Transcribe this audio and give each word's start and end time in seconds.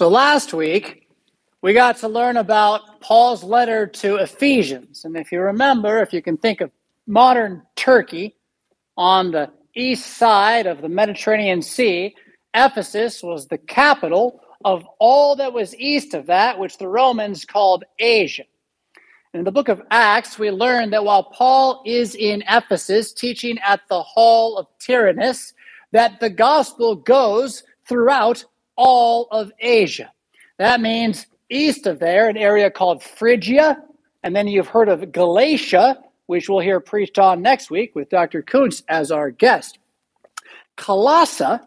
So 0.00 0.08
last 0.08 0.54
week, 0.54 1.06
we 1.60 1.74
got 1.74 1.98
to 1.98 2.08
learn 2.08 2.38
about 2.38 3.02
Paul's 3.02 3.44
letter 3.44 3.86
to 3.86 4.16
Ephesians. 4.16 5.04
And 5.04 5.14
if 5.14 5.30
you 5.30 5.42
remember, 5.42 5.98
if 5.98 6.14
you 6.14 6.22
can 6.22 6.38
think 6.38 6.62
of 6.62 6.70
modern 7.06 7.64
Turkey 7.76 8.34
on 8.96 9.30
the 9.30 9.50
east 9.76 10.16
side 10.16 10.66
of 10.66 10.80
the 10.80 10.88
Mediterranean 10.88 11.60
Sea, 11.60 12.16
Ephesus 12.54 13.22
was 13.22 13.48
the 13.48 13.58
capital 13.58 14.40
of 14.64 14.86
all 14.98 15.36
that 15.36 15.52
was 15.52 15.76
east 15.76 16.14
of 16.14 16.24
that, 16.28 16.58
which 16.58 16.78
the 16.78 16.88
Romans 16.88 17.44
called 17.44 17.84
Asia. 17.98 18.44
In 19.34 19.44
the 19.44 19.52
book 19.52 19.68
of 19.68 19.82
Acts, 19.90 20.38
we 20.38 20.50
learn 20.50 20.88
that 20.92 21.04
while 21.04 21.24
Paul 21.24 21.82
is 21.84 22.14
in 22.14 22.42
Ephesus 22.48 23.12
teaching 23.12 23.58
at 23.58 23.82
the 23.90 24.02
Hall 24.02 24.56
of 24.56 24.66
Tyrannus, 24.78 25.52
that 25.92 26.20
the 26.20 26.30
gospel 26.30 26.96
goes 26.96 27.64
throughout 27.86 28.46
all 28.80 29.28
of 29.30 29.52
Asia. 29.60 30.10
That 30.58 30.80
means 30.80 31.26
east 31.50 31.86
of 31.86 31.98
there, 31.98 32.30
an 32.30 32.38
area 32.38 32.70
called 32.70 33.02
Phrygia, 33.02 33.76
and 34.22 34.34
then 34.34 34.48
you've 34.48 34.68
heard 34.68 34.88
of 34.88 35.12
Galatia, 35.12 35.98
which 36.26 36.48
we'll 36.48 36.60
hear 36.60 36.80
preached 36.80 37.18
on 37.18 37.42
next 37.42 37.70
week 37.70 37.94
with 37.94 38.08
Dr. 38.08 38.40
Kuntz 38.40 38.82
as 38.88 39.12
our 39.12 39.30
guest. 39.30 39.78
Colossae 40.76 41.58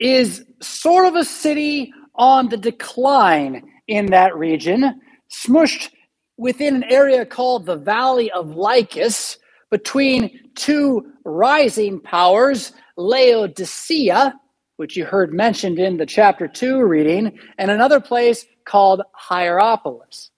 is 0.00 0.44
sort 0.60 1.06
of 1.06 1.14
a 1.14 1.24
city 1.24 1.92
on 2.16 2.48
the 2.48 2.56
decline 2.56 3.62
in 3.86 4.06
that 4.06 4.36
region, 4.36 5.00
smushed 5.30 5.90
within 6.36 6.74
an 6.74 6.84
area 6.90 7.24
called 7.24 7.64
the 7.64 7.76
Valley 7.76 8.28
of 8.32 8.56
Lycus 8.56 9.38
between 9.70 10.50
two 10.56 11.12
rising 11.24 12.00
powers, 12.00 12.72
Laodicea, 12.96 14.34
which 14.76 14.96
you 14.96 15.04
heard 15.04 15.32
mentioned 15.32 15.78
in 15.78 15.96
the 15.96 16.06
chapter 16.06 16.46
2 16.46 16.84
reading, 16.84 17.38
and 17.58 17.70
another 17.70 18.00
place 18.00 18.46
called 18.64 19.02
Hierapolis. 19.12 20.30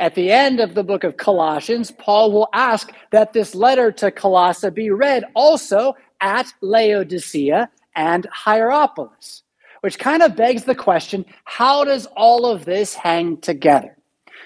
At 0.00 0.14
the 0.14 0.32
end 0.32 0.58
of 0.58 0.74
the 0.74 0.82
book 0.82 1.04
of 1.04 1.16
Colossians, 1.16 1.90
Paul 1.92 2.32
will 2.32 2.48
ask 2.52 2.90
that 3.12 3.32
this 3.32 3.54
letter 3.54 3.92
to 3.92 4.10
Colossae 4.10 4.70
be 4.70 4.90
read 4.90 5.24
also 5.34 5.94
at 6.20 6.52
Laodicea 6.62 7.70
and 7.94 8.26
Hierapolis, 8.32 9.42
which 9.82 9.98
kind 9.98 10.22
of 10.22 10.34
begs 10.34 10.64
the 10.64 10.74
question 10.74 11.24
how 11.44 11.84
does 11.84 12.06
all 12.16 12.46
of 12.46 12.64
this 12.64 12.94
hang 12.94 13.36
together? 13.40 13.96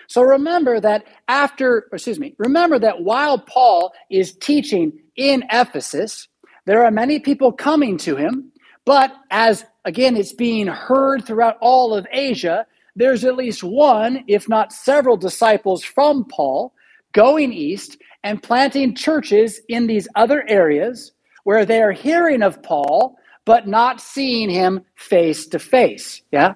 So 0.09 0.23
remember 0.23 0.81
that 0.81 1.05
after, 1.29 1.87
excuse 1.93 2.19
me, 2.19 2.35
remember 2.39 2.79
that 2.79 3.03
while 3.03 3.39
Paul 3.39 3.93
is 4.11 4.33
teaching 4.33 4.93
in 5.17 5.45
Ephesus, 5.51 6.29
there 6.65 6.85
are 6.85 6.91
many 6.91 7.21
people 7.21 7.53
coming 7.53 7.97
to 7.99 8.17
him, 8.17 8.51
but 8.89 9.13
as 9.31 9.67
again 9.85 10.17
it's 10.17 10.33
being 10.33 10.67
heard 10.67 11.23
throughout 11.23 11.59
all 11.61 11.93
of 11.93 12.07
Asia, 12.11 12.67
there's 12.97 13.23
at 13.23 13.37
least 13.37 13.63
one, 13.63 14.25
if 14.29 14.49
not 14.49 14.73
several 14.73 15.15
disciples 15.19 15.85
from 15.85 16.25
Paul 16.25 16.73
going 17.13 17.53
east 17.53 17.99
and 18.25 18.43
planting 18.43 18.95
churches 18.95 19.61
in 19.69 19.89
these 19.89 20.09
other 20.15 20.43
areas 20.49 21.13
where 21.45 21.67
they 21.67 21.83
are 21.83 21.93
hearing 21.93 22.43
of 22.43 22.63
Paul 22.63 23.19
but 23.45 23.69
not 23.69 24.01
seeing 24.01 24.49
him 24.49 24.81
face 24.95 25.47
to 25.49 25.59
face. 25.59 26.23
Yeah? 26.33 26.55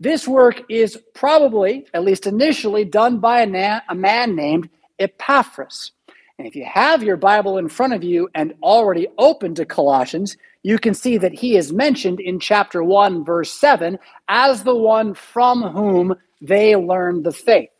This 0.00 0.26
work 0.26 0.62
is 0.68 0.98
probably, 1.14 1.86
at 1.94 2.02
least 2.02 2.26
initially, 2.26 2.84
done 2.84 3.20
by 3.20 3.42
a, 3.42 3.46
na- 3.46 3.80
a 3.88 3.94
man 3.94 4.34
named 4.34 4.68
Epaphras. 4.98 5.92
And 6.36 6.48
if 6.48 6.56
you 6.56 6.64
have 6.64 7.04
your 7.04 7.16
Bible 7.16 7.58
in 7.58 7.68
front 7.68 7.92
of 7.92 8.02
you 8.02 8.28
and 8.34 8.54
already 8.60 9.06
open 9.18 9.54
to 9.56 9.64
Colossians, 9.64 10.36
you 10.62 10.78
can 10.78 10.94
see 10.94 11.18
that 11.18 11.32
he 11.32 11.56
is 11.56 11.72
mentioned 11.72 12.20
in 12.20 12.38
chapter 12.38 12.82
1, 12.82 13.24
verse 13.24 13.50
7, 13.52 13.98
as 14.28 14.62
the 14.62 14.76
one 14.76 15.14
from 15.14 15.62
whom 15.62 16.14
they 16.40 16.76
learned 16.76 17.24
the 17.24 17.32
faith. 17.32 17.70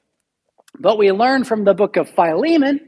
But 0.79 0.99
we 0.99 1.13
learn 1.13 1.45
from 1.45 1.65
the 1.65 1.75
book 1.75 1.97
of 1.97 2.09
Philemon 2.09 2.81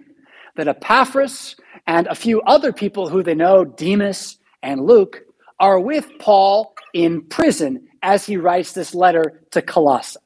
that 0.57 0.69
Epaphras 0.69 1.57
and 1.87 2.07
a 2.07 2.15
few 2.15 2.41
other 2.43 2.73
people 2.73 3.09
who 3.09 3.23
they 3.23 3.35
know, 3.35 3.65
Demas 3.65 4.39
and 4.63 4.81
Luke, 4.81 5.23
are 5.59 5.81
with 5.81 6.11
Paul 6.19 6.75
in 6.95 7.23
prison 7.23 7.89
as 8.03 8.25
he 8.25 8.37
writes 8.37 8.73
this 8.73 8.95
letter 8.95 9.43
to 9.53 9.63
Colossae. 9.63 10.21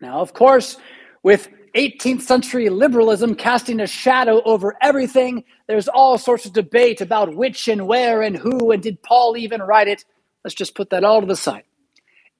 Now, 0.00 0.20
of 0.20 0.32
course, 0.32 0.76
with 1.22 1.48
18th 1.74 2.22
century 2.22 2.68
liberalism 2.68 3.34
casting 3.34 3.80
a 3.80 3.86
shadow 3.86 4.42
over 4.44 4.76
everything. 4.82 5.44
There's 5.68 5.88
all 5.88 6.18
sorts 6.18 6.44
of 6.44 6.52
debate 6.52 7.00
about 7.00 7.34
which 7.34 7.68
and 7.68 7.86
where 7.86 8.22
and 8.22 8.36
who, 8.36 8.70
and 8.72 8.82
did 8.82 9.02
Paul 9.02 9.36
even 9.36 9.62
write 9.62 9.88
it? 9.88 10.04
Let's 10.44 10.54
just 10.54 10.74
put 10.74 10.90
that 10.90 11.04
all 11.04 11.20
to 11.20 11.26
the 11.26 11.36
side. 11.36 11.64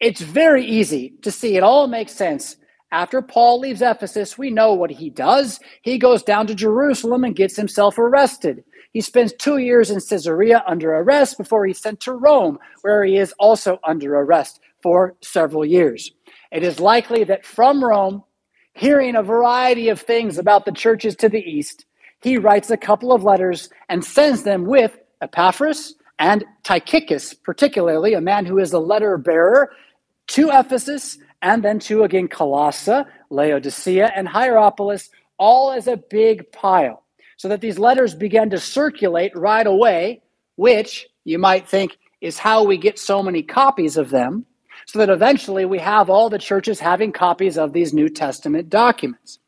It's 0.01 0.21
very 0.21 0.65
easy 0.65 1.15
to 1.23 1.31
see 1.31 1.57
it 1.57 1.63
all 1.63 1.87
makes 1.87 2.13
sense. 2.13 2.57
After 2.91 3.23
Paul 3.23 3.61
leaves 3.61 3.81
Ephesus, 3.81 4.37
we 4.37 4.51
know 4.51 4.75
what 4.75 4.91
he 4.91 5.09
does. 5.09 5.61
He 5.83 5.97
goes 5.97 6.23
down 6.23 6.47
to 6.49 6.55
Jerusalem 6.55 7.25
and 7.25 7.35
gets 7.37 7.57
himself 7.57 7.99
arrested. 7.99 8.65
He 8.93 9.01
spends 9.01 9.33
two 9.33 9.59
years 9.59 9.91
in 9.91 10.01
Caesarea 10.01 10.63
under 10.67 10.95
arrest 10.95 11.39
before 11.39 11.65
he's 11.65 11.81
sent 11.81 12.01
to 12.01 12.13
Rome, 12.13 12.59
where 12.83 13.05
he 13.05 13.17
is 13.17 13.33
also 13.39 13.79
under 13.85 14.15
arrest 14.17 14.61
for 14.83 15.15
several 15.23 15.65
years. 15.65 16.13
It 16.51 16.63
is 16.63 16.81
likely 16.81 17.25
that 17.25 17.47
from 17.47 17.83
Rome, 17.83 18.25
hearing 18.75 19.17
a 19.17 19.23
variety 19.23 19.89
of 19.89 20.01
things 20.01 20.39
about 20.39 20.65
the 20.65 20.73
churches 20.73 21.17
to 21.17 21.29
the 21.29 21.43
east, 21.43 21.85
he 22.23 22.39
writes 22.39 22.71
a 22.71 22.77
couple 22.77 23.13
of 23.13 23.25
letters 23.25 23.69
and 23.89 24.05
sends 24.05 24.45
them 24.45 24.67
with 24.67 24.97
Epaphras 25.21 25.95
and 26.19 26.45
Tychicus, 26.63 27.35
particularly 27.35 28.15
a 28.15 28.21
man 28.21 28.47
who 28.47 28.59
is 28.59 28.73
a 28.73 28.79
letter 28.79 29.19
bearer 29.19 29.73
to 30.29 30.51
Ephesus 30.51 31.19
and 31.43 31.65
then 31.65 31.79
to 31.81 32.05
again 32.05 32.29
Colossae, 32.29 33.03
Laodicea, 33.31 34.13
and 34.15 34.29
Hierapolis, 34.29 35.11
all 35.39 35.73
as 35.73 35.89
a 35.89 35.97
big 35.97 36.51
pile, 36.53 37.03
so 37.37 37.49
that 37.49 37.61
these 37.61 37.79
letters 37.79 38.15
began 38.15 38.51
to 38.51 38.61
circulate 38.61 39.37
right 39.37 39.67
away, 39.67 40.23
which 40.55 41.09
you 41.25 41.39
might 41.39 41.69
think 41.69 41.99
is 42.21 42.39
how 42.39 42.63
we 42.63 42.77
get 42.77 42.99
so 42.99 43.23
many 43.23 43.43
copies 43.43 43.97
of 43.97 44.11
them 44.11 44.47
so 44.87 44.99
that 44.99 45.11
eventually 45.11 45.65
we 45.65 45.79
have 45.79 46.11
all 46.11 46.29
the 46.29 46.39
churches 46.39 46.81
having 46.81 47.13
copies 47.13 47.59
of 47.59 47.73
these 47.73 47.93
New 47.93 48.09
Testament 48.09 48.69
documents. 48.69 49.39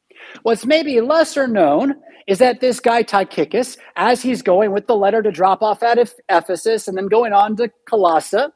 What's 0.43 0.67
maybe 0.67 1.01
lesser 1.01 1.47
known 1.47 1.95
is 2.27 2.39
that 2.39 2.61
this 2.61 2.81
guy 2.81 3.03
Tychicus, 3.03 3.77
as 3.97 4.23
he's 4.23 4.43
going 4.43 4.73
with 4.73 4.87
the 4.87 4.97
letter 4.97 5.23
to 5.23 5.31
drop 5.31 5.63
off 5.63 5.83
at 5.83 5.99
Ephesus 6.29 6.89
and 6.89 6.97
then 6.97 7.09
going 7.09 7.33
on 7.33 7.57
to 7.57 7.71
Colossae, 7.87 8.47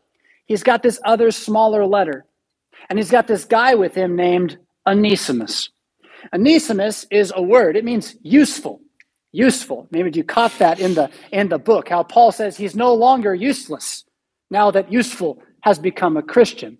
he's 0.46 0.62
got 0.62 0.82
this 0.82 0.98
other 1.04 1.30
smaller 1.30 1.84
letter. 1.84 2.24
And 2.88 2.98
he's 2.98 3.10
got 3.10 3.26
this 3.26 3.44
guy 3.44 3.74
with 3.74 3.94
him 3.94 4.16
named 4.16 4.58
Onesimus. 4.86 5.68
Onesimus 6.32 7.06
is 7.10 7.32
a 7.36 7.42
word, 7.42 7.76
it 7.76 7.84
means 7.84 8.16
useful. 8.22 8.80
Useful. 9.30 9.86
Maybe 9.90 10.10
you 10.14 10.24
caught 10.24 10.58
that 10.58 10.80
in 10.80 10.94
the 10.94 11.10
in 11.32 11.50
the 11.50 11.58
book, 11.58 11.90
how 11.90 12.02
Paul 12.02 12.32
says 12.32 12.56
he's 12.56 12.74
no 12.74 12.94
longer 12.94 13.34
useless 13.34 14.04
now 14.50 14.70
that 14.70 14.90
useful 14.90 15.42
has 15.62 15.78
become 15.78 16.16
a 16.16 16.22
Christian. 16.22 16.78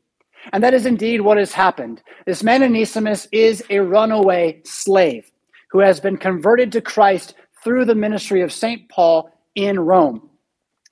And 0.52 0.62
that 0.62 0.74
is 0.74 0.86
indeed 0.86 1.20
what 1.20 1.38
has 1.38 1.52
happened. 1.52 2.02
This 2.26 2.42
man 2.42 2.62
Onesimus 2.62 3.26
is 3.32 3.62
a 3.70 3.80
runaway 3.80 4.60
slave 4.64 5.30
who 5.70 5.80
has 5.80 6.00
been 6.00 6.16
converted 6.16 6.72
to 6.72 6.80
Christ 6.80 7.34
through 7.62 7.84
the 7.84 7.94
ministry 7.94 8.40
of 8.42 8.52
St. 8.52 8.88
Paul 8.88 9.30
in 9.54 9.78
Rome. 9.80 10.28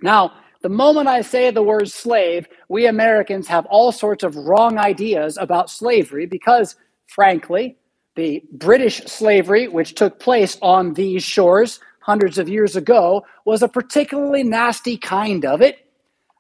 Now, 0.03 0.33
the 0.63 0.69
moment 0.69 1.09
I 1.09 1.23
say 1.23 1.51
the 1.51 1.63
word 1.63 1.91
slave, 1.91 2.49
we 2.69 2.87
Americans 2.87 3.47
have 3.47 3.67
all 3.67 3.93
sorts 3.93 4.25
of 4.25 4.37
wrong 4.37 4.79
ideas 4.79 5.39
about 5.39 5.71
slavery 5.71 6.27
because, 6.27 6.77
frankly, 7.07 7.77
the 8.17 8.43
British 8.53 8.97
slavery, 9.05 9.69
which 9.69 9.95
took 9.95 10.19
place 10.19 10.59
on 10.61 10.95
these 10.95 11.23
shores 11.23 11.81
hundreds 12.01 12.39
of 12.39 12.49
years 12.49 12.75
ago, 12.75 13.25
was 13.45 13.63
a 13.63 13.69
particularly 13.69 14.43
nasty 14.43 14.97
kind 14.97 15.45
of 15.45 15.61
it. 15.61 15.86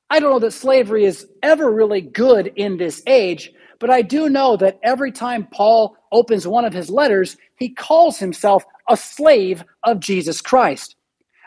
I 0.09 0.21
don't 0.21 0.31
know 0.31 0.39
that 0.39 0.53
slavery 0.53 1.05
is 1.05 1.27
ever 1.43 1.71
really 1.71 2.00
good 2.00 2.53
in 2.55 2.77
this 2.77 3.03
age, 3.06 3.53
but 3.81 3.91
I 3.91 4.03
do 4.03 4.28
know 4.28 4.56
that 4.56 4.78
every 4.83 5.11
time 5.11 5.49
Paul 5.53 5.97
opens 6.12 6.47
one 6.47 6.64
of 6.64 6.73
his 6.73 6.91
letters, 6.91 7.37
he 7.56 7.70
calls 7.70 8.19
himself 8.19 8.64
a 8.88 8.97
slave 8.97 9.64
of 9.82 9.99
Jesus 10.00 10.41
Christ. 10.41 10.94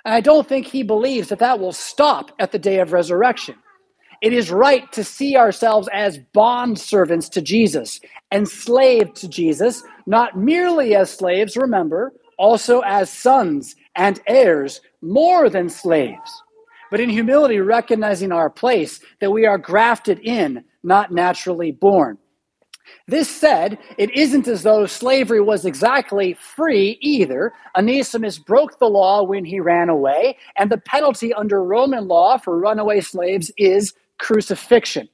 And 0.03 0.13
I 0.13 0.19
don't 0.19 0.47
think 0.47 0.67
he 0.67 0.83
believes 0.83 1.29
that 1.29 1.39
that 1.39 1.59
will 1.59 1.71
stop 1.71 2.31
at 2.39 2.51
the 2.51 2.59
day 2.59 2.79
of 2.79 2.91
resurrection. 2.91 3.56
It 4.21 4.33
is 4.33 4.51
right 4.51 4.91
to 4.91 5.03
see 5.06 5.38
ourselves 5.38 5.88
as 5.94 6.19
bond 6.33 6.77
servants 6.79 7.29
to 7.29 7.41
Jesus, 7.41 8.01
enslaved 8.31 9.15
to 9.17 9.29
Jesus, 9.29 9.81
not 10.06 10.38
merely 10.38 10.95
as 10.95 11.09
slaves, 11.09 11.56
remember, 11.56 12.13
also 12.38 12.81
as 12.81 13.09
sons 13.09 13.75
and 13.95 14.19
heirs, 14.27 14.81
more 15.01 15.50
than 15.50 15.69
slaves 15.69 16.44
but 16.91 17.00
in 17.00 17.09
humility, 17.09 17.59
recognizing 17.59 18.31
our 18.31 18.50
place, 18.50 19.00
that 19.19 19.31
we 19.31 19.45
are 19.45 19.57
grafted 19.57 20.19
in, 20.19 20.63
not 20.83 21.12
naturally 21.12 21.71
born. 21.71 22.18
This 23.07 23.30
said, 23.30 23.77
it 23.97 24.12
isn't 24.15 24.47
as 24.47 24.63
though 24.63 24.86
slavery 24.86 25.41
was 25.41 25.65
exactly 25.65 26.33
free 26.33 26.97
either. 27.01 27.53
Onesimus 27.77 28.39
broke 28.39 28.80
the 28.80 28.89
law 28.89 29.24
when 29.24 29.45
he 29.45 29.59
ran 29.59 29.89
away, 29.89 30.38
and 30.56 30.71
the 30.71 30.77
penalty 30.77 31.33
under 31.33 31.63
Roman 31.63 32.07
law 32.07 32.38
for 32.38 32.57
runaway 32.57 33.01
slaves 33.01 33.51
is 33.57 33.94
crucifixion. 34.18 35.07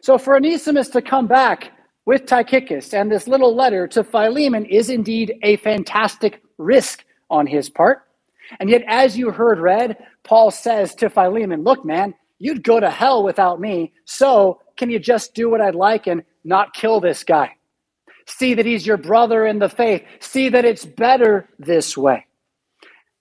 So 0.00 0.18
for 0.18 0.36
Onesimus 0.36 0.88
to 0.90 1.02
come 1.02 1.26
back 1.26 1.72
with 2.06 2.26
Tychicus 2.26 2.94
and 2.94 3.10
this 3.10 3.28
little 3.28 3.54
letter 3.54 3.86
to 3.88 4.04
Philemon 4.04 4.64
is 4.64 4.90
indeed 4.90 5.34
a 5.42 5.56
fantastic 5.56 6.42
risk 6.56 7.04
on 7.30 7.46
his 7.46 7.68
part. 7.68 8.04
And 8.60 8.70
yet, 8.70 8.82
as 8.86 9.18
you 9.18 9.30
heard 9.30 9.60
read, 9.60 9.98
Paul 10.28 10.50
says 10.50 10.94
to 10.96 11.08
Philemon, 11.08 11.64
Look, 11.64 11.86
man, 11.86 12.14
you'd 12.38 12.62
go 12.62 12.78
to 12.78 12.90
hell 12.90 13.24
without 13.24 13.60
me. 13.60 13.94
So 14.04 14.60
can 14.76 14.90
you 14.90 14.98
just 14.98 15.34
do 15.34 15.48
what 15.48 15.62
I'd 15.62 15.74
like 15.74 16.06
and 16.06 16.22
not 16.44 16.74
kill 16.74 17.00
this 17.00 17.24
guy? 17.24 17.56
See 18.26 18.52
that 18.52 18.66
he's 18.66 18.86
your 18.86 18.98
brother 18.98 19.46
in 19.46 19.58
the 19.58 19.70
faith. 19.70 20.02
See 20.20 20.50
that 20.50 20.66
it's 20.66 20.84
better 20.84 21.48
this 21.58 21.96
way. 21.96 22.26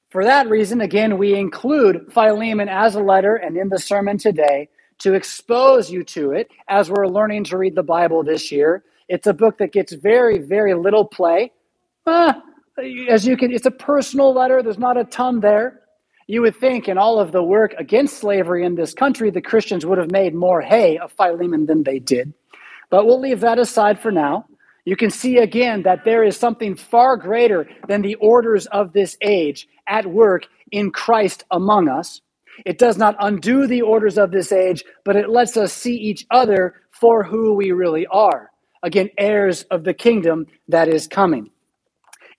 For 0.10 0.26
that 0.26 0.50
reason, 0.50 0.82
again, 0.82 1.18
we 1.18 1.34
include 1.34 2.12
Philemon 2.12 2.68
as 2.68 2.96
a 2.96 3.00
letter 3.00 3.36
and 3.38 3.56
in 3.56 3.70
the 3.70 3.80
sermon 3.80 4.18
today 4.18 4.68
to 5.00 5.14
expose 5.14 5.90
you 5.90 6.04
to 6.04 6.32
it 6.32 6.50
as 6.68 6.90
we're 6.92 7.08
learning 7.08 7.46
to 7.46 7.58
read 7.58 7.76
the 7.76 7.84
Bible 7.84 8.24
this 8.24 8.52
year. 8.52 8.84
It's 9.08 9.28
a 9.28 9.34
book 9.34 9.60
that 9.60 9.72
gets 9.72 9.94
very, 9.94 10.40
very 10.40 10.74
little 10.74 11.06
play. 11.06 11.54
Ah, 12.06 12.42
as 13.10 13.26
you 13.26 13.38
can, 13.38 13.54
it's 13.54 13.66
a 13.66 13.72
personal 13.72 14.34
letter. 14.34 14.62
There's 14.62 14.78
not 14.78 14.98
a 14.98 15.06
ton 15.06 15.40
there. 15.40 15.82
You 16.28 16.42
would 16.42 16.58
think 16.58 16.90
in 16.90 16.98
all 16.98 17.20
of 17.20 17.32
the 17.32 17.42
work 17.42 17.74
against 17.78 18.18
slavery 18.18 18.66
in 18.66 18.76
this 18.76 18.94
country, 18.94 19.32
the 19.32 19.42
Christians 19.42 19.86
would 19.86 19.98
have 19.98 20.12
made 20.12 20.36
more 20.36 20.62
hay 20.62 20.98
of 20.98 21.14
Philemon 21.14 21.66
than 21.66 21.84
they 21.84 22.00
did. 22.00 22.34
But 22.90 23.06
we'll 23.06 23.20
leave 23.20 23.40
that 23.40 23.60
aside 23.60 24.00
for 24.00 24.12
now. 24.12 24.46
You 24.84 24.98
can 24.98 25.10
see 25.10 25.38
again 25.38 25.84
that 25.84 26.04
there 26.04 26.24
is 26.24 26.38
something 26.38 26.76
far 26.76 27.16
greater 27.18 27.68
than 27.88 28.02
the 28.02 28.16
orders 28.16 28.66
of 28.68 28.94
this 28.94 29.18
age 29.22 29.68
at 29.88 30.06
work 30.06 30.48
in 30.72 30.92
Christ 30.92 31.46
among 31.52 31.88
us. 31.90 32.22
It 32.66 32.78
does 32.78 32.98
not 32.98 33.16
undo 33.20 33.68
the 33.68 33.82
orders 33.82 34.18
of 34.18 34.32
this 34.32 34.52
age, 34.52 34.84
but 35.06 35.16
it 35.16 35.30
lets 35.30 35.56
us 35.58 35.72
see 35.72 35.96
each 35.96 36.26
other 36.32 36.76
for 36.92 37.24
who 37.24 37.54
we 37.54 37.72
really 37.72 38.06
are. 38.08 38.52
Again, 38.84 39.10
heirs 39.18 39.64
of 39.64 39.84
the 39.84 39.94
kingdom 39.94 40.48
that 40.68 40.88
is 40.88 41.08
coming. 41.08 41.50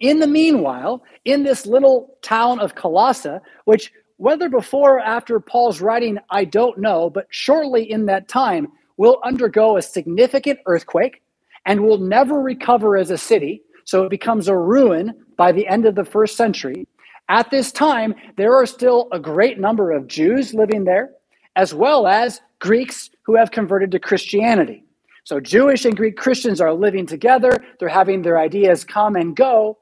In 0.00 0.21
the 0.21 0.27
meanwhile, 0.27 1.03
in 1.25 1.43
this 1.43 1.67
little 1.67 2.17
town 2.23 2.61
of 2.61 2.75
Colossae, 2.75 3.39
which 3.65 3.93
whether 4.17 4.49
before 4.49 4.97
or 4.97 5.00
after 5.00 5.41
Paul's 5.41 5.81
writing, 5.81 6.19
I 6.31 6.45
don't 6.45 6.79
know, 6.79 7.09
but 7.09 7.27
shortly 7.31 7.91
in 7.91 8.06
that 8.06 8.29
time 8.29 8.69
will 8.97 9.21
undergo 9.25 9.77
a 9.77 9.83
significant 9.83 10.59
earthquake 10.67 11.23
and 11.67 11.83
will 11.83 11.99
never 11.99 12.41
recover 12.41 12.97
as 12.97 13.11
a 13.11 13.19
city. 13.19 13.62
So 13.85 14.05
it 14.05 14.11
becomes 14.11 14.49
a 14.49 14.56
ruin 14.56 15.15
by 15.37 15.53
the 15.53 15.67
end 15.67 15.87
of 15.87 15.95
the 15.95 16.05
first 16.05 16.37
century. 16.37 16.87
At 17.29 17.50
this 17.50 17.71
time, 17.71 18.15
there 18.37 18.55
are 18.55 18.67
still 18.67 19.09
a 19.12 19.21
great 19.21 19.61
number 19.61 19.93
of 19.93 20.09
Jews 20.09 20.55
living 20.55 20.85
there, 20.85 21.11
as 21.56 21.75
well 21.75 22.06
as 22.06 22.41
Greeks 22.59 23.11
who 23.23 23.37
have 23.37 23.50
converted 23.50 23.91
to 23.93 23.99
Christianity. 23.99 24.85
So 25.25 25.39
Jewish 25.41 25.85
and 25.85 25.97
Greek 25.97 26.17
Christians 26.17 26.61
are 26.61 26.73
living 26.73 27.06
together, 27.06 27.53
they're 27.79 27.89
having 27.89 28.23
their 28.23 28.39
ideas 28.39 28.85
come 28.85 29.15
and 29.15 29.37
go. 29.37 29.79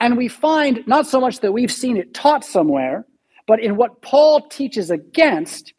And 0.00 0.16
we 0.16 0.28
find 0.28 0.86
not 0.86 1.06
so 1.06 1.20
much 1.20 1.40
that 1.40 1.52
we've 1.52 1.72
seen 1.72 1.96
it 1.96 2.14
taught 2.14 2.44
somewhere, 2.44 3.06
but 3.46 3.62
in 3.62 3.76
what 3.76 4.02
Paul 4.02 4.48
teaches 4.48 4.90
against, 4.90 5.72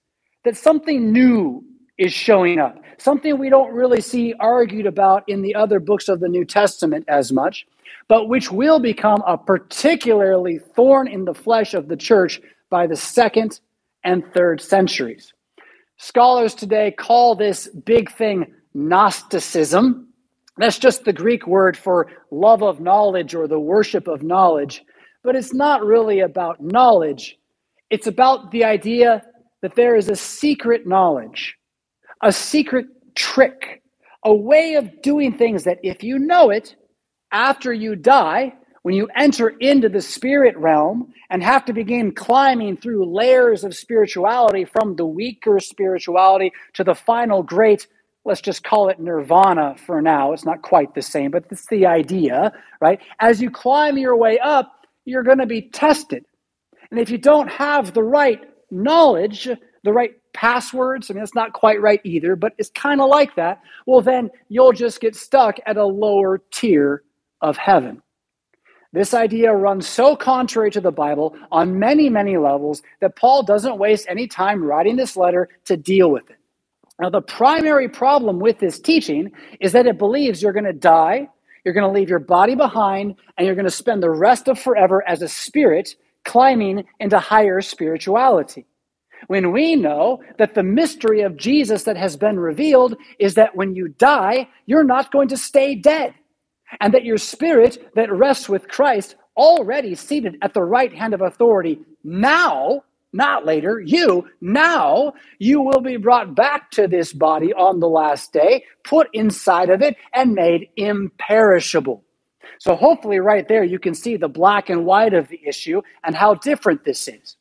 that 0.45 0.57
something 0.57 1.11
new 1.11 1.63
is 1.97 2.13
showing 2.13 2.59
up, 2.59 2.77
something 2.97 3.37
we 3.37 3.49
don't 3.49 3.73
really 3.73 4.01
see 4.01 4.33
argued 4.39 4.85
about 4.87 5.23
in 5.27 5.41
the 5.41 5.55
other 5.55 5.79
books 5.79 6.09
of 6.09 6.19
the 6.19 6.29
New 6.29 6.45
Testament 6.45 7.05
as 7.07 7.31
much 7.31 7.65
but 8.07 8.29
which 8.29 8.51
will 8.51 8.79
become 8.79 9.23
a 9.27 9.37
particularly 9.37 10.59
thorn 10.59 11.07
in 11.07 11.25
the 11.25 11.33
flesh 11.33 11.73
of 11.73 11.87
the 11.87 11.97
church 11.97 12.41
by 12.69 12.87
the 12.87 12.95
second 12.95 13.59
and 14.03 14.23
third 14.33 14.61
centuries. 14.61 15.33
Scholars 15.97 16.55
today 16.55 16.91
call 16.91 17.35
this 17.35 17.67
big 17.69 18.11
thing 18.11 18.53
Gnosticism. 18.73 20.06
That's 20.57 20.79
just 20.79 21.05
the 21.05 21.13
Greek 21.13 21.47
word 21.47 21.77
for 21.77 22.07
love 22.31 22.63
of 22.63 22.79
knowledge 22.79 23.35
or 23.35 23.47
the 23.47 23.59
worship 23.59 24.07
of 24.07 24.23
knowledge. 24.23 24.83
But 25.23 25.35
it's 25.35 25.53
not 25.53 25.85
really 25.85 26.21
about 26.21 26.61
knowledge, 26.61 27.37
it's 27.89 28.07
about 28.07 28.51
the 28.51 28.65
idea 28.65 29.23
that 29.61 29.75
there 29.75 29.95
is 29.95 30.09
a 30.09 30.15
secret 30.15 30.87
knowledge, 30.87 31.55
a 32.23 32.31
secret 32.31 32.85
trick, 33.15 33.81
a 34.25 34.33
way 34.33 34.75
of 34.75 35.01
doing 35.01 35.37
things 35.37 35.63
that 35.65 35.79
if 35.83 36.03
you 36.03 36.19
know 36.19 36.49
it, 36.49 36.75
after 37.31 37.73
you 37.73 37.95
die, 37.95 38.53
when 38.83 38.95
you 38.95 39.09
enter 39.17 39.49
into 39.59 39.89
the 39.89 40.01
spirit 40.01 40.55
realm 40.57 41.13
and 41.29 41.43
have 41.43 41.65
to 41.65 41.73
begin 41.73 42.13
climbing 42.13 42.77
through 42.77 43.13
layers 43.13 43.63
of 43.63 43.75
spirituality 43.75 44.65
from 44.65 44.95
the 44.95 45.05
weaker 45.05 45.59
spirituality 45.59 46.51
to 46.73 46.83
the 46.83 46.95
final 46.95 47.43
great, 47.43 47.87
let's 48.27 48.41
just 48.41 48.63
call 48.63 48.89
it 48.89 48.99
nirvana 48.99 49.75
for 49.85 50.01
now. 50.01 50.33
It's 50.33 50.45
not 50.45 50.61
quite 50.61 50.93
the 50.93 51.01
same, 51.01 51.31
but 51.31 51.45
it's 51.49 51.67
the 51.67 51.85
idea, 51.85 52.51
right? 52.81 52.99
As 53.19 53.41
you 53.41 53.49
climb 53.49 53.97
your 53.97 54.17
way 54.17 54.37
up, 54.39 54.85
you're 55.05 55.23
going 55.23 55.37
to 55.37 55.45
be 55.45 55.61
tested. 55.61 56.25
And 56.91 56.99
if 56.99 57.09
you 57.09 57.17
don't 57.17 57.49
have 57.49 57.93
the 57.93 58.03
right 58.03 58.41
knowledge, 58.69 59.47
the 59.83 59.93
right 59.93 60.11
passwords, 60.33 61.09
I 61.09 61.13
mean, 61.13 61.23
it's 61.23 61.35
not 61.35 61.53
quite 61.53 61.81
right 61.81 62.01
either, 62.03 62.35
but 62.35 62.53
it's 62.57 62.69
kind 62.71 62.99
of 62.99 63.09
like 63.09 63.35
that, 63.37 63.61
well, 63.85 64.01
then 64.01 64.29
you'll 64.49 64.73
just 64.73 64.99
get 64.99 65.15
stuck 65.15 65.57
at 65.65 65.77
a 65.77 65.85
lower 65.85 66.41
tier 66.51 67.03
of 67.41 67.55
heaven. 67.55 68.01
This 68.91 69.13
idea 69.13 69.53
runs 69.53 69.87
so 69.87 70.17
contrary 70.17 70.71
to 70.71 70.81
the 70.81 70.91
Bible 70.91 71.35
on 71.49 71.79
many, 71.79 72.09
many 72.09 72.35
levels 72.37 72.81
that 72.99 73.15
Paul 73.15 73.43
doesn't 73.43 73.77
waste 73.77 74.05
any 74.09 74.27
time 74.27 74.63
writing 74.63 74.97
this 74.97 75.15
letter 75.15 75.47
to 75.65 75.77
deal 75.77 76.11
with 76.11 76.29
it. 76.29 76.36
Now, 76.99 77.09
the 77.09 77.21
primary 77.21 77.89
problem 77.89 78.39
with 78.39 78.59
this 78.59 78.79
teaching 78.79 79.31
is 79.59 79.71
that 79.73 79.85
it 79.85 79.99
believes 79.99 80.41
you're 80.41 80.53
going 80.53 80.65
to 80.65 80.73
die, 80.73 81.29
you're 81.63 81.73
going 81.73 81.87
to 81.87 81.99
leave 81.99 82.09
your 82.09 82.19
body 82.19 82.55
behind, 82.55 83.15
and 83.37 83.45
you're 83.45 83.55
going 83.55 83.65
to 83.65 83.71
spend 83.71 84.01
the 84.01 84.09
rest 84.09 84.47
of 84.47 84.59
forever 84.59 85.07
as 85.07 85.21
a 85.21 85.27
spirit 85.27 85.95
climbing 86.25 86.85
into 86.99 87.19
higher 87.19 87.61
spirituality. 87.61 88.65
When 89.27 89.51
we 89.51 89.75
know 89.75 90.23
that 90.37 90.55
the 90.55 90.63
mystery 90.63 91.21
of 91.21 91.37
Jesus 91.37 91.83
that 91.83 91.97
has 91.97 92.15
been 92.17 92.39
revealed 92.39 92.95
is 93.19 93.35
that 93.35 93.55
when 93.55 93.75
you 93.75 93.89
die, 93.89 94.47
you're 94.65 94.83
not 94.83 95.11
going 95.11 95.27
to 95.29 95.37
stay 95.37 95.75
dead 95.75 96.13
and 96.81 96.93
that 96.93 97.05
your 97.05 97.17
spirit 97.17 97.91
that 97.95 98.11
rests 98.11 98.49
with 98.49 98.67
Christ, 98.67 99.15
already 99.35 99.95
seated 99.95 100.37
at 100.41 100.53
the 100.53 100.63
right 100.63 100.93
hand 100.93 101.13
of 101.13 101.21
authority, 101.21 101.79
now, 102.03 102.83
not 103.13 103.45
later, 103.45 103.79
you, 103.79 104.27
now, 104.41 105.13
you 105.39 105.61
will 105.61 105.81
be 105.81 105.97
brought 105.97 106.35
back 106.35 106.71
to 106.71 106.87
this 106.87 107.13
body 107.13 107.53
on 107.53 107.79
the 107.79 107.89
last 107.89 108.33
day, 108.33 108.65
put 108.83 109.09
inside 109.13 109.69
of 109.69 109.81
it, 109.81 109.95
and 110.13 110.33
made 110.33 110.69
imperishable. 110.77 112.03
So, 112.59 112.75
hopefully, 112.75 113.19
right 113.19 113.47
there, 113.47 113.63
you 113.63 113.79
can 113.79 113.93
see 113.93 114.17
the 114.17 114.27
black 114.27 114.69
and 114.69 114.85
white 114.85 115.13
of 115.13 115.27
the 115.29 115.41
issue 115.47 115.81
and 116.03 116.15
how 116.15 116.35
different 116.35 116.85
this 116.85 117.07
is. 117.07 117.37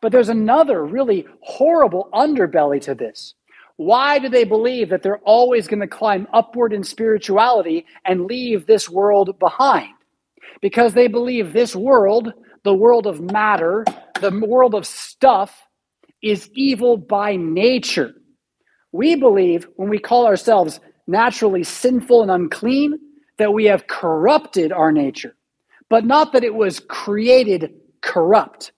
But 0.00 0.12
there's 0.12 0.28
another 0.28 0.84
really 0.84 1.26
horrible 1.42 2.08
underbelly 2.12 2.80
to 2.82 2.94
this. 2.94 3.34
Why 3.76 4.18
do 4.18 4.28
they 4.28 4.44
believe 4.44 4.90
that 4.90 5.02
they're 5.02 5.18
always 5.18 5.66
going 5.66 5.80
to 5.80 5.86
climb 5.86 6.28
upward 6.32 6.72
in 6.72 6.84
spirituality 6.84 7.86
and 8.04 8.26
leave 8.26 8.66
this 8.66 8.90
world 8.90 9.38
behind? 9.38 9.94
Because 10.60 10.94
they 10.94 11.08
believe 11.08 11.52
this 11.52 11.74
world, 11.74 12.32
the 12.64 12.74
world 12.74 13.06
of 13.06 13.20
matter, 13.20 13.84
the 14.20 14.30
world 14.46 14.74
of 14.74 14.86
stuff, 14.86 15.66
is 16.22 16.50
evil 16.54 16.96
by 16.96 17.36
nature. 17.36 18.14
We 18.92 19.16
believe 19.16 19.66
when 19.76 19.88
we 19.88 19.98
call 19.98 20.26
ourselves 20.26 20.80
naturally 21.06 21.64
sinful 21.64 22.22
and 22.22 22.30
unclean, 22.30 22.98
that 23.38 23.54
we 23.54 23.64
have 23.64 23.86
corrupted 23.86 24.70
our 24.70 24.92
nature, 24.92 25.34
but 25.88 26.04
not 26.04 26.32
that 26.32 26.44
it 26.44 26.54
was 26.54 26.78
created 26.78 27.72
corrupt. 28.02 28.72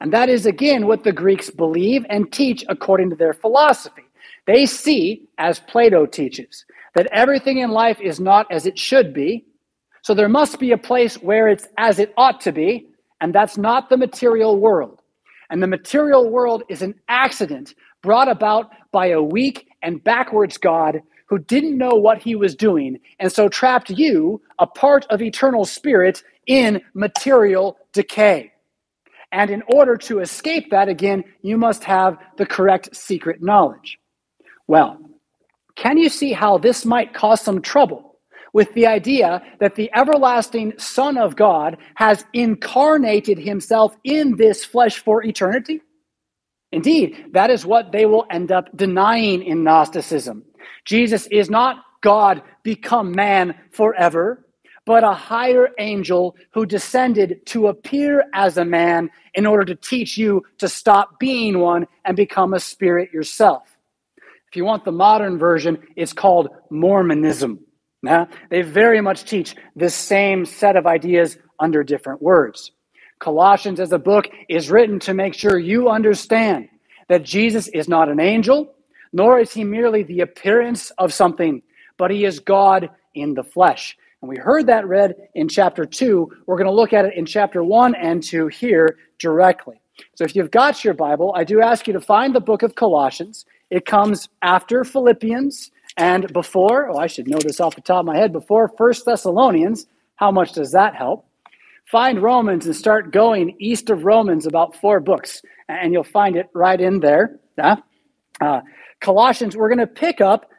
And 0.00 0.12
that 0.12 0.28
is 0.28 0.44
again 0.44 0.88
what 0.88 1.04
the 1.04 1.12
Greeks 1.12 1.50
believe 1.50 2.04
and 2.10 2.30
teach 2.32 2.64
according 2.68 3.10
to 3.10 3.16
their 3.16 3.32
philosophy. 3.32 4.02
They 4.46 4.66
see, 4.66 5.28
as 5.38 5.60
Plato 5.60 6.06
teaches, 6.06 6.64
that 6.96 7.06
everything 7.12 7.58
in 7.58 7.70
life 7.70 8.00
is 8.00 8.18
not 8.18 8.50
as 8.50 8.66
it 8.66 8.76
should 8.76 9.14
be. 9.14 9.44
So 10.02 10.14
there 10.14 10.28
must 10.28 10.58
be 10.58 10.72
a 10.72 10.78
place 10.78 11.14
where 11.22 11.46
it's 11.48 11.68
as 11.78 12.00
it 12.00 12.12
ought 12.16 12.40
to 12.40 12.50
be, 12.50 12.88
and 13.22 13.32
that's 13.32 13.56
not 13.56 13.88
the 13.88 13.96
material 13.96 14.58
world. 14.58 15.00
And 15.48 15.62
the 15.62 15.68
material 15.68 16.28
world 16.28 16.64
is 16.68 16.82
an 16.82 16.94
accident 17.08 17.74
brought 18.02 18.28
about 18.28 18.70
by 18.90 19.06
a 19.06 19.22
weak 19.22 19.68
and 19.80 20.02
backwards 20.02 20.58
God 20.58 21.00
who 21.26 21.38
didn't 21.38 21.78
know 21.78 21.94
what 21.94 22.18
he 22.18 22.34
was 22.34 22.54
doing, 22.54 22.98
and 23.20 23.32
so 23.32 23.48
trapped 23.48 23.90
you, 23.90 24.42
a 24.58 24.66
part 24.66 25.06
of 25.08 25.22
eternal 25.22 25.64
spirit, 25.64 26.22
in 26.46 26.82
material 26.94 27.78
decay. 27.92 28.52
And 29.30 29.50
in 29.50 29.62
order 29.72 29.96
to 29.98 30.18
escape 30.18 30.70
that, 30.70 30.88
again, 30.88 31.24
you 31.42 31.56
must 31.56 31.84
have 31.84 32.18
the 32.36 32.44
correct 32.44 32.94
secret 32.94 33.40
knowledge. 33.40 33.98
Well, 34.66 34.98
can 35.76 35.96
you 35.96 36.08
see 36.08 36.32
how 36.32 36.58
this 36.58 36.84
might 36.84 37.14
cause 37.14 37.40
some 37.40 37.62
trouble 37.62 38.11
with 38.52 38.72
the 38.74 38.86
idea 38.86 39.42
that 39.60 39.74
the 39.74 39.90
everlasting 39.94 40.74
Son 40.78 41.16
of 41.18 41.36
God 41.36 41.78
has 41.96 42.24
incarnated 42.32 43.38
himself 43.38 43.96
in 44.04 44.36
this 44.36 44.64
flesh 44.64 44.98
for 44.98 45.24
eternity? 45.24 45.80
Indeed, 46.72 47.26
that 47.32 47.50
is 47.50 47.66
what 47.66 47.92
they 47.92 48.06
will 48.06 48.26
end 48.30 48.52
up 48.52 48.74
denying 48.76 49.42
in 49.42 49.62
Gnosticism. 49.64 50.44
Jesus 50.84 51.26
is 51.28 51.50
not 51.50 51.84
God 52.02 52.42
become 52.62 53.12
man 53.12 53.54
forever, 53.70 54.46
but 54.86 55.04
a 55.04 55.12
higher 55.12 55.68
angel 55.78 56.36
who 56.52 56.66
descended 56.66 57.46
to 57.46 57.68
appear 57.68 58.24
as 58.34 58.56
a 58.56 58.64
man 58.64 59.10
in 59.34 59.46
order 59.46 59.64
to 59.64 59.76
teach 59.76 60.18
you 60.18 60.42
to 60.58 60.68
stop 60.68 61.20
being 61.20 61.58
one 61.60 61.86
and 62.04 62.16
become 62.16 62.54
a 62.54 62.60
spirit 62.60 63.12
yourself. 63.12 63.76
If 64.48 64.56
you 64.56 64.64
want 64.64 64.84
the 64.84 64.92
modern 64.92 65.38
version, 65.38 65.78
it's 65.96 66.12
called 66.12 66.48
Mormonism. 66.70 67.60
Now, 68.02 68.28
they 68.50 68.62
very 68.62 69.00
much 69.00 69.24
teach 69.24 69.54
this 69.76 69.94
same 69.94 70.44
set 70.44 70.76
of 70.76 70.86
ideas 70.86 71.38
under 71.60 71.84
different 71.84 72.20
words. 72.20 72.72
Colossians, 73.20 73.78
as 73.78 73.92
a 73.92 73.98
book, 73.98 74.28
is 74.48 74.70
written 74.70 74.98
to 75.00 75.14
make 75.14 75.34
sure 75.34 75.56
you 75.58 75.88
understand 75.88 76.68
that 77.08 77.22
Jesus 77.22 77.68
is 77.68 77.88
not 77.88 78.08
an 78.08 78.18
angel, 78.18 78.74
nor 79.12 79.38
is 79.38 79.52
he 79.52 79.62
merely 79.62 80.02
the 80.02 80.20
appearance 80.20 80.90
of 80.98 81.12
something, 81.12 81.62
but 81.96 82.10
he 82.10 82.24
is 82.24 82.40
God 82.40 82.90
in 83.14 83.34
the 83.34 83.44
flesh. 83.44 83.96
And 84.20 84.28
we 84.28 84.36
heard 84.36 84.66
that 84.66 84.86
read 84.88 85.14
in 85.34 85.48
chapter 85.48 85.84
2. 85.84 86.30
We're 86.46 86.56
going 86.56 86.66
to 86.66 86.72
look 86.72 86.92
at 86.92 87.04
it 87.04 87.14
in 87.14 87.26
chapter 87.26 87.62
1 87.62 87.94
and 87.94 88.22
2 88.22 88.48
here 88.48 88.96
directly. 89.18 89.80
So 90.14 90.24
if 90.24 90.34
you've 90.34 90.50
got 90.50 90.84
your 90.84 90.94
Bible, 90.94 91.32
I 91.36 91.44
do 91.44 91.60
ask 91.60 91.86
you 91.86 91.92
to 91.92 92.00
find 92.00 92.34
the 92.34 92.40
book 92.40 92.62
of 92.62 92.74
Colossians. 92.74 93.44
It 93.70 93.86
comes 93.86 94.28
after 94.42 94.84
Philippians 94.84 95.70
and 95.96 96.32
before, 96.32 96.90
oh, 96.90 96.98
I 96.98 97.06
should 97.06 97.28
know 97.28 97.38
this 97.38 97.60
off 97.60 97.74
the 97.74 97.82
top 97.82 98.00
of 98.00 98.06
my 98.06 98.16
head, 98.16 98.32
before 98.32 98.72
First 98.78 99.04
Thessalonians. 99.04 99.86
How 100.16 100.30
much 100.30 100.52
does 100.52 100.72
that 100.72 100.94
help? 100.94 101.26
Find 101.90 102.22
Romans 102.22 102.66
and 102.66 102.74
start 102.74 103.12
going 103.12 103.56
east 103.58 103.90
of 103.90 104.04
Romans 104.04 104.46
about 104.46 104.76
four 104.76 105.00
books, 105.00 105.42
and 105.68 105.92
you'll 105.92 106.04
find 106.04 106.36
it 106.36 106.48
right 106.54 106.80
in 106.80 107.00
there. 107.00 107.38
Uh, 108.40 108.60
Colossians, 109.00 109.56
we're 109.56 109.68
going 109.68 109.78
to 109.78 109.86
pick 109.86 110.20
up. 110.20 110.50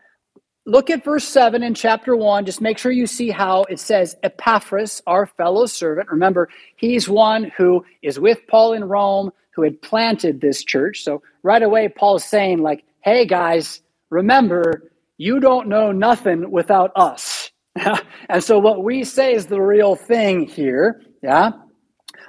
Look 0.65 0.89
at 0.89 1.03
verse 1.03 1.27
7 1.27 1.63
in 1.63 1.73
chapter 1.73 2.15
1. 2.15 2.45
Just 2.45 2.61
make 2.61 2.77
sure 2.77 2.91
you 2.91 3.07
see 3.07 3.29
how 3.29 3.63
it 3.63 3.79
says 3.79 4.15
Epaphras, 4.23 5.01
our 5.07 5.25
fellow 5.25 5.65
servant. 5.65 6.09
Remember, 6.09 6.49
he's 6.75 7.09
one 7.09 7.51
who 7.57 7.83
is 8.01 8.19
with 8.19 8.39
Paul 8.47 8.73
in 8.73 8.83
Rome, 8.85 9.31
who 9.55 9.63
had 9.63 9.81
planted 9.81 10.39
this 10.39 10.63
church. 10.63 11.03
So 11.03 11.21
right 11.41 11.61
away, 11.61 11.89
Paul's 11.89 12.23
saying, 12.23 12.61
like, 12.61 12.83
hey 13.01 13.25
guys, 13.25 13.81
remember, 14.09 14.89
you 15.17 15.39
don't 15.39 15.67
know 15.67 15.91
nothing 15.91 16.50
without 16.51 16.91
us. 16.96 17.51
and 18.29 18.43
so 18.43 18.60
what 18.60 18.84
we 18.84 19.03
say 19.03 19.34
is 19.34 19.46
the 19.46 19.62
real 19.62 19.96
thing 19.96 20.48
here. 20.48 21.01
Yeah. 21.22 21.51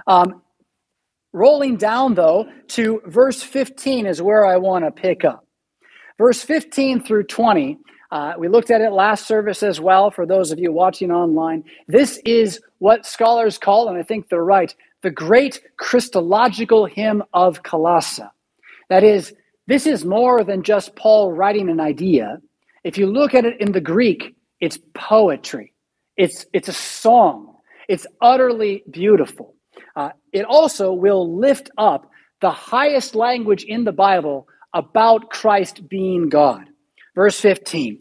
Um, 0.06 0.42
rolling 1.32 1.76
down 1.76 2.14
though 2.14 2.46
to 2.68 3.02
verse 3.06 3.42
15 3.42 4.06
is 4.06 4.22
where 4.22 4.46
I 4.46 4.56
want 4.56 4.84
to 4.84 4.90
pick 4.90 5.24
up. 5.24 5.46
Verse 6.18 6.42
15 6.42 7.02
through 7.02 7.24
20. 7.24 7.78
Uh, 8.10 8.34
we 8.38 8.46
looked 8.46 8.70
at 8.70 8.80
it 8.80 8.92
last 8.92 9.26
service 9.26 9.62
as 9.62 9.80
well 9.80 10.10
for 10.10 10.24
those 10.24 10.52
of 10.52 10.58
you 10.60 10.72
watching 10.72 11.10
online. 11.10 11.64
This 11.88 12.20
is 12.24 12.60
what 12.78 13.04
scholars 13.04 13.58
call, 13.58 13.88
and 13.88 13.98
I 13.98 14.04
think 14.04 14.28
they're 14.28 14.44
right, 14.44 14.72
the 15.02 15.10
great 15.10 15.60
Christological 15.78 16.86
hymn 16.86 17.24
of 17.32 17.64
Colossae. 17.64 18.22
That 18.88 19.02
is, 19.02 19.34
this 19.66 19.86
is 19.86 20.04
more 20.04 20.44
than 20.44 20.62
just 20.62 20.94
Paul 20.94 21.32
writing 21.32 21.68
an 21.68 21.80
idea. 21.80 22.40
If 22.84 22.98
you 22.98 23.06
look 23.06 23.34
at 23.34 23.46
it 23.46 23.60
in 23.60 23.72
the 23.72 23.80
Greek, 23.80 24.36
it's 24.60 24.78
poetry. 24.94 25.72
It's, 26.16 26.46
it's 26.52 26.68
a 26.68 26.72
song. 26.72 27.56
It's 27.88 28.06
utterly 28.20 28.84
beautiful. 28.90 29.54
Uh, 29.96 30.10
it 30.32 30.44
also 30.44 30.92
will 30.92 31.38
lift 31.38 31.70
up 31.78 32.10
the 32.40 32.50
highest 32.50 33.14
language 33.14 33.64
in 33.64 33.84
the 33.84 33.92
Bible 33.92 34.46
about 34.74 35.30
Christ 35.30 35.88
being 35.88 36.28
God. 36.28 36.68
Verse 37.14 37.40
15 37.40 37.98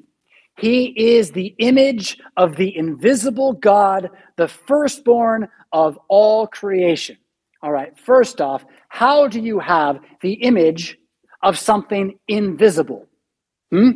He 0.58 0.94
is 0.98 1.32
the 1.32 1.56
image 1.60 2.18
of 2.36 2.56
the 2.56 2.76
invisible 2.76 3.54
God, 3.54 4.10
the 4.38 4.48
firstborn 4.48 5.48
of 5.72 5.98
all 6.10 6.48
creation. 6.48 7.18
All 7.62 7.72
right, 7.72 7.98
first 7.98 8.42
off, 8.42 8.66
how 8.90 9.28
do 9.28 9.40
you 9.40 9.60
have 9.60 10.00
the 10.22 10.34
image 10.34 10.98
of 11.42 11.58
something 11.58 12.20
invisible? 12.28 13.08
Hmm? 13.72 13.92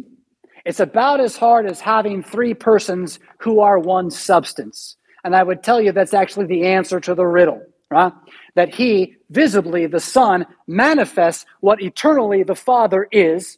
It's 0.67 0.81
about 0.81 1.21
as 1.21 1.37
hard 1.37 1.65
as 1.65 1.79
having 1.79 2.21
three 2.21 2.53
persons 2.53 3.19
who 3.37 3.61
are 3.61 3.79
one 3.79 4.11
substance. 4.11 4.97
And 5.23 5.33
I 5.33 5.41
would 5.41 5.63
tell 5.63 5.79
you 5.79 5.93
that's 5.93 6.13
actually 6.13 6.47
the 6.47 6.65
answer 6.65 6.99
to 6.99 7.15
the 7.15 7.25
riddle, 7.25 7.61
right? 7.89 8.11
That 8.55 8.75
he, 8.75 9.15
visibly, 9.29 9.87
the 9.87 10.01
Son, 10.01 10.45
manifests 10.67 11.45
what 11.61 11.81
eternally 11.81 12.43
the 12.43 12.53
Father 12.53 13.07
is. 13.13 13.57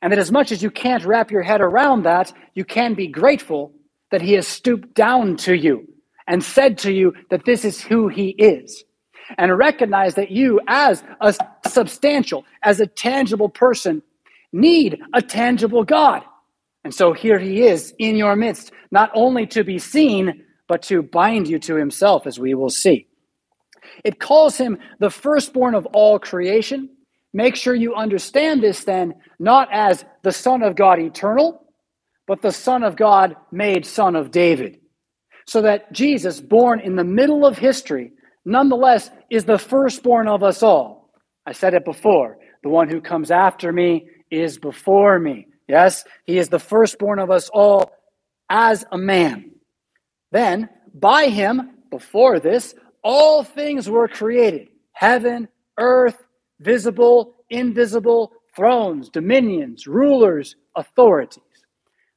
And 0.00 0.10
that 0.10 0.18
as 0.18 0.32
much 0.32 0.50
as 0.50 0.62
you 0.62 0.70
can't 0.70 1.04
wrap 1.04 1.30
your 1.30 1.42
head 1.42 1.60
around 1.60 2.04
that, 2.04 2.32
you 2.54 2.64
can 2.64 2.94
be 2.94 3.06
grateful 3.06 3.74
that 4.10 4.22
he 4.22 4.32
has 4.32 4.48
stooped 4.48 4.94
down 4.94 5.36
to 5.36 5.54
you 5.54 5.86
and 6.26 6.42
said 6.42 6.78
to 6.78 6.90
you 6.90 7.12
that 7.28 7.44
this 7.44 7.66
is 7.66 7.82
who 7.82 8.08
he 8.08 8.30
is. 8.30 8.82
And 9.36 9.58
recognize 9.58 10.14
that 10.14 10.30
you, 10.30 10.62
as 10.68 11.04
a 11.20 11.34
substantial, 11.66 12.46
as 12.62 12.80
a 12.80 12.86
tangible 12.86 13.50
person, 13.50 14.00
need 14.54 15.02
a 15.12 15.20
tangible 15.20 15.84
God. 15.84 16.22
And 16.86 16.94
so 16.94 17.12
here 17.12 17.40
he 17.40 17.64
is 17.64 17.92
in 17.98 18.14
your 18.14 18.36
midst, 18.36 18.70
not 18.92 19.10
only 19.12 19.44
to 19.48 19.64
be 19.64 19.76
seen, 19.76 20.44
but 20.68 20.82
to 20.82 21.02
bind 21.02 21.48
you 21.48 21.58
to 21.58 21.74
himself, 21.74 22.28
as 22.28 22.38
we 22.38 22.54
will 22.54 22.70
see. 22.70 23.08
It 24.04 24.20
calls 24.20 24.56
him 24.56 24.78
the 25.00 25.10
firstborn 25.10 25.74
of 25.74 25.86
all 25.86 26.20
creation. 26.20 26.88
Make 27.32 27.56
sure 27.56 27.74
you 27.74 27.96
understand 27.96 28.62
this 28.62 28.84
then, 28.84 29.14
not 29.40 29.68
as 29.72 30.04
the 30.22 30.30
Son 30.30 30.62
of 30.62 30.76
God 30.76 31.00
eternal, 31.00 31.66
but 32.28 32.40
the 32.40 32.52
Son 32.52 32.84
of 32.84 32.94
God 32.94 33.34
made 33.50 33.84
Son 33.84 34.14
of 34.14 34.30
David. 34.30 34.78
So 35.48 35.62
that 35.62 35.92
Jesus, 35.92 36.40
born 36.40 36.78
in 36.78 36.94
the 36.94 37.02
middle 37.02 37.44
of 37.44 37.58
history, 37.58 38.12
nonetheless 38.44 39.10
is 39.28 39.44
the 39.44 39.58
firstborn 39.58 40.28
of 40.28 40.44
us 40.44 40.62
all. 40.62 41.10
I 41.44 41.50
said 41.50 41.74
it 41.74 41.84
before 41.84 42.38
the 42.62 42.68
one 42.68 42.88
who 42.88 43.00
comes 43.00 43.32
after 43.32 43.72
me 43.72 44.08
is 44.30 44.56
before 44.56 45.18
me. 45.18 45.48
Yes, 45.68 46.04
he 46.24 46.38
is 46.38 46.48
the 46.48 46.58
firstborn 46.58 47.18
of 47.18 47.30
us 47.30 47.48
all 47.52 47.92
as 48.48 48.84
a 48.92 48.98
man. 48.98 49.52
Then, 50.32 50.68
by 50.94 51.26
him, 51.26 51.70
before 51.90 52.40
this, 52.40 52.74
all 53.02 53.42
things 53.42 53.88
were 53.88 54.08
created 54.08 54.68
heaven, 54.92 55.48
earth, 55.78 56.26
visible, 56.60 57.34
invisible, 57.50 58.32
thrones, 58.54 59.08
dominions, 59.10 59.86
rulers, 59.86 60.56
authorities. 60.74 61.42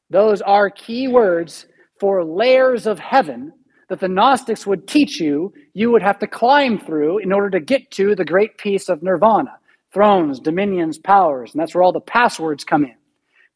Those 0.10 0.41
are 0.41 0.70
key 0.70 1.08
words 1.08 1.68
for 2.00 2.24
layers 2.24 2.88
of 2.88 3.00
heaven 3.00 3.51
that 3.89 4.00
the 4.00 4.08
Gnostics 4.08 4.65
would 4.65 4.88
teach 4.88 5.20
you 5.20 5.53
you 5.74 5.91
would 5.91 6.01
have 6.01 6.20
to 6.20 6.27
climb 6.27 6.79
through 6.79 7.20
in 7.20 7.34
order 7.34 7.50
to 7.50 7.60
get 7.60 7.91
to 7.91 8.15
the 8.15 8.25
great 8.25 8.58
peace 8.58 8.89
of 8.89 9.03
nirvana 9.03 9.58
thrones, 9.91 10.39
dominions, 10.39 11.00
powers. 11.00 11.51
And 11.51 11.60
that's 11.60 11.74
where 11.74 11.84
all 11.84 11.91
the 11.91 12.00
passwords 12.00 12.63
come 12.63 12.86
in. 12.86 12.96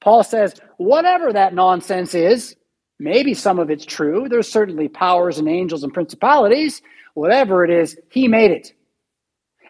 Paul 0.04 0.24
says, 0.24 0.54
whatever 0.76 1.32
that 1.32 1.54
nonsense 1.54 2.14
is, 2.14 2.58
maybe 3.00 3.34
some 3.34 3.58
of 3.58 3.70
it's 3.70 3.86
true. 3.86 4.28
There's 4.28 4.52
certainly 4.52 4.90
powers 4.90 5.38
and 5.40 5.48
angels 5.48 5.82
and 5.82 5.94
principalities. 5.94 6.82
Whatever 7.14 7.64
it 7.64 7.72
is, 7.72 7.98
he 8.12 8.28
made 8.28 8.52
it. 8.52 8.74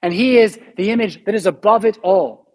And 0.02 0.12
he 0.12 0.40
is 0.40 0.58
the 0.76 0.90
image 0.90 1.24
that 1.26 1.36
is 1.36 1.46
above 1.46 1.86
it 1.86 2.00
all. 2.02 2.48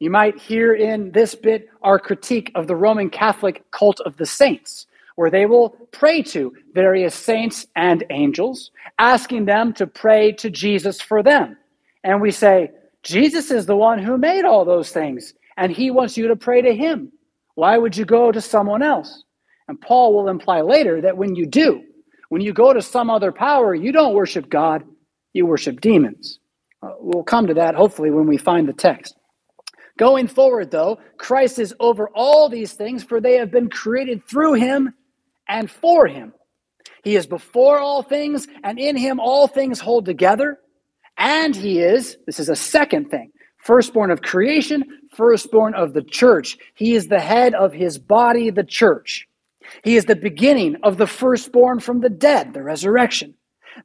You 0.00 0.10
might 0.10 0.40
hear 0.40 0.74
in 0.74 1.12
this 1.12 1.36
bit 1.36 1.68
our 1.80 2.00
critique 2.00 2.50
of 2.56 2.66
the 2.66 2.74
Roman 2.74 3.08
Catholic 3.08 3.70
cult 3.70 4.00
of 4.00 4.16
the 4.16 4.26
saints, 4.26 4.86
where 5.14 5.30
they 5.30 5.46
will 5.46 5.70
pray 5.92 6.22
to 6.22 6.52
various 6.74 7.14
saints 7.14 7.68
and 7.76 8.02
angels, 8.10 8.72
asking 8.98 9.44
them 9.44 9.74
to 9.74 9.86
pray 9.86 10.32
to 10.32 10.50
Jesus 10.50 11.00
for 11.00 11.22
them. 11.22 11.56
And 12.02 12.20
we 12.20 12.32
say, 12.32 12.72
Jesus 13.04 13.52
is 13.52 13.66
the 13.66 13.76
one 13.76 14.00
who 14.00 14.18
made 14.18 14.44
all 14.44 14.64
those 14.64 14.90
things 14.90 15.34
and 15.56 15.72
he 15.72 15.90
wants 15.90 16.16
you 16.16 16.28
to 16.28 16.36
pray 16.36 16.62
to 16.62 16.74
him. 16.74 17.12
Why 17.54 17.76
would 17.76 17.96
you 17.96 18.04
go 18.04 18.32
to 18.32 18.40
someone 18.40 18.82
else? 18.82 19.24
And 19.68 19.80
Paul 19.80 20.14
will 20.14 20.28
imply 20.28 20.60
later 20.60 21.00
that 21.02 21.16
when 21.16 21.34
you 21.34 21.46
do, 21.46 21.82
when 22.28 22.42
you 22.42 22.52
go 22.52 22.72
to 22.72 22.82
some 22.82 23.10
other 23.10 23.32
power, 23.32 23.74
you 23.74 23.92
don't 23.92 24.14
worship 24.14 24.48
God, 24.48 24.84
you 25.32 25.46
worship 25.46 25.80
demons. 25.80 26.38
Uh, 26.82 26.92
we'll 26.98 27.22
come 27.22 27.46
to 27.46 27.54
that 27.54 27.74
hopefully 27.74 28.10
when 28.10 28.26
we 28.26 28.36
find 28.36 28.68
the 28.68 28.72
text. 28.72 29.14
Going 29.98 30.26
forward, 30.26 30.70
though, 30.70 30.98
Christ 31.18 31.58
is 31.58 31.74
over 31.78 32.08
all 32.14 32.48
these 32.48 32.72
things, 32.72 33.04
for 33.04 33.20
they 33.20 33.34
have 33.34 33.50
been 33.50 33.68
created 33.68 34.26
through 34.26 34.54
him 34.54 34.94
and 35.46 35.70
for 35.70 36.06
him. 36.06 36.32
He 37.04 37.16
is 37.16 37.26
before 37.26 37.78
all 37.78 38.02
things, 38.02 38.48
and 38.64 38.78
in 38.78 38.96
him 38.96 39.20
all 39.20 39.46
things 39.46 39.80
hold 39.80 40.06
together. 40.06 40.58
And 41.18 41.54
he 41.54 41.80
is, 41.80 42.16
this 42.26 42.40
is 42.40 42.48
a 42.48 42.56
second 42.56 43.10
thing, 43.10 43.32
firstborn 43.58 44.10
of 44.10 44.22
creation, 44.22 44.84
firstborn 45.14 45.74
of 45.74 45.92
the 45.92 46.02
church. 46.02 46.58
He 46.74 46.94
is 46.94 47.08
the 47.08 47.20
head 47.20 47.54
of 47.54 47.72
his 47.72 47.98
body, 47.98 48.50
the 48.50 48.64
church. 48.64 49.28
He 49.84 49.96
is 49.96 50.04
the 50.06 50.16
beginning 50.16 50.76
of 50.82 50.96
the 50.96 51.06
firstborn 51.06 51.80
from 51.80 52.00
the 52.00 52.10
dead, 52.10 52.52
the 52.52 52.62
resurrection, 52.62 53.34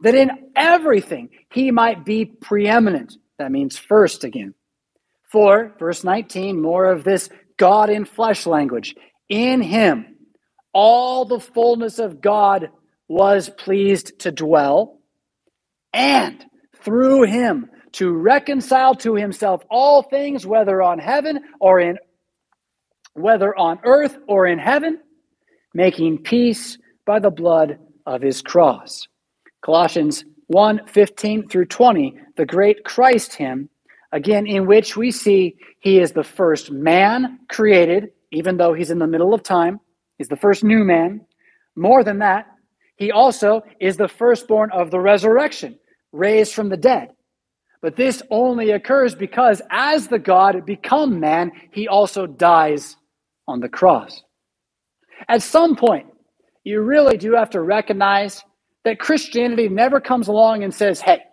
that 0.01 0.15
in 0.15 0.31
everything 0.55 1.29
he 1.51 1.71
might 1.71 2.05
be 2.05 2.25
preeminent. 2.25 3.13
That 3.37 3.51
means 3.51 3.77
first 3.77 4.23
again. 4.23 4.53
For, 5.31 5.73
verse 5.77 6.03
19, 6.03 6.61
more 6.61 6.85
of 6.85 7.03
this 7.03 7.29
God 7.57 7.89
in 7.89 8.05
flesh 8.05 8.45
language. 8.45 8.95
In 9.29 9.61
him, 9.61 10.15
all 10.73 11.25
the 11.25 11.39
fullness 11.39 11.99
of 11.99 12.21
God 12.21 12.69
was 13.07 13.49
pleased 13.49 14.19
to 14.19 14.31
dwell, 14.31 14.99
and 15.93 16.45
through 16.81 17.23
him 17.23 17.69
to 17.97 18.11
reconcile 18.11 18.93
to 18.93 19.15
himself 19.15 19.63
all 19.71 20.03
things, 20.03 20.45
whether 20.45 20.83
on 20.83 20.99
heaven 20.99 21.39
or 21.59 21.79
in 21.79 21.97
whether 23.13 23.57
on 23.57 23.79
earth 23.83 24.17
or 24.27 24.45
in 24.45 24.59
heaven, 24.59 24.99
making 25.73 26.19
peace 26.19 26.77
by 27.07 27.17
the 27.17 27.31
blood 27.31 27.79
of 28.05 28.21
his 28.21 28.43
cross. 28.43 29.07
Colossians 29.63 30.23
1 30.45 30.81
15 30.85 31.47
through 31.47 31.65
20, 31.65 32.15
the 32.37 32.45
great 32.45 32.83
Christ 32.83 33.33
hymn, 33.33 33.67
again, 34.11 34.45
in 34.45 34.67
which 34.67 34.95
we 34.95 35.09
see 35.09 35.55
he 35.79 35.99
is 35.99 36.11
the 36.11 36.23
first 36.23 36.69
man 36.71 37.39
created, 37.49 38.09
even 38.31 38.57
though 38.57 38.73
he's 38.73 38.91
in 38.91 38.99
the 38.99 39.07
middle 39.07 39.33
of 39.33 39.41
time. 39.41 39.79
He's 40.19 40.29
the 40.29 40.35
first 40.35 40.63
new 40.63 40.83
man. 40.83 41.21
More 41.75 42.03
than 42.03 42.19
that, 42.19 42.45
he 42.95 43.11
also 43.11 43.63
is 43.81 43.97
the 43.97 44.07
firstborn 44.07 44.69
of 44.71 44.91
the 44.91 44.99
resurrection, 44.99 45.79
raised 46.11 46.53
from 46.53 46.69
the 46.69 46.77
dead. 46.77 47.09
But 47.87 47.95
this 47.95 48.21
only 48.29 48.71
occurs 48.71 49.15
because 49.15 49.61
as 49.71 50.09
the 50.09 50.19
God 50.19 50.65
become 50.65 51.21
man, 51.21 51.53
he 51.71 51.87
also 51.87 52.27
dies 52.27 52.97
on 53.47 53.61
the 53.61 53.69
cross. 53.69 54.23
At 55.29 55.41
some 55.41 55.77
point, 55.77 56.07
you 56.65 56.81
really 56.81 57.15
do 57.15 57.31
have 57.35 57.49
to 57.51 57.61
recognize 57.61 58.43
that 58.83 58.99
Christianity 58.99 59.69
never 59.69 60.01
comes 60.01 60.27
along 60.27 60.65
and 60.65 60.73
says, 60.73 60.99
hey, 60.99 61.23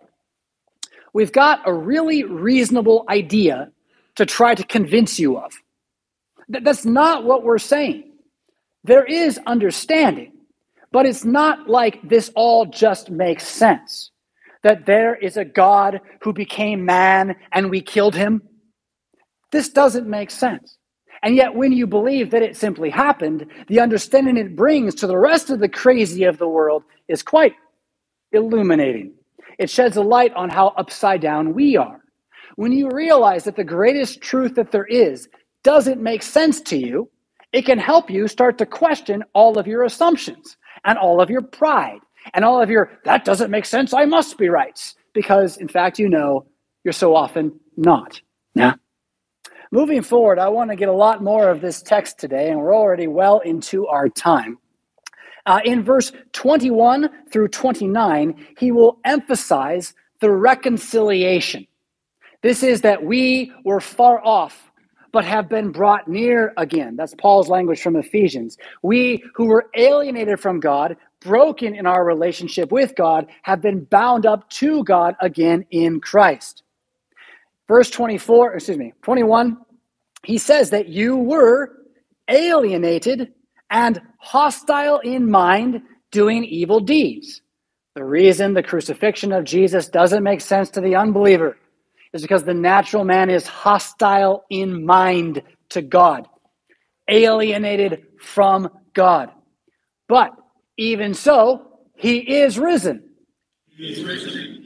we've 1.11 1.33
got 1.33 1.59
a 1.65 1.73
really 1.73 2.23
reasonable 2.23 3.03
idea 3.09 3.69
to 4.15 4.25
try 4.25 4.55
to 4.55 4.63
convince 4.63 5.19
you 5.19 5.37
of. 5.37 5.51
That's 6.47 6.85
not 6.85 7.25
what 7.25 7.43
we're 7.43 7.57
saying. 7.57 8.13
There 8.85 9.03
is 9.03 9.41
understanding, 9.45 10.31
but 10.93 11.05
it's 11.05 11.25
not 11.25 11.69
like 11.69 12.07
this 12.07 12.31
all 12.33 12.65
just 12.65 13.09
makes 13.09 13.45
sense. 13.45 14.11
That 14.65 14.87
there 14.87 15.15
is 15.15 15.37
a 15.37 15.45
God 15.45 16.01
who 16.23 16.33
became 16.33 16.85
man 16.85 17.37
and 17.53 17.69
we 17.71 17.81
killed 17.81 18.15
him. 18.15 18.41
This 19.53 19.69
doesn't 19.69 20.09
make 20.09 20.31
sense. 20.31 20.77
And 21.23 21.35
yet, 21.37 21.55
when 21.55 21.71
you 21.71 21.87
believe 21.87 22.31
that 22.31 22.43
it 22.43 22.57
simply 22.57 22.89
happened, 22.89 23.47
the 23.67 23.79
understanding 23.81 24.37
it 24.37 24.57
brings 24.57 24.95
to 24.95 25.07
the 25.07 25.17
rest 25.19 25.51
of 25.51 25.59
the 25.59 25.69
crazy 25.69 26.25
of 26.25 26.39
the 26.39 26.49
world 26.49 26.83
is 27.07 27.23
quite 27.23 27.53
illuminating. 28.33 29.13
It 29.59 29.69
sheds 29.69 29.97
a 29.97 30.03
light 30.03 30.33
on 30.35 30.49
how 30.49 30.69
upside 30.77 31.21
down 31.21 31.53
we 31.53 31.77
are. 31.77 32.01
When 32.57 32.73
you 32.73 32.89
realize 32.91 33.45
that 33.45 33.57
the 33.57 33.63
greatest 33.63 34.21
truth 34.21 34.55
that 34.55 34.71
there 34.71 34.85
is 34.85 35.29
doesn't 35.63 36.01
make 36.01 36.23
sense 36.23 36.61
to 36.61 36.77
you, 36.77 37.09
it 37.53 37.63
can 37.65 37.79
help 37.79 38.09
you 38.09 38.27
start 38.27 38.57
to 38.59 38.65
question 38.65 39.23
all 39.33 39.59
of 39.59 39.67
your 39.67 39.83
assumptions 39.83 40.57
and 40.85 40.97
all 40.97 41.21
of 41.21 41.29
your 41.29 41.43
pride 41.43 41.99
and 42.33 42.45
all 42.45 42.61
of 42.61 42.69
your, 42.69 42.91
that 43.05 43.25
doesn't 43.25 43.51
make 43.51 43.65
sense, 43.65 43.93
I 43.93 44.05
must 44.05 44.37
be 44.37 44.49
right. 44.49 44.79
Because 45.13 45.57
in 45.57 45.67
fact, 45.67 45.99
you 45.99 46.09
know 46.09 46.45
you're 46.83 46.93
so 46.93 47.15
often 47.15 47.59
not. 47.77 48.21
Yeah. 48.53 48.73
Moving 49.71 50.01
forward, 50.03 50.39
I 50.39 50.49
want 50.49 50.69
to 50.69 50.75
get 50.75 50.89
a 50.89 50.93
lot 50.93 51.23
more 51.23 51.49
of 51.49 51.61
this 51.61 51.81
text 51.81 52.19
today, 52.19 52.49
and 52.49 52.59
we're 52.59 52.75
already 52.75 53.07
well 53.07 53.39
into 53.39 53.87
our 53.87 54.07
time. 54.07 54.57
Uh, 55.45 55.59
in 55.63 55.83
verse 55.83 56.11
21 56.33 57.09
through 57.31 57.49
29, 57.49 58.47
he 58.57 58.71
will 58.71 58.99
emphasize 59.05 59.93
the 60.21 60.31
reconciliation. 60.31 61.67
This 62.41 62.63
is 62.63 62.81
that 62.81 63.03
we 63.03 63.51
were 63.63 63.81
far 63.81 64.23
off 64.23 64.71
but 65.15 65.23
have 65.23 65.47
been 65.47 65.71
brought 65.71 66.09
near 66.09 66.51
again. 66.57 66.97
That's 66.97 67.15
Paul's 67.15 67.47
language 67.47 67.81
from 67.81 67.95
Ephesians. 67.95 68.57
We 68.83 69.23
who 69.33 69.45
were 69.45 69.69
alienated 69.73 70.41
from 70.41 70.59
God, 70.59 70.97
broken 71.25 71.75
in 71.75 71.85
our 71.85 72.05
relationship 72.05 72.71
with 72.71 72.95
God, 72.95 73.27
have 73.41 73.61
been 73.61 73.83
bound 73.83 74.25
up 74.25 74.49
to 74.51 74.83
God 74.83 75.15
again 75.19 75.65
in 75.71 75.99
Christ. 75.99 76.63
Verse 77.67 77.89
24, 77.89 78.53
excuse 78.53 78.77
me, 78.77 78.93
21, 79.01 79.57
he 80.23 80.37
says 80.37 80.69
that 80.69 80.87
you 80.87 81.17
were 81.17 81.73
alienated 82.29 83.33
and 83.71 83.99
hostile 84.19 84.99
in 84.99 85.29
mind, 85.29 85.81
doing 86.11 86.43
evil 86.45 86.79
deeds. 86.79 87.41
The 87.95 88.03
reason 88.03 88.53
the 88.53 88.63
crucifixion 88.63 89.31
of 89.31 89.45
Jesus 89.45 89.89
doesn't 89.89 90.23
make 90.23 90.41
sense 90.41 90.69
to 90.71 90.81
the 90.81 90.95
unbeliever 90.95 91.57
is 92.13 92.21
because 92.21 92.43
the 92.43 92.53
natural 92.53 93.03
man 93.03 93.29
is 93.29 93.47
hostile 93.47 94.45
in 94.49 94.85
mind 94.85 95.41
to 95.69 95.81
God, 95.81 96.27
alienated 97.09 98.05
from 98.19 98.69
God. 98.93 99.31
But 100.07 100.31
even 100.77 101.13
so, 101.13 101.67
he 101.95 102.17
is 102.19 102.59
risen. 102.59 103.03
He 103.69 103.87
is 103.93 104.03
risen. 104.03 104.65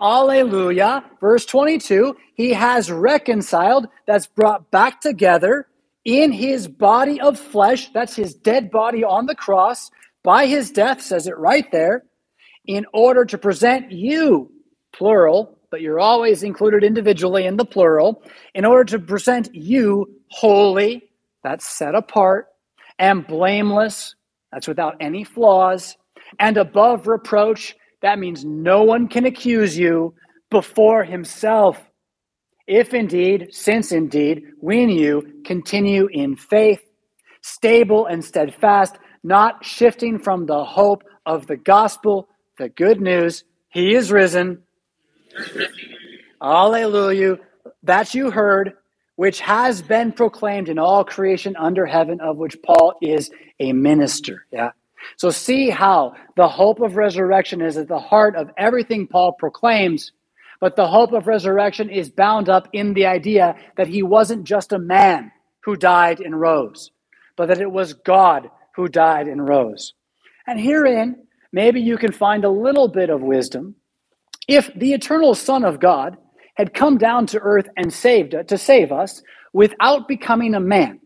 Alleluia. 0.00 1.04
Verse 1.20 1.46
22 1.46 2.16
He 2.34 2.52
has 2.52 2.90
reconciled, 2.90 3.88
that's 4.06 4.26
brought 4.26 4.70
back 4.70 5.00
together 5.00 5.68
in 6.04 6.32
his 6.32 6.68
body 6.68 7.20
of 7.20 7.38
flesh, 7.38 7.90
that's 7.92 8.14
his 8.14 8.34
dead 8.34 8.70
body 8.70 9.02
on 9.04 9.26
the 9.26 9.34
cross, 9.34 9.90
by 10.22 10.46
his 10.46 10.70
death, 10.70 11.00
says 11.00 11.26
it 11.26 11.38
right 11.38 11.70
there, 11.72 12.04
in 12.66 12.86
order 12.92 13.24
to 13.24 13.38
present 13.38 13.90
you, 13.90 14.50
plural, 14.92 15.58
but 15.70 15.80
you're 15.80 16.00
always 16.00 16.42
included 16.42 16.84
individually 16.84 17.46
in 17.46 17.56
the 17.56 17.64
plural, 17.64 18.22
in 18.54 18.64
order 18.64 18.84
to 18.84 18.98
present 18.98 19.54
you 19.54 20.06
holy, 20.30 21.02
that's 21.42 21.66
set 21.66 21.94
apart, 21.94 22.48
and 22.98 23.26
blameless, 23.26 24.14
that's 24.54 24.68
without 24.68 24.96
any 25.00 25.24
flaws, 25.24 25.96
and 26.38 26.56
above 26.56 27.08
reproach, 27.08 27.74
that 28.02 28.20
means 28.20 28.44
no 28.44 28.84
one 28.84 29.08
can 29.08 29.26
accuse 29.26 29.76
you 29.76 30.14
before 30.48 31.02
himself. 31.02 31.76
If 32.68 32.94
indeed, 32.94 33.48
since 33.50 33.90
indeed, 33.90 34.44
when 34.60 34.90
you 34.90 35.42
continue 35.44 36.06
in 36.06 36.36
faith, 36.36 36.80
stable 37.42 38.06
and 38.06 38.24
steadfast, 38.24 38.96
not 39.24 39.64
shifting 39.64 40.20
from 40.20 40.46
the 40.46 40.64
hope 40.64 41.02
of 41.26 41.48
the 41.48 41.56
gospel, 41.56 42.28
the 42.56 42.68
good 42.68 43.00
news, 43.00 43.42
he 43.70 43.94
is 43.94 44.12
risen 44.12 44.62
Alleluia. 46.40 47.38
That 47.82 48.14
you 48.14 48.30
heard, 48.30 48.74
which 49.16 49.40
has 49.40 49.82
been 49.82 50.12
proclaimed 50.12 50.68
in 50.68 50.78
all 50.78 51.04
creation 51.04 51.56
under 51.56 51.86
heaven, 51.86 52.20
of 52.20 52.36
which 52.36 52.56
Paul 52.62 52.94
is 53.00 53.30
a 53.60 53.72
minister. 53.72 54.46
Yeah. 54.50 54.70
So 55.16 55.30
see 55.30 55.70
how 55.70 56.14
the 56.36 56.48
hope 56.48 56.80
of 56.80 56.96
resurrection 56.96 57.60
is 57.60 57.76
at 57.76 57.88
the 57.88 57.98
heart 57.98 58.36
of 58.36 58.50
everything 58.56 59.06
Paul 59.06 59.32
proclaims. 59.32 60.12
But 60.60 60.76
the 60.76 60.86
hope 60.86 61.12
of 61.12 61.26
resurrection 61.26 61.90
is 61.90 62.08
bound 62.08 62.48
up 62.48 62.68
in 62.72 62.94
the 62.94 63.06
idea 63.06 63.56
that 63.76 63.86
he 63.86 64.02
wasn't 64.02 64.44
just 64.44 64.72
a 64.72 64.78
man 64.78 65.30
who 65.60 65.76
died 65.76 66.20
and 66.20 66.40
rose, 66.40 66.90
but 67.36 67.48
that 67.48 67.60
it 67.60 67.70
was 67.70 67.92
God 67.92 68.50
who 68.76 68.88
died 68.88 69.28
and 69.28 69.46
rose. 69.46 69.94
And 70.46 70.58
herein, 70.58 71.26
maybe 71.52 71.80
you 71.80 71.98
can 71.98 72.12
find 72.12 72.44
a 72.44 72.50
little 72.50 72.88
bit 72.88 73.10
of 73.10 73.20
wisdom 73.20 73.76
if 74.48 74.72
the 74.74 74.92
eternal 74.92 75.34
Son 75.34 75.64
of 75.64 75.80
God 75.80 76.16
had 76.54 76.74
come 76.74 76.98
down 76.98 77.26
to 77.26 77.40
earth 77.40 77.68
and 77.76 77.92
saved 77.92 78.34
uh, 78.34 78.42
to 78.44 78.58
save 78.58 78.92
us 78.92 79.22
without 79.52 80.08
becoming 80.08 80.54
a 80.54 80.60
man, 80.60 81.00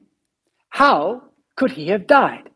how 0.70 1.22
could 1.56 1.72
he 1.72 1.88
have 1.88 2.06
died? 2.06 2.48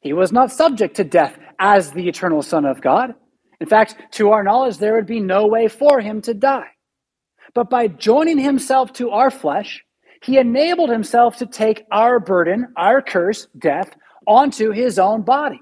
He 0.00 0.12
was 0.12 0.32
not 0.32 0.52
subject 0.52 0.96
to 0.96 1.04
death 1.04 1.38
as 1.58 1.92
the 1.92 2.08
eternal 2.08 2.42
Son 2.42 2.64
of 2.64 2.80
God. 2.80 3.14
In 3.60 3.66
fact, 3.66 3.96
to 4.12 4.30
our 4.30 4.42
knowledge, 4.42 4.78
there 4.78 4.94
would 4.94 5.06
be 5.06 5.20
no 5.20 5.46
way 5.46 5.68
for 5.68 6.00
him 6.00 6.20
to 6.22 6.34
die. 6.34 6.68
But 7.54 7.70
by 7.70 7.88
joining 7.88 8.38
himself 8.38 8.92
to 8.94 9.10
our 9.10 9.30
flesh, 9.30 9.82
he 10.22 10.38
enabled 10.38 10.90
himself 10.90 11.36
to 11.38 11.46
take 11.46 11.84
our 11.92 12.18
burden, 12.18 12.68
our 12.76 13.00
curse, 13.00 13.46
death, 13.58 13.94
onto 14.26 14.70
his 14.70 14.98
own 14.98 15.22
body. 15.22 15.60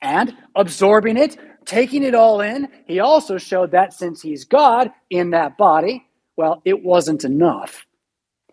And 0.00 0.34
absorbing 0.54 1.16
it, 1.16 1.36
taking 1.66 2.02
it 2.02 2.14
all 2.14 2.40
in, 2.40 2.68
he 2.86 3.00
also 3.00 3.38
showed 3.38 3.72
that 3.72 3.92
since 3.92 4.22
he's 4.22 4.44
God 4.44 4.90
in 5.10 5.30
that 5.30 5.58
body, 5.58 6.06
well, 6.36 6.62
it 6.64 6.82
wasn't 6.82 7.24
enough. 7.24 7.86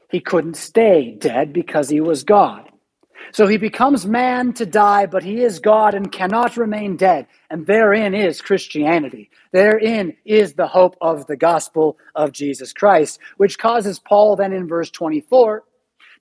He 0.10 0.20
couldn't 0.20 0.58
stay 0.58 1.16
dead 1.20 1.54
because 1.54 1.90
he 1.90 2.02
was 2.02 2.24
God. 2.24 2.70
So 3.32 3.48
he 3.48 3.58
becomes 3.58 4.06
man 4.06 4.54
to 4.54 4.66
die, 4.66 5.06
but 5.06 5.24
he 5.24 5.42
is 5.42 5.60
God 5.60 5.96
and 5.96 6.12
cannot 6.12 6.58
remain 6.58 6.98
dead. 6.98 7.28
And 7.50 7.66
therein 7.66 8.14
is 8.14 8.42
Christianity. 8.42 9.30
Therein 9.52 10.16
is 10.26 10.54
the 10.54 10.68
hope 10.68 10.98
of 11.02 11.26
the 11.28 11.38
gospel 11.38 11.98
of 12.16 12.32
Jesus 12.32 12.74
Christ, 12.74 13.20
which 13.38 13.58
causes 13.58 14.00
Paul 14.00 14.36
then 14.36 14.54
in 14.54 14.68
verse 14.68 14.92
24 14.92 15.64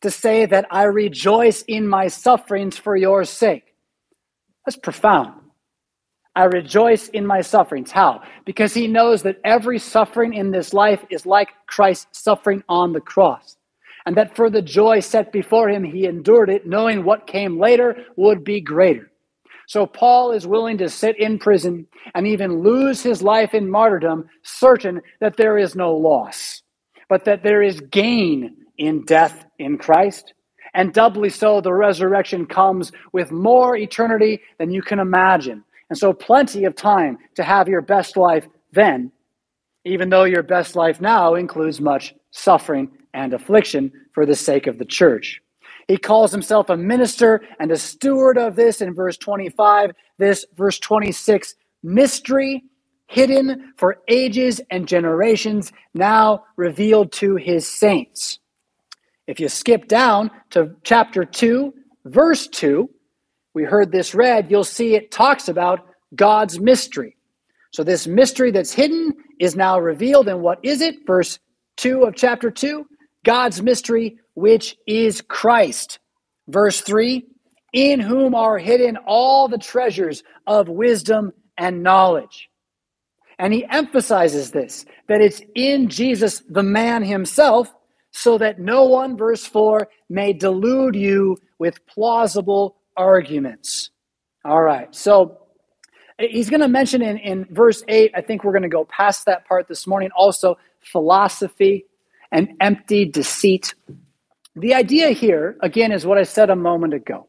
to 0.02 0.10
say 0.10 0.46
that 0.46 0.66
I 0.70 0.84
rejoice 0.84 1.62
in 1.62 1.86
my 1.86 2.08
sufferings 2.08 2.78
for 2.78 2.96
your 2.96 3.24
sake. 3.24 3.74
That's 4.64 4.76
profound. 4.76 5.41
I 6.36 6.44
rejoice 6.44 7.08
in 7.08 7.26
my 7.26 7.42
sufferings. 7.42 7.90
How? 7.90 8.22
Because 8.46 8.74
he 8.74 8.88
knows 8.88 9.22
that 9.24 9.40
every 9.44 9.78
suffering 9.78 10.34
in 10.34 10.50
this 10.50 10.72
life 10.74 11.04
is 11.10 11.26
like 11.26 11.50
Christ's 11.66 12.22
suffering 12.22 12.62
on 12.68 12.92
the 12.92 13.00
cross. 13.02 13.56
and 14.06 14.16
that 14.16 14.34
for 14.36 14.50
the 14.50 14.62
joy 14.62 15.00
set 15.00 15.32
before 15.32 15.68
him, 15.68 15.84
he 15.84 16.06
endured 16.06 16.50
it, 16.50 16.66
knowing 16.66 17.04
what 17.04 17.26
came 17.26 17.58
later 17.58 18.04
would 18.16 18.44
be 18.44 18.60
greater. 18.60 19.10
So 19.66 19.86
Paul 19.86 20.32
is 20.32 20.46
willing 20.46 20.78
to 20.78 20.88
sit 20.88 21.18
in 21.18 21.38
prison 21.38 21.86
and 22.14 22.26
even 22.26 22.62
lose 22.62 23.02
his 23.02 23.22
life 23.22 23.54
in 23.54 23.70
martyrdom, 23.70 24.28
certain 24.42 25.00
that 25.20 25.36
there 25.36 25.56
is 25.56 25.76
no 25.76 25.94
loss, 25.94 26.62
but 27.08 27.24
that 27.26 27.42
there 27.42 27.62
is 27.62 27.80
gain 27.80 28.56
in 28.78 29.04
death 29.04 29.46
in 29.58 29.78
Christ. 29.78 30.34
And 30.74 30.92
doubly 30.92 31.30
so, 31.30 31.60
the 31.60 31.72
resurrection 31.74 32.46
comes 32.46 32.92
with 33.12 33.30
more 33.30 33.76
eternity 33.76 34.40
than 34.58 34.70
you 34.72 34.82
can 34.82 34.98
imagine. 34.98 35.64
And 35.92 35.98
so, 35.98 36.14
plenty 36.14 36.64
of 36.64 36.74
time 36.74 37.18
to 37.34 37.42
have 37.42 37.68
your 37.68 37.82
best 37.82 38.16
life 38.16 38.48
then, 38.72 39.12
even 39.84 40.08
though 40.08 40.24
your 40.24 40.42
best 40.42 40.74
life 40.74 41.02
now 41.02 41.34
includes 41.34 41.82
much 41.82 42.14
suffering 42.30 42.90
and 43.12 43.34
affliction 43.34 43.92
for 44.14 44.24
the 44.24 44.34
sake 44.34 44.66
of 44.66 44.78
the 44.78 44.86
church. 44.86 45.42
He 45.88 45.98
calls 45.98 46.32
himself 46.32 46.70
a 46.70 46.78
minister 46.78 47.42
and 47.60 47.70
a 47.70 47.76
steward 47.76 48.38
of 48.38 48.56
this 48.56 48.80
in 48.80 48.94
verse 48.94 49.18
25. 49.18 49.90
This, 50.16 50.46
verse 50.56 50.78
26, 50.78 51.56
mystery 51.82 52.62
hidden 53.08 53.74
for 53.76 53.98
ages 54.08 54.62
and 54.70 54.88
generations, 54.88 55.74
now 55.92 56.44
revealed 56.56 57.12
to 57.12 57.36
his 57.36 57.68
saints. 57.68 58.38
If 59.26 59.38
you 59.38 59.50
skip 59.50 59.88
down 59.88 60.30
to 60.52 60.74
chapter 60.84 61.26
2, 61.26 61.74
verse 62.06 62.46
2, 62.46 62.88
we 63.54 63.64
heard 63.64 63.92
this 63.92 64.14
read, 64.14 64.50
you'll 64.50 64.64
see 64.64 64.94
it 64.94 65.10
talks 65.10 65.48
about 65.48 65.86
God's 66.14 66.58
mystery. 66.58 67.16
So, 67.72 67.82
this 67.84 68.06
mystery 68.06 68.50
that's 68.50 68.72
hidden 68.72 69.14
is 69.38 69.56
now 69.56 69.78
revealed. 69.78 70.28
And 70.28 70.42
what 70.42 70.58
is 70.62 70.80
it? 70.80 71.06
Verse 71.06 71.38
2 71.76 72.04
of 72.04 72.14
chapter 72.14 72.50
2 72.50 72.86
God's 73.24 73.62
mystery, 73.62 74.18
which 74.34 74.76
is 74.86 75.22
Christ. 75.22 75.98
Verse 76.48 76.80
3 76.80 77.24
In 77.72 78.00
whom 78.00 78.34
are 78.34 78.58
hidden 78.58 78.98
all 79.06 79.48
the 79.48 79.58
treasures 79.58 80.22
of 80.46 80.68
wisdom 80.68 81.32
and 81.56 81.82
knowledge. 81.82 82.48
And 83.38 83.52
he 83.52 83.64
emphasizes 83.70 84.50
this 84.50 84.84
that 85.08 85.20
it's 85.20 85.42
in 85.54 85.88
Jesus, 85.88 86.42
the 86.48 86.62
man 86.62 87.02
himself, 87.02 87.72
so 88.10 88.38
that 88.38 88.60
no 88.60 88.84
one, 88.84 89.16
verse 89.16 89.44
4, 89.46 89.88
may 90.08 90.32
delude 90.32 90.94
you 90.94 91.36
with 91.58 91.86
plausible 91.86 92.76
arguments. 92.96 93.90
All 94.44 94.62
right, 94.62 94.94
so 94.94 95.38
eh, 96.18 96.28
he's 96.30 96.50
going 96.50 96.60
to 96.60 96.68
mention 96.68 97.02
in, 97.02 97.18
in 97.18 97.44
verse 97.50 97.82
8, 97.88 98.12
I 98.14 98.20
think 98.20 98.44
we're 98.44 98.52
going 98.52 98.62
to 98.62 98.68
go 98.68 98.84
past 98.84 99.26
that 99.26 99.46
part 99.46 99.68
this 99.68 99.86
morning, 99.86 100.10
also 100.16 100.58
philosophy 100.80 101.86
and 102.32 102.48
empty 102.60 103.04
deceit. 103.04 103.74
The 104.56 104.74
idea 104.74 105.10
here, 105.10 105.56
again, 105.62 105.92
is 105.92 106.06
what 106.06 106.18
I 106.18 106.24
said 106.24 106.50
a 106.50 106.56
moment 106.56 106.94
ago. 106.94 107.28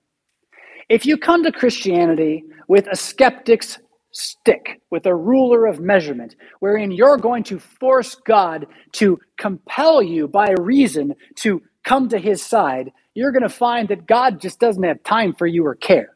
If 0.89 1.05
you 1.05 1.17
come 1.17 1.43
to 1.43 1.51
Christianity 1.51 2.43
with 2.67 2.87
a 2.87 2.95
skeptic's 2.95 3.79
stick, 4.11 4.81
with 4.91 5.05
a 5.05 5.15
ruler 5.15 5.65
of 5.65 5.79
measurement, 5.79 6.35
wherein 6.59 6.91
you're 6.91 7.17
going 7.17 7.43
to 7.43 7.59
force 7.59 8.15
God 8.15 8.67
to 8.93 9.19
compel 9.37 10.01
you 10.01 10.27
by 10.27 10.51
reason 10.59 11.15
to 11.37 11.61
come 11.83 12.09
to 12.09 12.17
his 12.17 12.43
side, 12.43 12.91
you're 13.13 13.31
going 13.31 13.43
to 13.43 13.49
find 13.49 13.89
that 13.89 14.07
God 14.07 14.41
just 14.41 14.59
doesn't 14.59 14.83
have 14.83 15.03
time 15.03 15.33
for 15.33 15.47
you 15.47 15.65
or 15.65 15.75
care. 15.75 16.15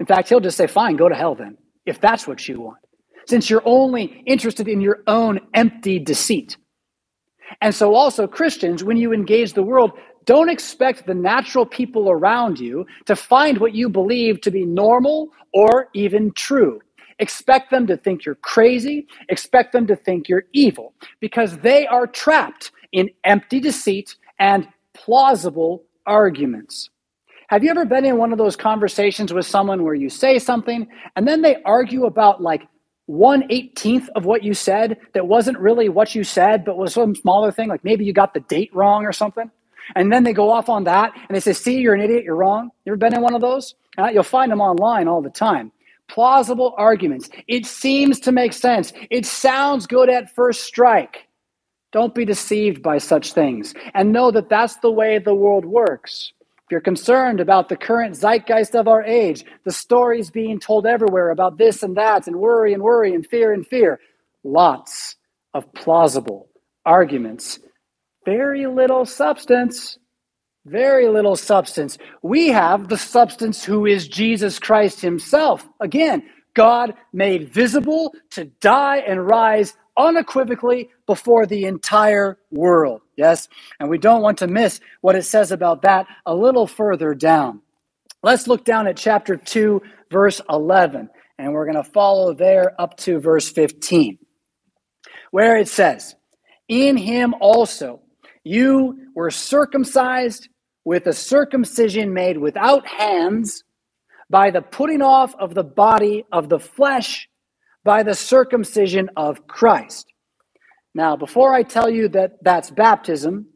In 0.00 0.06
fact, 0.06 0.28
he'll 0.28 0.40
just 0.40 0.56
say, 0.56 0.66
fine, 0.66 0.96
go 0.96 1.08
to 1.08 1.14
hell 1.14 1.34
then, 1.34 1.58
if 1.84 2.00
that's 2.00 2.26
what 2.26 2.46
you 2.48 2.60
want, 2.60 2.78
since 3.26 3.50
you're 3.50 3.62
only 3.64 4.22
interested 4.26 4.68
in 4.68 4.80
your 4.80 5.02
own 5.06 5.40
empty 5.54 5.98
deceit. 5.98 6.56
And 7.60 7.74
so, 7.74 7.94
also, 7.94 8.26
Christians, 8.26 8.84
when 8.84 8.96
you 8.96 9.12
engage 9.12 9.54
the 9.54 9.62
world, 9.62 9.92
don't 10.24 10.50
expect 10.50 11.06
the 11.06 11.14
natural 11.14 11.64
people 11.64 12.10
around 12.10 12.60
you 12.60 12.86
to 13.06 13.16
find 13.16 13.58
what 13.58 13.74
you 13.74 13.88
believe 13.88 14.40
to 14.42 14.50
be 14.50 14.66
normal 14.66 15.30
or 15.54 15.88
even 15.94 16.30
true. 16.32 16.80
Expect 17.18 17.70
them 17.70 17.86
to 17.86 17.96
think 17.96 18.24
you're 18.24 18.36
crazy, 18.36 19.06
expect 19.28 19.72
them 19.72 19.86
to 19.86 19.96
think 19.96 20.28
you're 20.28 20.44
evil, 20.52 20.92
because 21.20 21.58
they 21.58 21.86
are 21.86 22.06
trapped 22.06 22.70
in 22.92 23.08
empty 23.24 23.58
deceit 23.58 24.14
and 24.38 24.68
plausible 24.94 25.84
arguments. 26.06 26.90
Have 27.48 27.64
you 27.64 27.70
ever 27.70 27.84
been 27.84 28.04
in 28.04 28.18
one 28.18 28.32
of 28.32 28.38
those 28.38 28.56
conversations 28.56 29.32
with 29.32 29.46
someone 29.46 29.82
where 29.82 29.94
you 29.94 30.10
say 30.10 30.38
something 30.38 30.86
and 31.16 31.26
then 31.26 31.42
they 31.42 31.56
argue 31.64 32.04
about 32.04 32.42
like 32.42 32.66
one 33.06 33.44
eighteenth 33.50 34.08
of 34.16 34.26
what 34.26 34.44
you 34.44 34.52
said 34.52 34.98
that 35.14 35.26
wasn't 35.26 35.58
really 35.58 35.88
what 35.88 36.14
you 36.14 36.24
said, 36.24 36.64
but 36.64 36.76
was 36.76 36.92
some 36.92 37.14
smaller 37.14 37.50
thing, 37.50 37.68
like 37.70 37.82
maybe 37.84 38.04
you 38.04 38.12
got 38.12 38.34
the 38.34 38.40
date 38.40 38.70
wrong 38.74 39.06
or 39.06 39.12
something. 39.12 39.50
And 39.96 40.12
then 40.12 40.24
they 40.24 40.34
go 40.34 40.50
off 40.50 40.68
on 40.68 40.84
that 40.84 41.12
and 41.16 41.34
they 41.34 41.40
say, 41.40 41.54
See, 41.54 41.78
you're 41.78 41.94
an 41.94 42.02
idiot, 42.02 42.24
you're 42.24 42.36
wrong. 42.36 42.70
You 42.84 42.92
ever 42.92 42.98
been 42.98 43.14
in 43.14 43.22
one 43.22 43.34
of 43.34 43.40
those? 43.40 43.74
Uh, 43.96 44.08
you'll 44.08 44.22
find 44.22 44.52
them 44.52 44.60
online 44.60 45.08
all 45.08 45.22
the 45.22 45.30
time. 45.30 45.72
Plausible 46.08 46.74
arguments. 46.76 47.30
It 47.48 47.66
seems 47.66 48.20
to 48.20 48.32
make 48.32 48.52
sense. 48.52 48.92
It 49.10 49.26
sounds 49.26 49.86
good 49.86 50.10
at 50.10 50.34
first 50.34 50.64
strike. 50.64 51.27
Don't 51.92 52.14
be 52.14 52.24
deceived 52.24 52.82
by 52.82 52.98
such 52.98 53.32
things 53.32 53.74
and 53.94 54.12
know 54.12 54.30
that 54.30 54.48
that's 54.48 54.76
the 54.76 54.90
way 54.90 55.18
the 55.18 55.34
world 55.34 55.64
works. 55.64 56.32
If 56.40 56.72
you're 56.72 56.80
concerned 56.82 57.40
about 57.40 57.70
the 57.70 57.76
current 57.76 58.14
zeitgeist 58.14 58.74
of 58.74 58.88
our 58.88 59.02
age, 59.02 59.44
the 59.64 59.72
stories 59.72 60.30
being 60.30 60.60
told 60.60 60.86
everywhere 60.86 61.30
about 61.30 61.56
this 61.56 61.82
and 61.82 61.96
that, 61.96 62.26
and 62.26 62.36
worry 62.36 62.74
and 62.74 62.82
worry 62.82 63.14
and 63.14 63.26
fear 63.26 63.54
and 63.54 63.66
fear, 63.66 64.00
lots 64.44 65.16
of 65.54 65.72
plausible 65.72 66.50
arguments, 66.84 67.58
very 68.26 68.66
little 68.66 69.06
substance. 69.06 69.98
Very 70.66 71.08
little 71.08 71.36
substance. 71.36 71.96
We 72.20 72.48
have 72.48 72.88
the 72.88 72.98
substance 72.98 73.64
who 73.64 73.86
is 73.86 74.06
Jesus 74.06 74.58
Christ 74.58 75.00
Himself. 75.00 75.66
Again, 75.80 76.22
God 76.52 76.92
made 77.14 77.48
visible 77.54 78.12
to 78.32 78.44
die 78.60 78.98
and 78.98 79.26
rise 79.26 79.74
unequivocally 79.96 80.90
before 81.08 81.46
the 81.46 81.64
entire 81.64 82.38
world. 82.52 83.00
Yes? 83.16 83.48
And 83.80 83.88
we 83.88 83.96
don't 83.96 84.22
want 84.22 84.38
to 84.38 84.46
miss 84.46 84.78
what 85.00 85.16
it 85.16 85.24
says 85.24 85.50
about 85.50 85.82
that 85.82 86.06
a 86.26 86.34
little 86.34 86.66
further 86.66 87.14
down. 87.14 87.62
Let's 88.22 88.46
look 88.46 88.64
down 88.64 88.86
at 88.86 88.98
chapter 88.98 89.36
2, 89.36 89.80
verse 90.12 90.42
11, 90.50 91.08
and 91.38 91.52
we're 91.54 91.64
going 91.64 91.82
to 91.82 91.90
follow 91.90 92.34
there 92.34 92.78
up 92.80 92.96
to 92.98 93.18
verse 93.18 93.48
15, 93.48 94.18
where 95.30 95.56
it 95.56 95.68
says, 95.68 96.14
In 96.68 96.98
him 96.98 97.34
also 97.40 98.02
you 98.44 98.98
were 99.14 99.30
circumcised 99.30 100.48
with 100.84 101.06
a 101.06 101.14
circumcision 101.14 102.12
made 102.12 102.36
without 102.36 102.86
hands 102.86 103.64
by 104.28 104.50
the 104.50 104.60
putting 104.60 105.00
off 105.00 105.34
of 105.36 105.54
the 105.54 105.64
body 105.64 106.26
of 106.30 106.50
the 106.50 106.58
flesh 106.58 107.30
by 107.82 108.02
the 108.02 108.14
circumcision 108.14 109.08
of 109.16 109.46
Christ. 109.46 110.07
Now, 110.94 111.16
before 111.16 111.54
I 111.54 111.62
tell 111.62 111.90
you 111.90 112.08
that 112.10 112.38
that's 112.42 112.70
baptism, 112.70 113.46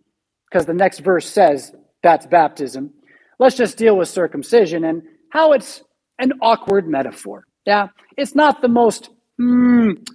because 0.51 0.67
the 0.67 0.75
next 0.75 1.01
verse 1.01 1.29
says 1.29 1.73
that's 2.03 2.27
baptism, 2.27 2.93
let's 3.39 3.57
just 3.57 3.77
deal 3.77 3.97
with 3.97 4.09
circumcision 4.09 4.85
and 4.85 5.03
how 5.31 5.53
it's 5.53 5.83
an 6.19 6.33
awkward 6.43 6.87
metaphor. 6.87 7.45
Yeah, 7.67 7.89
it's 8.17 8.35
not 8.35 8.61
the 8.61 8.69
most 8.69 9.11
mm, 9.41 10.07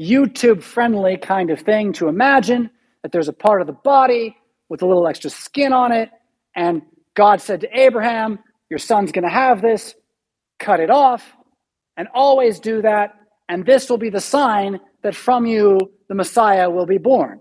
YouTube 0.00 0.62
friendly 0.62 1.16
kind 1.16 1.50
of 1.50 1.60
thing 1.60 1.92
to 1.94 2.08
imagine 2.08 2.70
that 3.02 3.12
there's 3.12 3.28
a 3.28 3.32
part 3.32 3.60
of 3.60 3.66
the 3.66 3.72
body 3.72 4.36
with 4.68 4.82
a 4.82 4.86
little 4.86 5.06
extra 5.06 5.30
skin 5.30 5.72
on 5.72 5.92
it, 5.92 6.10
and 6.54 6.82
God 7.14 7.40
said 7.40 7.60
to 7.62 7.78
Abraham, 7.78 8.38
Your 8.70 8.78
son's 8.78 9.12
going 9.12 9.24
to 9.24 9.30
have 9.30 9.60
this, 9.62 9.94
cut 10.58 10.80
it 10.80 10.90
off, 10.90 11.34
and 11.96 12.08
always 12.14 12.60
do 12.60 12.82
that 12.82 13.14
and 13.50 13.66
this 13.66 13.90
will 13.90 13.98
be 13.98 14.10
the 14.10 14.20
sign 14.20 14.80
that 15.02 15.14
from 15.14 15.44
you 15.44 15.92
the 16.08 16.14
Messiah 16.14 16.70
will 16.70 16.86
be 16.86 16.98
born. 16.98 17.40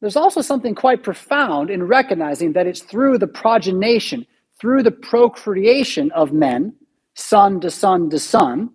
There's 0.00 0.16
also 0.16 0.40
something 0.40 0.74
quite 0.74 1.02
profound 1.02 1.68
in 1.68 1.82
recognizing 1.82 2.54
that 2.54 2.66
it's 2.66 2.80
through 2.80 3.18
the 3.18 3.26
progenation, 3.26 4.26
through 4.58 4.82
the 4.82 4.90
procreation 4.90 6.10
of 6.12 6.32
men, 6.32 6.74
son 7.14 7.60
to 7.60 7.70
son 7.70 8.08
to 8.10 8.18
son, 8.18 8.70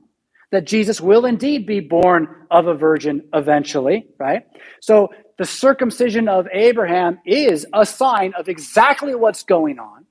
that 0.51 0.65
Jesus 0.65 1.01
will 1.01 1.25
indeed 1.25 1.65
be 1.65 1.79
born 1.79 2.27
of 2.51 2.67
a 2.67 2.75
virgin 2.75 3.27
eventually, 3.33 4.07
right? 4.19 4.43
So 4.81 5.09
the 5.39 5.45
circumcision 5.45 6.27
of 6.27 6.47
Abraham 6.53 7.19
is 7.25 7.65
a 7.73 7.87
sign 7.87 8.33
of 8.37 8.49
exactly 8.49 9.15
what's 9.15 9.43
going 9.43 9.79
on. 9.79 10.05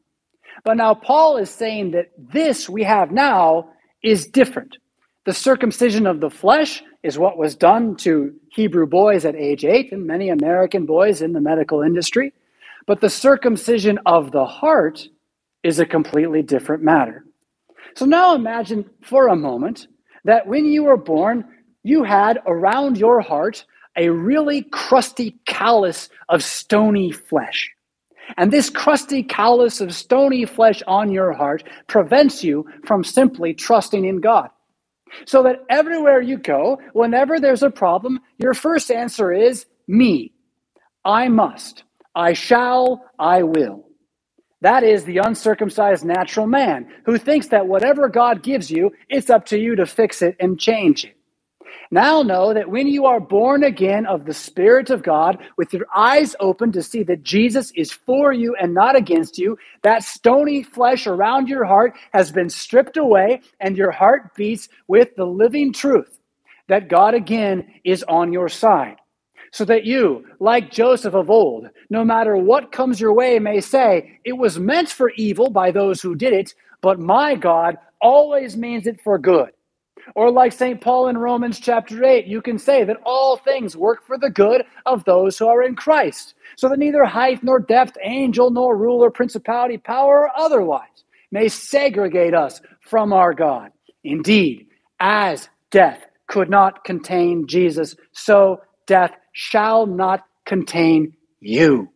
But 0.64 0.78
now 0.78 0.94
Paul 0.94 1.36
is 1.36 1.50
saying 1.50 1.92
that 1.92 2.10
this 2.18 2.68
we 2.68 2.82
have 2.82 3.12
now 3.12 3.70
is 4.02 4.26
different. 4.26 4.78
The 5.28 5.34
circumcision 5.34 6.06
of 6.06 6.20
the 6.20 6.30
flesh 6.30 6.82
is 7.02 7.18
what 7.18 7.36
was 7.36 7.54
done 7.54 7.96
to 7.96 8.34
Hebrew 8.50 8.86
boys 8.86 9.26
at 9.26 9.36
age 9.36 9.62
eight 9.62 9.92
and 9.92 10.06
many 10.06 10.30
American 10.30 10.86
boys 10.86 11.20
in 11.20 11.34
the 11.34 11.40
medical 11.42 11.82
industry. 11.82 12.32
But 12.86 13.02
the 13.02 13.10
circumcision 13.10 13.98
of 14.06 14.32
the 14.32 14.46
heart 14.46 15.06
is 15.62 15.78
a 15.78 15.84
completely 15.84 16.40
different 16.40 16.82
matter. 16.82 17.26
So 17.94 18.06
now 18.06 18.34
imagine 18.34 18.88
for 19.02 19.28
a 19.28 19.36
moment 19.36 19.88
that 20.24 20.46
when 20.46 20.64
you 20.64 20.84
were 20.84 20.96
born, 20.96 21.44
you 21.82 22.04
had 22.04 22.40
around 22.46 22.96
your 22.96 23.20
heart 23.20 23.66
a 23.98 24.08
really 24.08 24.62
crusty 24.62 25.36
callus 25.44 26.08
of 26.30 26.42
stony 26.42 27.12
flesh. 27.12 27.70
And 28.38 28.50
this 28.50 28.70
crusty 28.70 29.22
callus 29.22 29.82
of 29.82 29.94
stony 29.94 30.46
flesh 30.46 30.82
on 30.86 31.12
your 31.12 31.34
heart 31.34 31.64
prevents 31.86 32.42
you 32.42 32.66
from 32.86 33.04
simply 33.04 33.52
trusting 33.52 34.06
in 34.06 34.22
God. 34.22 34.48
So 35.26 35.44
that 35.44 35.64
everywhere 35.70 36.22
you 36.22 36.38
go, 36.38 36.80
whenever 36.94 37.40
there's 37.40 37.62
a 37.64 37.70
problem, 37.70 38.20
your 38.38 38.54
first 38.54 38.90
answer 38.90 39.32
is 39.32 39.66
me. 39.88 40.32
I 41.04 41.28
must. 41.28 41.84
I 42.14 42.34
shall. 42.34 43.04
I 43.18 43.44
will. 43.44 43.86
That 44.62 44.84
is 44.84 45.04
the 45.04 45.18
uncircumcised 45.18 46.04
natural 46.06 46.46
man 46.48 46.88
who 47.06 47.18
thinks 47.18 47.48
that 47.48 47.68
whatever 47.68 48.08
God 48.10 48.44
gives 48.44 48.70
you, 48.70 48.92
it's 49.10 49.30
up 49.30 49.46
to 49.48 49.58
you 49.58 49.76
to 49.76 49.86
fix 49.86 50.22
it 50.22 50.36
and 50.40 50.60
change 50.60 51.06
it. 51.06 51.17
Now 51.90 52.22
know 52.22 52.54
that 52.54 52.70
when 52.70 52.86
you 52.88 53.06
are 53.06 53.20
born 53.20 53.64
again 53.64 54.06
of 54.06 54.24
the 54.26 54.34
Spirit 54.34 54.90
of 54.90 55.02
God, 55.02 55.38
with 55.56 55.72
your 55.72 55.86
eyes 55.94 56.36
open 56.40 56.72
to 56.72 56.82
see 56.82 57.02
that 57.04 57.22
Jesus 57.22 57.72
is 57.76 57.92
for 57.92 58.32
you 58.32 58.56
and 58.60 58.74
not 58.74 58.96
against 58.96 59.38
you, 59.38 59.58
that 59.82 60.04
stony 60.04 60.62
flesh 60.62 61.06
around 61.06 61.48
your 61.48 61.64
heart 61.64 61.94
has 62.12 62.32
been 62.32 62.50
stripped 62.50 62.96
away, 62.96 63.40
and 63.60 63.76
your 63.76 63.92
heart 63.92 64.34
beats 64.34 64.68
with 64.88 65.16
the 65.16 65.26
living 65.26 65.72
truth 65.72 66.18
that 66.68 66.88
God 66.88 67.14
again 67.14 67.66
is 67.84 68.04
on 68.04 68.32
your 68.32 68.48
side. 68.48 68.96
So 69.52 69.64
that 69.66 69.84
you, 69.84 70.26
like 70.40 70.70
Joseph 70.70 71.14
of 71.14 71.30
old, 71.30 71.68
no 71.90 72.04
matter 72.04 72.36
what 72.36 72.72
comes 72.72 73.00
your 73.00 73.14
way, 73.14 73.38
may 73.38 73.60
say, 73.60 74.20
It 74.24 74.34
was 74.34 74.58
meant 74.58 74.90
for 74.90 75.10
evil 75.16 75.50
by 75.50 75.70
those 75.72 76.02
who 76.02 76.14
did 76.14 76.34
it, 76.34 76.54
but 76.82 77.00
my 77.00 77.34
God 77.34 77.78
always 78.00 78.56
means 78.56 78.86
it 78.86 79.00
for 79.02 79.18
good 79.18 79.50
or 80.14 80.30
like 80.30 80.52
St. 80.52 80.80
Paul 80.80 81.08
in 81.08 81.18
Romans 81.18 81.60
chapter 81.60 82.04
8, 82.04 82.26
you 82.26 82.42
can 82.42 82.58
say 82.58 82.84
that 82.84 82.98
all 83.04 83.36
things 83.36 83.76
work 83.76 84.04
for 84.06 84.18
the 84.18 84.30
good 84.30 84.64
of 84.86 85.04
those 85.04 85.38
who 85.38 85.46
are 85.46 85.62
in 85.62 85.74
Christ. 85.74 86.34
So 86.56 86.68
that 86.68 86.78
neither 86.78 87.04
height 87.04 87.42
nor 87.42 87.60
depth, 87.60 87.96
angel 88.02 88.50
nor 88.50 88.76
ruler, 88.76 89.10
principality, 89.10 89.78
power, 89.78 90.22
or 90.22 90.30
otherwise 90.36 91.04
may 91.30 91.48
segregate 91.48 92.34
us 92.34 92.60
from 92.80 93.12
our 93.12 93.34
God. 93.34 93.70
Indeed, 94.04 94.66
as 95.00 95.48
death 95.70 96.04
could 96.26 96.50
not 96.50 96.84
contain 96.84 97.46
Jesus, 97.46 97.94
so 98.12 98.62
death 98.86 99.12
shall 99.32 99.86
not 99.86 100.24
contain 100.46 101.12
you. 101.40 101.88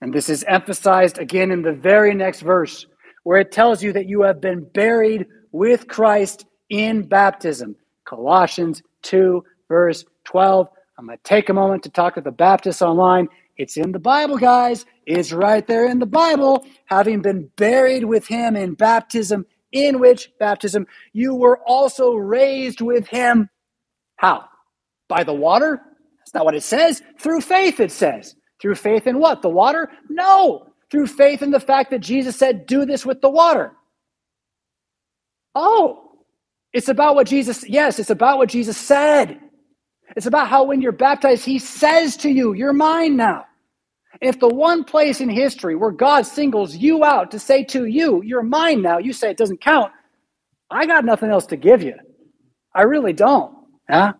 And 0.00 0.12
this 0.12 0.28
is 0.28 0.44
emphasized 0.48 1.18
again 1.18 1.50
in 1.52 1.62
the 1.62 1.72
very 1.72 2.14
next 2.14 2.40
verse, 2.40 2.86
where 3.22 3.38
it 3.38 3.52
tells 3.52 3.82
you 3.82 3.92
that 3.92 4.08
you 4.08 4.22
have 4.22 4.40
been 4.40 4.64
buried 4.74 5.26
with 5.52 5.86
Christ 5.86 6.44
in 6.72 7.02
baptism. 7.02 7.76
Colossians 8.04 8.82
2, 9.02 9.44
verse 9.68 10.04
12. 10.24 10.68
I'm 10.98 11.06
going 11.06 11.18
to 11.18 11.22
take 11.22 11.50
a 11.50 11.54
moment 11.54 11.82
to 11.84 11.90
talk 11.90 12.14
to 12.14 12.22
the 12.22 12.32
Baptists 12.32 12.82
online. 12.82 13.28
It's 13.58 13.76
in 13.76 13.92
the 13.92 13.98
Bible, 13.98 14.38
guys. 14.38 14.86
It's 15.06 15.32
right 15.32 15.66
there 15.66 15.86
in 15.86 15.98
the 15.98 16.06
Bible. 16.06 16.64
Having 16.86 17.20
been 17.20 17.50
buried 17.56 18.04
with 18.06 18.26
him 18.26 18.56
in 18.56 18.74
baptism, 18.74 19.46
in 19.70 20.00
which 20.00 20.30
baptism 20.38 20.86
you 21.12 21.34
were 21.34 21.58
also 21.66 22.14
raised 22.14 22.80
with 22.80 23.06
him. 23.06 23.50
How? 24.16 24.46
By 25.08 25.24
the 25.24 25.34
water? 25.34 25.80
That's 26.18 26.34
not 26.34 26.46
what 26.46 26.54
it 26.54 26.62
says. 26.62 27.02
Through 27.18 27.42
faith, 27.42 27.80
it 27.80 27.92
says. 27.92 28.34
Through 28.60 28.76
faith 28.76 29.06
in 29.06 29.18
what? 29.18 29.42
The 29.42 29.50
water? 29.50 29.90
No. 30.08 30.72
Through 30.90 31.08
faith 31.08 31.42
in 31.42 31.50
the 31.50 31.60
fact 31.60 31.90
that 31.90 32.00
Jesus 32.00 32.36
said, 32.36 32.66
do 32.66 32.86
this 32.86 33.04
with 33.04 33.20
the 33.20 33.30
water. 33.30 33.72
Oh, 35.54 36.11
it's 36.72 36.88
about 36.88 37.14
what 37.14 37.26
Jesus, 37.26 37.68
yes, 37.68 37.98
it's 37.98 38.10
about 38.10 38.38
what 38.38 38.48
Jesus 38.50 38.76
said. 38.76 39.40
It's 40.16 40.26
about 40.26 40.48
how 40.48 40.64
when 40.64 40.82
you're 40.82 40.92
baptized, 40.92 41.44
he 41.44 41.58
says 41.58 42.16
to 42.18 42.30
you, 42.30 42.54
You're 42.54 42.72
mine 42.72 43.16
now. 43.16 43.46
If 44.20 44.40
the 44.40 44.48
one 44.48 44.84
place 44.84 45.20
in 45.20 45.30
history 45.30 45.76
where 45.76 45.90
God 45.92 46.26
singles 46.26 46.76
you 46.76 47.04
out 47.04 47.32
to 47.32 47.38
say 47.38 47.64
to 47.66 47.86
you, 47.86 48.22
You're 48.22 48.42
mine 48.42 48.82
now, 48.82 48.98
you 48.98 49.12
say 49.12 49.30
it 49.30 49.38
doesn't 49.38 49.60
count, 49.62 49.92
I 50.70 50.86
got 50.86 51.04
nothing 51.04 51.30
else 51.30 51.46
to 51.46 51.56
give 51.56 51.82
you. 51.82 51.94
I 52.74 52.82
really 52.82 53.12
don't. 53.12 53.54
Huh? 53.90 54.14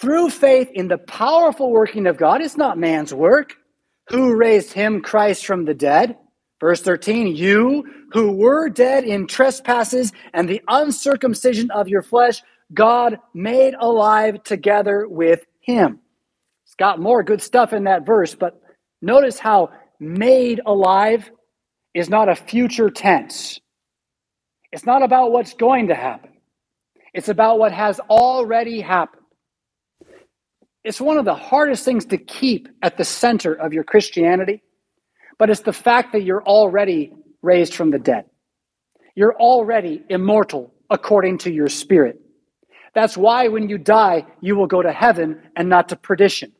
Through 0.00 0.30
faith 0.30 0.70
in 0.72 0.88
the 0.88 0.98
powerful 0.98 1.70
working 1.70 2.06
of 2.06 2.16
God, 2.16 2.42
it's 2.42 2.56
not 2.56 2.78
man's 2.78 3.14
work. 3.14 3.54
Who 4.10 4.34
raised 4.36 4.72
him, 4.72 5.02
Christ, 5.02 5.46
from 5.46 5.64
the 5.64 5.74
dead? 5.74 6.16
Verse 6.64 6.80
13, 6.80 7.36
you 7.36 7.84
who 8.14 8.32
were 8.32 8.70
dead 8.70 9.04
in 9.04 9.26
trespasses 9.26 10.14
and 10.32 10.48
the 10.48 10.62
uncircumcision 10.66 11.70
of 11.70 11.88
your 11.88 12.00
flesh, 12.00 12.42
God 12.72 13.18
made 13.34 13.74
alive 13.78 14.42
together 14.44 15.06
with 15.06 15.44
him. 15.60 16.00
It's 16.64 16.74
got 16.74 16.98
more 16.98 17.22
good 17.22 17.42
stuff 17.42 17.74
in 17.74 17.84
that 17.84 18.06
verse, 18.06 18.34
but 18.34 18.62
notice 19.02 19.38
how 19.38 19.72
made 20.00 20.62
alive 20.64 21.30
is 21.92 22.08
not 22.08 22.30
a 22.30 22.34
future 22.34 22.88
tense. 22.88 23.60
It's 24.72 24.86
not 24.86 25.02
about 25.02 25.32
what's 25.32 25.52
going 25.52 25.88
to 25.88 25.94
happen, 25.94 26.30
it's 27.12 27.28
about 27.28 27.58
what 27.58 27.72
has 27.72 28.00
already 28.08 28.80
happened. 28.80 29.26
It's 30.82 30.98
one 30.98 31.18
of 31.18 31.26
the 31.26 31.34
hardest 31.34 31.84
things 31.84 32.06
to 32.06 32.16
keep 32.16 32.68
at 32.80 32.96
the 32.96 33.04
center 33.04 33.52
of 33.52 33.74
your 33.74 33.84
Christianity 33.84 34.62
but 35.38 35.50
it's 35.50 35.60
the 35.62 35.72
fact 35.72 36.12
that 36.12 36.22
you're 36.22 36.44
already 36.44 37.12
raised 37.42 37.74
from 37.74 37.90
the 37.90 37.98
dead. 37.98 38.24
You're 39.14 39.36
already 39.36 40.02
immortal 40.08 40.72
according 40.90 41.38
to 41.38 41.52
your 41.52 41.68
spirit. 41.68 42.20
That's 42.94 43.16
why 43.16 43.48
when 43.48 43.68
you 43.68 43.78
die, 43.78 44.26
you 44.40 44.56
will 44.56 44.66
go 44.66 44.82
to 44.82 44.92
heaven 44.92 45.40
and 45.56 45.68
not 45.68 45.88
to 45.88 45.96
perdition. 45.96 46.52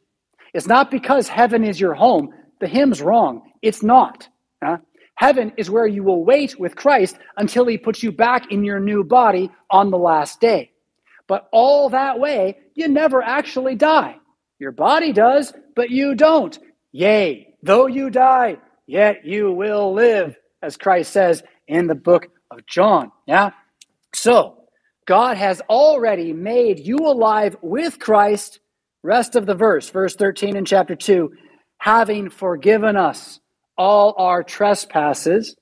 It's 0.52 0.66
not 0.66 0.90
because 0.90 1.28
heaven 1.28 1.64
is 1.64 1.80
your 1.80 1.94
home. 1.94 2.30
The 2.60 2.68
hymn's 2.68 3.02
wrong. 3.02 3.50
It's 3.62 3.82
not. 3.82 4.28
Huh? 4.62 4.78
Heaven 5.16 5.52
is 5.56 5.70
where 5.70 5.86
you 5.86 6.02
will 6.02 6.24
wait 6.24 6.58
with 6.58 6.76
Christ 6.76 7.18
until 7.36 7.66
he 7.66 7.78
puts 7.78 8.02
you 8.02 8.10
back 8.10 8.50
in 8.50 8.64
your 8.64 8.80
new 8.80 9.04
body 9.04 9.50
on 9.70 9.90
the 9.90 9.98
last 9.98 10.40
day. 10.40 10.72
But 11.28 11.48
all 11.52 11.88
that 11.90 12.18
way, 12.18 12.58
you 12.74 12.88
never 12.88 13.22
actually 13.22 13.76
die. 13.76 14.16
Your 14.58 14.72
body 14.72 15.12
does, 15.12 15.52
but 15.74 15.90
you 15.90 16.14
don't. 16.14 16.58
Yea, 16.92 17.54
though 17.62 17.86
you 17.86 18.10
die, 18.10 18.56
yet 18.86 19.24
you 19.24 19.52
will 19.52 19.92
live, 19.92 20.36
as 20.62 20.76
Christ 20.76 21.12
says 21.12 21.42
in 21.66 21.86
the 21.86 21.94
book 21.94 22.28
of 22.50 22.66
John. 22.66 23.10
Yeah? 23.26 23.50
So, 24.14 24.58
God 25.06 25.36
has 25.36 25.60
already 25.62 26.32
made 26.32 26.78
you 26.78 26.96
alive 26.96 27.56
with 27.60 27.98
Christ. 27.98 28.60
Rest 29.02 29.36
of 29.36 29.44
the 29.44 29.54
verse, 29.54 29.90
verse 29.90 30.16
13 30.16 30.56
in 30.56 30.64
chapter 30.64 30.94
2, 30.94 31.30
having 31.76 32.30
forgiven 32.30 32.96
us 32.96 33.40
all 33.76 34.14
our 34.16 34.42
trespasses, 34.42 35.56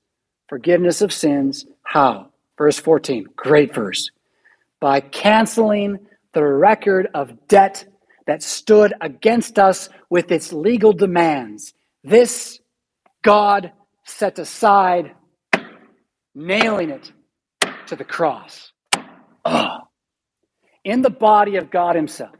forgiveness 0.47 1.01
of 1.01 1.11
sins. 1.11 1.65
How? 1.83 2.29
Verse 2.57 2.79
14, 2.79 3.25
great 3.35 3.73
verse. 3.73 4.11
By 4.79 5.01
canceling 5.01 5.99
the 6.33 6.45
record 6.45 7.09
of 7.13 7.47
debt 7.47 7.85
that 8.27 8.43
stood 8.43 8.93
against 9.01 9.59
us 9.59 9.89
with 10.09 10.31
its 10.31 10.53
legal 10.53 10.93
demands. 10.93 11.73
This 12.03 12.59
God 13.23 13.71
set 14.05 14.37
aside, 14.37 15.15
nailing 16.35 16.89
it 16.89 17.11
to 17.87 17.95
the 17.95 18.03
cross. 18.03 18.71
Oh. 19.45 19.77
In 20.83 21.01
the 21.01 21.09
body 21.09 21.55
of 21.55 21.71
God 21.71 21.95
Himself, 21.95 22.35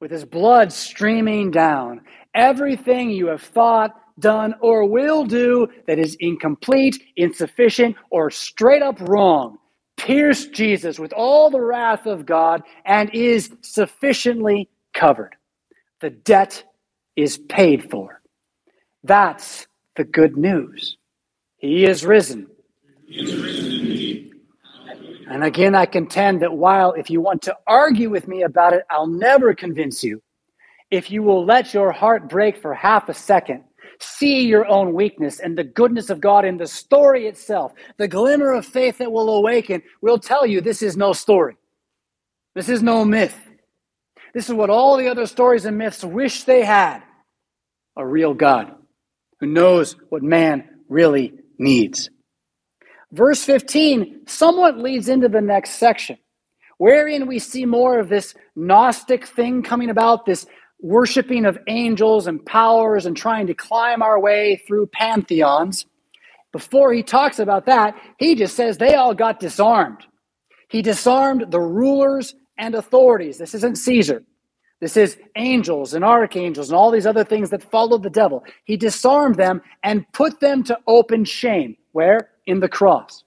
with 0.00 0.10
His 0.10 0.24
blood 0.24 0.72
streaming 0.72 1.50
down, 1.50 2.00
everything 2.34 3.10
you 3.10 3.26
have 3.26 3.42
thought, 3.42 3.92
done, 4.18 4.54
or 4.60 4.88
will 4.88 5.24
do 5.24 5.68
that 5.86 5.98
is 5.98 6.16
incomplete, 6.20 7.02
insufficient, 7.16 7.96
or 8.10 8.30
straight 8.30 8.82
up 8.82 9.00
wrong 9.00 9.58
pierced 9.96 10.52
Jesus 10.52 10.98
with 10.98 11.12
all 11.12 11.50
the 11.50 11.60
wrath 11.60 12.06
of 12.06 12.26
God 12.26 12.62
and 12.84 13.10
is 13.14 13.52
sufficiently 13.60 14.68
covered. 14.94 15.36
The 16.00 16.10
debt 16.10 16.64
is 17.14 17.38
paid 17.38 17.88
for. 17.90 18.20
That's 19.04 19.66
the 19.96 20.04
good 20.04 20.36
news. 20.36 20.96
He 21.56 21.84
is 21.84 22.04
risen. 22.04 22.48
And 25.28 25.44
again, 25.44 25.74
I 25.74 25.86
contend 25.86 26.42
that 26.42 26.52
while 26.52 26.92
if 26.92 27.08
you 27.08 27.20
want 27.20 27.42
to 27.42 27.56
argue 27.66 28.10
with 28.10 28.28
me 28.28 28.42
about 28.42 28.72
it, 28.72 28.82
I'll 28.90 29.06
never 29.06 29.54
convince 29.54 30.02
you. 30.02 30.22
If 30.90 31.10
you 31.10 31.22
will 31.22 31.44
let 31.44 31.72
your 31.72 31.92
heart 31.92 32.28
break 32.28 32.56
for 32.56 32.74
half 32.74 33.08
a 33.08 33.14
second, 33.14 33.64
see 33.98 34.46
your 34.46 34.66
own 34.66 34.92
weakness 34.92 35.40
and 35.40 35.56
the 35.56 35.64
goodness 35.64 36.10
of 36.10 36.20
God 36.20 36.44
in 36.44 36.58
the 36.58 36.66
story 36.66 37.26
itself, 37.28 37.72
the 37.96 38.08
glimmer 38.08 38.52
of 38.52 38.66
faith 38.66 38.98
that 38.98 39.10
will 39.10 39.36
awaken 39.36 39.82
will 40.00 40.18
tell 40.18 40.44
you 40.44 40.60
this 40.60 40.82
is 40.82 40.96
no 40.96 41.12
story. 41.12 41.56
This 42.54 42.68
is 42.68 42.82
no 42.82 43.04
myth. 43.04 43.38
This 44.34 44.48
is 44.48 44.54
what 44.54 44.70
all 44.70 44.96
the 44.96 45.08
other 45.08 45.26
stories 45.26 45.64
and 45.64 45.78
myths 45.78 46.04
wish 46.04 46.44
they 46.44 46.62
had 46.62 47.02
a 47.96 48.06
real 48.06 48.34
God 48.34 48.74
who 49.42 49.48
knows 49.48 49.96
what 50.08 50.22
man 50.22 50.68
really 50.88 51.32
needs. 51.58 52.08
Verse 53.10 53.42
15 53.42 54.28
somewhat 54.28 54.78
leads 54.78 55.08
into 55.08 55.28
the 55.28 55.40
next 55.40 55.80
section, 55.80 56.16
wherein 56.78 57.26
we 57.26 57.40
see 57.40 57.66
more 57.66 57.98
of 57.98 58.08
this 58.08 58.34
Gnostic 58.54 59.26
thing 59.26 59.64
coming 59.64 59.90
about, 59.90 60.26
this 60.26 60.46
worshiping 60.80 61.44
of 61.44 61.58
angels 61.66 62.28
and 62.28 62.46
powers 62.46 63.04
and 63.04 63.16
trying 63.16 63.48
to 63.48 63.54
climb 63.54 64.00
our 64.00 64.20
way 64.20 64.62
through 64.64 64.86
pantheons, 64.86 65.86
before 66.52 66.92
he 66.92 67.02
talks 67.02 67.40
about 67.40 67.66
that, 67.66 67.96
he 68.18 68.36
just 68.36 68.54
says 68.54 68.78
they 68.78 68.94
all 68.94 69.14
got 69.14 69.40
disarmed. 69.40 70.06
He 70.68 70.82
disarmed 70.82 71.50
the 71.50 71.60
rulers 71.60 72.36
and 72.56 72.76
authorities. 72.76 73.38
This 73.38 73.54
isn't 73.54 73.76
Caesar. 73.76 74.22
This 74.82 74.96
is 74.96 75.16
angels 75.36 75.94
and 75.94 76.04
archangels 76.04 76.68
and 76.68 76.76
all 76.76 76.90
these 76.90 77.06
other 77.06 77.22
things 77.22 77.50
that 77.50 77.62
follow 77.62 77.98
the 77.98 78.10
devil. 78.10 78.42
He 78.64 78.76
disarmed 78.76 79.36
them 79.36 79.62
and 79.84 80.04
put 80.12 80.40
them 80.40 80.64
to 80.64 80.76
open 80.88 81.24
shame. 81.24 81.76
Where? 81.92 82.30
In 82.48 82.58
the 82.58 82.68
cross. 82.68 83.22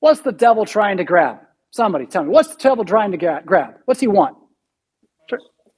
What's 0.00 0.20
the 0.20 0.30
devil 0.30 0.66
trying 0.66 0.98
to 0.98 1.04
grab? 1.04 1.38
Somebody 1.70 2.04
tell 2.04 2.24
me. 2.24 2.28
What's 2.28 2.50
the 2.50 2.62
devil 2.62 2.84
trying 2.84 3.12
to 3.12 3.40
grab? 3.46 3.76
What's 3.86 4.00
he 4.00 4.08
want? 4.08 4.36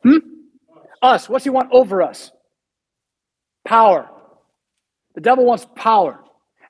Hmm? 0.03 0.19
Us. 1.01 1.29
What's 1.29 1.45
he 1.45 1.51
want 1.51 1.71
over 1.71 2.03
us? 2.03 2.33
Power. 3.64 4.11
The 5.14 5.21
devil 5.21 5.45
wants 5.45 5.69
power. 5.77 6.14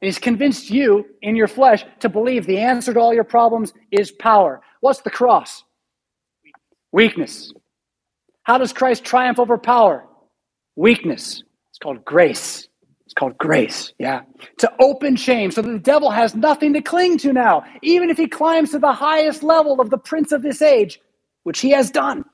And 0.03 0.09
he's 0.09 0.19
convinced 0.19 0.69
you 0.69 1.07
in 1.23 1.37
your 1.37 1.49
flesh 1.49 1.87
to 2.01 2.11
believe 2.11 2.45
the 2.45 2.59
answer 2.59 2.93
to 2.93 3.01
all 3.01 3.15
your 3.15 3.25
problems 3.25 3.73
is 3.91 4.13
power. 4.13 4.61
What's 4.81 5.01
the 5.01 5.11
cross? 5.11 5.65
Weakness. 6.93 7.55
How 8.47 8.59
does 8.59 8.73
Christ 8.73 9.03
triumph 9.03 9.41
over 9.41 9.59
power? 9.59 10.07
Weakness. 10.77 11.43
It's 11.71 11.81
called 11.83 12.05
grace. 12.05 12.69
It's 13.05 13.13
called 13.13 13.37
grace, 13.39 13.93
yeah. 13.99 14.21
To 14.59 14.73
open 14.79 15.17
shame 15.17 15.51
so 15.51 15.63
that 15.63 15.69
the 15.69 15.81
devil 15.81 16.13
has 16.13 16.37
nothing 16.37 16.73
to 16.75 16.81
cling 16.81 17.19
to 17.19 17.33
now, 17.33 17.65
even 17.83 18.09
if 18.09 18.17
he 18.17 18.29
climbs 18.29 18.71
to 18.71 18.79
the 18.79 18.93
highest 18.93 19.43
level 19.43 19.81
of 19.81 19.91
the 19.91 19.99
prince 19.99 20.31
of 20.31 20.43
this 20.43 20.63
age, 20.63 21.01
which 21.43 21.59
he 21.59 21.71
has 21.71 21.91
done. 21.91 22.25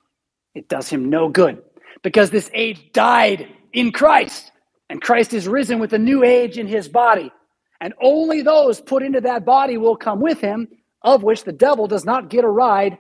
It 0.55 0.69
does 0.69 0.87
him 0.91 1.09
no 1.09 1.31
good 1.31 1.63
because 2.03 2.29
this 2.29 2.51
age 2.53 2.93
died 2.93 3.49
in 3.73 3.91
Christ, 3.91 4.53
and 4.91 5.01
Christ 5.01 5.33
is 5.33 5.49
risen 5.49 5.79
with 5.79 5.95
a 5.95 5.99
new 5.99 6.25
age 6.25 6.59
in 6.59 6.67
his 6.67 6.91
body. 6.91 7.33
And 7.81 7.95
only 8.03 8.43
those 8.43 8.83
put 8.83 9.03
into 9.03 9.23
that 9.23 9.47
body 9.47 9.79
will 9.79 9.97
come 9.97 10.21
with 10.21 10.43
him, 10.43 10.69
of 11.01 11.23
which 11.23 11.45
the 11.45 11.53
devil 11.53 11.87
does 11.87 12.05
not 12.05 12.29
get 12.29 12.45
a 12.45 12.49
ride. 12.49 12.99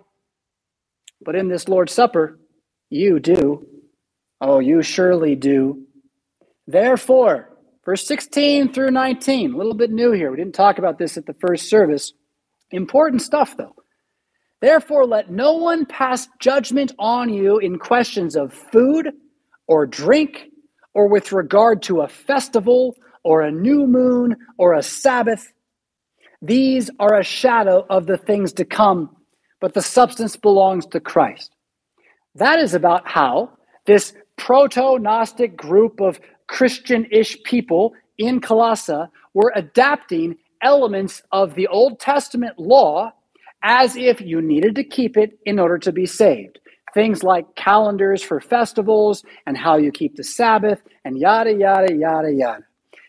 But 1.22 1.36
in 1.36 1.48
this 1.48 1.68
Lord's 1.68 1.92
Supper, 1.92 2.38
you 2.92 3.18
do. 3.20 3.66
Oh, 4.40 4.58
you 4.58 4.82
surely 4.82 5.34
do. 5.34 5.86
Therefore, 6.66 7.56
verse 7.84 8.06
16 8.06 8.72
through 8.72 8.90
19, 8.90 9.54
a 9.54 9.56
little 9.56 9.74
bit 9.74 9.90
new 9.90 10.12
here. 10.12 10.30
We 10.30 10.36
didn't 10.36 10.54
talk 10.54 10.78
about 10.78 10.98
this 10.98 11.16
at 11.16 11.26
the 11.26 11.34
first 11.34 11.68
service. 11.68 12.12
Important 12.70 13.22
stuff, 13.22 13.56
though. 13.56 13.74
Therefore, 14.60 15.06
let 15.06 15.30
no 15.30 15.54
one 15.54 15.86
pass 15.86 16.28
judgment 16.38 16.92
on 16.98 17.32
you 17.32 17.58
in 17.58 17.78
questions 17.78 18.36
of 18.36 18.52
food 18.52 19.10
or 19.66 19.86
drink, 19.86 20.48
or 20.94 21.08
with 21.08 21.32
regard 21.32 21.82
to 21.82 22.02
a 22.02 22.08
festival, 22.08 22.94
or 23.24 23.40
a 23.42 23.50
new 23.50 23.86
moon, 23.86 24.36
or 24.58 24.74
a 24.74 24.82
Sabbath. 24.82 25.52
These 26.42 26.90
are 26.98 27.18
a 27.18 27.24
shadow 27.24 27.86
of 27.88 28.06
the 28.06 28.18
things 28.18 28.52
to 28.54 28.64
come, 28.64 29.16
but 29.60 29.74
the 29.74 29.82
substance 29.82 30.36
belongs 30.36 30.86
to 30.86 31.00
Christ. 31.00 31.51
That 32.36 32.60
is 32.60 32.74
about 32.74 33.08
how 33.08 33.52
this 33.86 34.14
proto 34.38 34.98
Gnostic 34.98 35.56
group 35.56 36.00
of 36.00 36.20
Christian 36.48 37.06
ish 37.10 37.42
people 37.44 37.94
in 38.18 38.40
Colossae 38.40 39.04
were 39.34 39.52
adapting 39.56 40.36
elements 40.62 41.22
of 41.32 41.54
the 41.54 41.68
Old 41.68 42.00
Testament 42.00 42.58
law 42.58 43.12
as 43.62 43.96
if 43.96 44.20
you 44.20 44.42
needed 44.42 44.74
to 44.76 44.84
keep 44.84 45.16
it 45.16 45.38
in 45.46 45.60
order 45.60 45.78
to 45.78 45.92
be 45.92 46.06
saved. 46.06 46.58
Things 46.94 47.22
like 47.22 47.54
calendars 47.56 48.22
for 48.22 48.40
festivals 48.40 49.24
and 49.46 49.56
how 49.56 49.78
you 49.78 49.92
keep 49.92 50.16
the 50.16 50.24
Sabbath 50.24 50.82
and 51.04 51.18
yada, 51.18 51.52
yada, 51.54 51.94
yada, 51.94 52.32
yada. 52.32 52.64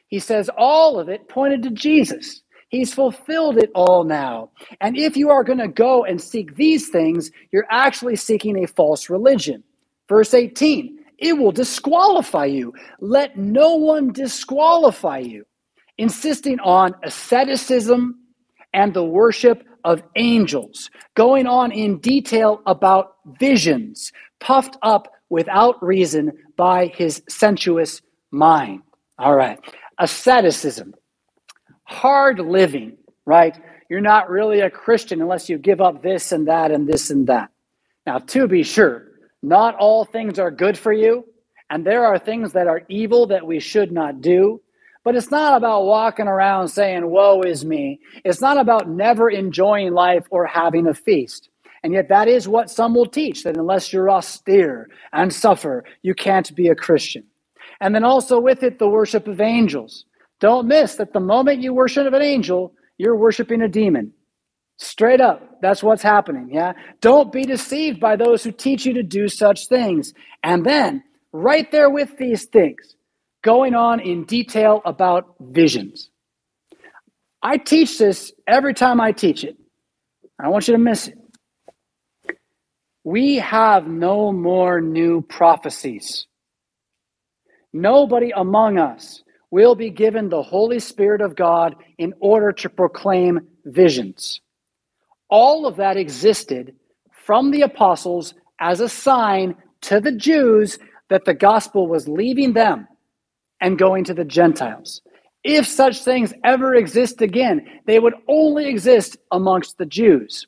He 0.07 0.19
says 0.19 0.49
all 0.57 0.99
of 0.99 1.09
it 1.09 1.29
pointed 1.29 1.63
to 1.63 1.71
Jesus. 1.71 2.42
He's 2.73 2.91
fulfilled 2.91 3.59
it 3.59 3.69
all 3.75 4.03
now. 4.03 4.49
And 4.81 4.97
if 4.97 5.15
you 5.15 5.29
are 5.29 5.43
going 5.43 5.59
to 5.59 5.67
go 5.67 6.05
and 6.05 6.19
seek 6.19 6.55
these 6.55 6.89
things, 6.89 7.29
you're 7.51 7.67
actually 7.69 8.15
seeking 8.15 8.63
a 8.63 8.67
false 8.67 9.11
religion. 9.11 9.63
Verse 10.09 10.33
18 10.33 10.97
it 11.19 11.37
will 11.37 11.51
disqualify 11.51 12.45
you. 12.45 12.73
Let 12.99 13.37
no 13.37 13.75
one 13.75 14.11
disqualify 14.11 15.19
you. 15.19 15.45
Insisting 15.99 16.59
on 16.61 16.95
asceticism 17.03 18.19
and 18.73 18.91
the 18.91 19.03
worship 19.05 19.63
of 19.83 20.01
angels, 20.15 20.89
going 21.13 21.45
on 21.45 21.71
in 21.71 21.99
detail 21.99 22.59
about 22.65 23.17
visions, 23.39 24.11
puffed 24.39 24.77
up 24.81 25.13
without 25.29 25.81
reason 25.83 26.31
by 26.57 26.87
his 26.87 27.21
sensuous 27.29 28.01
mind. 28.31 28.81
All 29.19 29.35
right. 29.35 29.59
Asceticism 29.99 30.95
hard 31.83 32.39
living, 32.39 32.97
right? 33.25 33.59
You're 33.89 34.01
not 34.01 34.29
really 34.29 34.61
a 34.61 34.69
Christian 34.69 35.21
unless 35.21 35.49
you 35.49 35.57
give 35.57 35.81
up 35.81 36.01
this 36.01 36.31
and 36.31 36.47
that 36.47 36.71
and 36.71 36.87
this 36.87 37.09
and 37.09 37.27
that. 37.27 37.51
Now, 38.05 38.19
to 38.19 38.47
be 38.47 38.63
sure, 38.63 39.07
not 39.41 39.75
all 39.75 40.05
things 40.05 40.39
are 40.39 40.51
good 40.51 40.77
for 40.77 40.93
you, 40.93 41.25
and 41.69 41.85
there 41.85 42.05
are 42.05 42.19
things 42.19 42.53
that 42.53 42.67
are 42.67 42.83
evil 42.89 43.27
that 43.27 43.45
we 43.45 43.59
should 43.59 43.91
not 43.91 44.21
do. 44.21 44.61
But 45.03 45.15
it's 45.15 45.31
not 45.31 45.57
about 45.57 45.85
walking 45.85 46.27
around 46.27 46.69
saying, 46.69 47.09
Woe 47.09 47.41
is 47.41 47.65
me. 47.65 47.99
It's 48.23 48.39
not 48.39 48.57
about 48.57 48.89
never 48.89 49.29
enjoying 49.29 49.93
life 49.93 50.25
or 50.29 50.45
having 50.45 50.87
a 50.87 50.93
feast. 50.93 51.49
And 51.83 51.91
yet, 51.91 52.07
that 52.07 52.29
is 52.29 52.47
what 52.47 52.69
some 52.69 52.95
will 52.95 53.05
teach 53.05 53.43
that 53.43 53.57
unless 53.57 53.91
you're 53.91 54.09
austere 54.09 54.89
and 55.11 55.33
suffer, 55.33 55.83
you 56.01 56.15
can't 56.15 56.55
be 56.55 56.69
a 56.69 56.75
Christian. 56.75 57.25
And 57.81 57.93
then 57.93 58.05
also 58.05 58.39
with 58.39 58.63
it, 58.63 58.79
the 58.79 58.87
worship 58.87 59.27
of 59.27 59.41
angels. 59.41 60.05
Don't 60.43 60.67
miss 60.67 60.95
that 60.95 61.13
the 61.13 61.21
moment 61.21 61.61
you 61.61 61.73
worship 61.73 62.05
an 62.13 62.21
angel, 62.21 62.73
you're 62.97 63.15
worshiping 63.15 63.61
a 63.61 63.69
demon. 63.69 64.11
Straight 64.77 65.21
up, 65.21 65.61
that's 65.61 65.81
what's 65.81 66.03
happening. 66.03 66.49
Yeah. 66.51 66.73
Don't 66.99 67.31
be 67.31 67.43
deceived 67.43 68.01
by 68.01 68.17
those 68.17 68.43
who 68.43 68.51
teach 68.51 68.85
you 68.85 68.93
to 68.95 69.03
do 69.03 69.29
such 69.29 69.69
things. 69.69 70.13
And 70.43 70.65
then, 70.65 71.01
right 71.31 71.71
there 71.71 71.89
with 71.89 72.17
these 72.17 72.43
things, 72.43 72.97
going 73.41 73.73
on 73.73 74.01
in 74.01 74.25
detail 74.25 74.81
about 74.83 75.33
visions. 75.39 76.09
I 77.41 77.55
teach 77.55 77.97
this 77.97 78.33
every 78.45 78.73
time 78.73 78.99
I 78.99 79.13
teach 79.13 79.45
it. 79.45 79.55
I 80.37 80.49
want 80.49 80.67
you 80.67 80.73
to 80.73 80.77
miss 80.77 81.07
it. 81.07 81.17
We 83.05 83.37
have 83.37 83.87
no 83.87 84.33
more 84.33 84.81
new 84.81 85.21
prophecies. 85.21 86.27
Nobody 87.71 88.31
among 88.35 88.77
us 88.77 89.23
will 89.53 89.75
be 89.75 89.91
given 89.91 90.29
the 90.29 90.41
Holy 90.41 90.79
Spirit 90.79 91.21
of 91.21 91.35
God 91.35 91.75
in 91.99 92.11
order 92.19 92.51
to 92.51 92.67
proclaim 92.67 93.39
visions. 93.65 94.41
All 95.29 95.67
of 95.67 95.75
that 95.75 95.95
existed 95.95 96.73
from 97.11 97.51
the 97.51 97.61
apostles 97.61 98.33
as 98.59 98.79
a 98.79 98.89
sign 98.89 99.53
to 99.81 99.99
the 99.99 100.11
Jews 100.11 100.79
that 101.11 101.25
the 101.25 101.35
gospel 101.35 101.87
was 101.87 102.07
leaving 102.07 102.53
them 102.53 102.87
and 103.61 103.77
going 103.77 104.03
to 104.05 104.15
the 104.15 104.25
Gentiles. 104.25 105.03
If 105.43 105.67
such 105.67 106.03
things 106.03 106.33
ever 106.43 106.73
exist 106.73 107.21
again, 107.21 107.63
they 107.85 107.99
would 107.99 108.15
only 108.27 108.65
exist 108.65 109.17
amongst 109.31 109.77
the 109.77 109.85
Jews. 109.85 110.47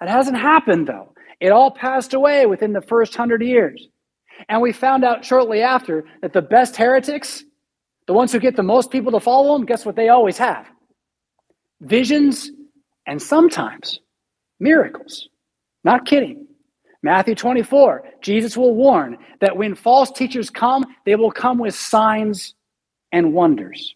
That 0.00 0.10
hasn't 0.10 0.36
happened, 0.36 0.86
though. 0.86 1.14
It 1.40 1.50
all 1.50 1.70
passed 1.70 2.12
away 2.12 2.44
within 2.44 2.74
the 2.74 2.82
first 2.82 3.16
hundred 3.16 3.40
years. 3.40 3.88
And 4.50 4.60
we 4.60 4.72
found 4.72 5.02
out 5.02 5.24
shortly 5.24 5.62
after 5.62 6.04
that 6.20 6.34
the 6.34 6.42
best 6.42 6.76
heretics 6.76 7.42
the 8.08 8.14
ones 8.14 8.32
who 8.32 8.40
get 8.40 8.56
the 8.56 8.62
most 8.62 8.90
people 8.90 9.12
to 9.12 9.20
follow 9.20 9.52
them, 9.52 9.66
guess 9.66 9.84
what 9.84 9.94
they 9.94 10.08
always 10.08 10.38
have? 10.38 10.66
Visions 11.82 12.50
and 13.06 13.20
sometimes 13.20 14.00
miracles. 14.58 15.28
Not 15.84 16.06
kidding. 16.06 16.46
Matthew 17.02 17.34
24, 17.34 18.04
Jesus 18.22 18.56
will 18.56 18.74
warn 18.74 19.18
that 19.42 19.58
when 19.58 19.74
false 19.74 20.10
teachers 20.10 20.48
come, 20.48 20.86
they 21.04 21.16
will 21.16 21.30
come 21.30 21.58
with 21.58 21.74
signs 21.74 22.54
and 23.12 23.34
wonders. 23.34 23.94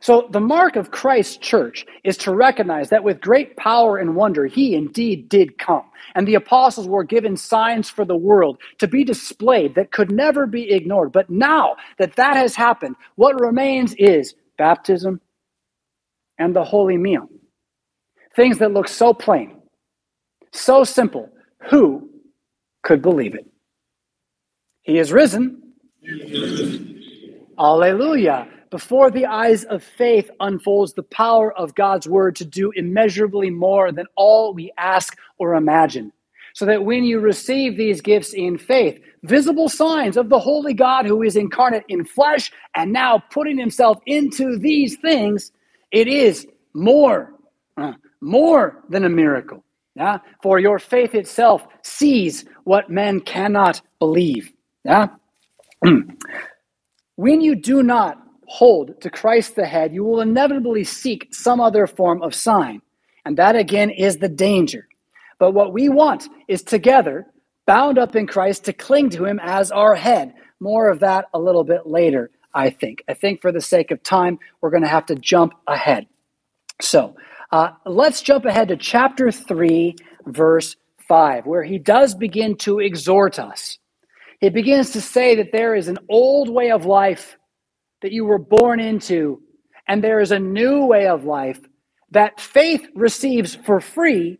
So, 0.00 0.28
the 0.30 0.40
mark 0.40 0.76
of 0.76 0.90
Christ's 0.90 1.36
church 1.38 1.86
is 2.04 2.16
to 2.18 2.34
recognize 2.34 2.90
that 2.90 3.04
with 3.04 3.20
great 3.20 3.56
power 3.56 3.98
and 3.98 4.16
wonder, 4.16 4.46
he 4.46 4.74
indeed 4.74 5.28
did 5.28 5.58
come. 5.58 5.84
And 6.14 6.26
the 6.26 6.36
apostles 6.36 6.88
were 6.88 7.04
given 7.04 7.36
signs 7.36 7.90
for 7.90 8.04
the 8.04 8.16
world 8.16 8.58
to 8.78 8.88
be 8.88 9.04
displayed 9.04 9.74
that 9.74 9.92
could 9.92 10.10
never 10.10 10.46
be 10.46 10.70
ignored. 10.72 11.12
But 11.12 11.30
now 11.30 11.76
that 11.98 12.16
that 12.16 12.36
has 12.36 12.54
happened, 12.56 12.96
what 13.16 13.40
remains 13.40 13.94
is 13.94 14.34
baptism 14.58 15.20
and 16.38 16.56
the 16.56 16.64
holy 16.64 16.96
meal. 16.98 17.28
Things 18.36 18.58
that 18.58 18.72
look 18.72 18.88
so 18.88 19.14
plain, 19.14 19.56
so 20.52 20.84
simple. 20.84 21.30
Who 21.70 22.10
could 22.82 23.02
believe 23.02 23.34
it? 23.34 23.46
He 24.82 24.98
is 24.98 25.12
risen. 25.12 25.74
Alleluia 27.58 28.48
before 28.70 29.10
the 29.10 29.26
eyes 29.26 29.64
of 29.64 29.82
faith 29.82 30.30
unfolds 30.40 30.94
the 30.94 31.02
power 31.02 31.52
of 31.52 31.74
God's 31.74 32.08
word 32.08 32.36
to 32.36 32.44
do 32.44 32.72
immeasurably 32.76 33.50
more 33.50 33.92
than 33.92 34.06
all 34.16 34.54
we 34.54 34.72
ask 34.78 35.16
or 35.38 35.54
imagine. 35.54 36.12
so 36.54 36.66
that 36.66 36.84
when 36.84 37.04
you 37.04 37.20
receive 37.20 37.76
these 37.76 38.00
gifts 38.00 38.32
in 38.34 38.58
faith, 38.58 39.00
visible 39.24 39.68
signs 39.68 40.16
of 40.16 40.28
the 40.28 40.38
holy 40.38 40.74
God 40.74 41.06
who 41.06 41.22
is 41.22 41.36
incarnate 41.36 41.84
in 41.88 42.04
flesh 42.04 42.52
and 42.74 42.92
now 42.92 43.22
putting 43.30 43.58
himself 43.58 43.98
into 44.06 44.58
these 44.58 44.96
things, 44.98 45.52
it 45.92 46.08
is 46.08 46.46
more, 46.74 47.32
uh, 47.76 47.92
more 48.20 48.82
than 48.88 49.04
a 49.04 49.08
miracle. 49.08 49.64
Yeah? 49.94 50.18
For 50.42 50.58
your 50.58 50.78
faith 50.78 51.14
itself 51.14 51.66
sees 51.82 52.44
what 52.64 52.90
men 52.90 53.20
cannot 53.20 53.82
believe. 53.98 54.52
Yeah? 54.84 55.08
when 57.16 57.40
you 57.40 57.54
do 57.54 57.82
not 57.82 58.18
hold 58.50 59.00
to 59.00 59.08
Christ 59.08 59.54
the 59.54 59.64
head, 59.64 59.94
you 59.94 60.02
will 60.02 60.20
inevitably 60.20 60.82
seek 60.82 61.32
some 61.32 61.60
other 61.60 61.86
form 61.86 62.20
of 62.20 62.34
sign. 62.34 62.82
And 63.24 63.36
that 63.36 63.54
again 63.54 63.90
is 63.90 64.16
the 64.16 64.28
danger. 64.28 64.88
But 65.38 65.52
what 65.52 65.72
we 65.72 65.88
want 65.88 66.28
is 66.48 66.64
together, 66.64 67.26
bound 67.64 67.96
up 67.96 68.16
in 68.16 68.26
Christ, 68.26 68.64
to 68.64 68.72
cling 68.72 69.10
to 69.10 69.24
him 69.24 69.38
as 69.40 69.70
our 69.70 69.94
head. 69.94 70.34
More 70.58 70.90
of 70.90 70.98
that 70.98 71.26
a 71.32 71.38
little 71.38 71.62
bit 71.62 71.86
later, 71.86 72.28
I 72.52 72.70
think. 72.70 73.04
I 73.08 73.14
think 73.14 73.40
for 73.40 73.52
the 73.52 73.60
sake 73.60 73.92
of 73.92 74.02
time, 74.02 74.40
we're 74.60 74.70
going 74.70 74.82
to 74.82 74.88
have 74.88 75.06
to 75.06 75.14
jump 75.14 75.54
ahead. 75.68 76.08
So 76.80 77.14
uh, 77.52 77.70
let's 77.86 78.20
jump 78.20 78.46
ahead 78.46 78.66
to 78.68 78.76
chapter 78.76 79.30
3, 79.30 79.94
verse 80.26 80.74
5, 81.06 81.46
where 81.46 81.62
he 81.62 81.78
does 81.78 82.16
begin 82.16 82.56
to 82.56 82.80
exhort 82.80 83.38
us. 83.38 83.78
He 84.40 84.50
begins 84.50 84.90
to 84.90 85.00
say 85.00 85.36
that 85.36 85.52
there 85.52 85.76
is 85.76 85.86
an 85.86 85.98
old 86.08 86.50
way 86.50 86.72
of 86.72 86.84
life 86.84 87.36
that 88.02 88.12
you 88.12 88.24
were 88.24 88.38
born 88.38 88.80
into, 88.80 89.42
and 89.88 90.02
there 90.02 90.20
is 90.20 90.32
a 90.32 90.38
new 90.38 90.86
way 90.86 91.06
of 91.06 91.24
life 91.24 91.60
that 92.10 92.40
faith 92.40 92.86
receives 92.94 93.54
for 93.54 93.80
free, 93.80 94.38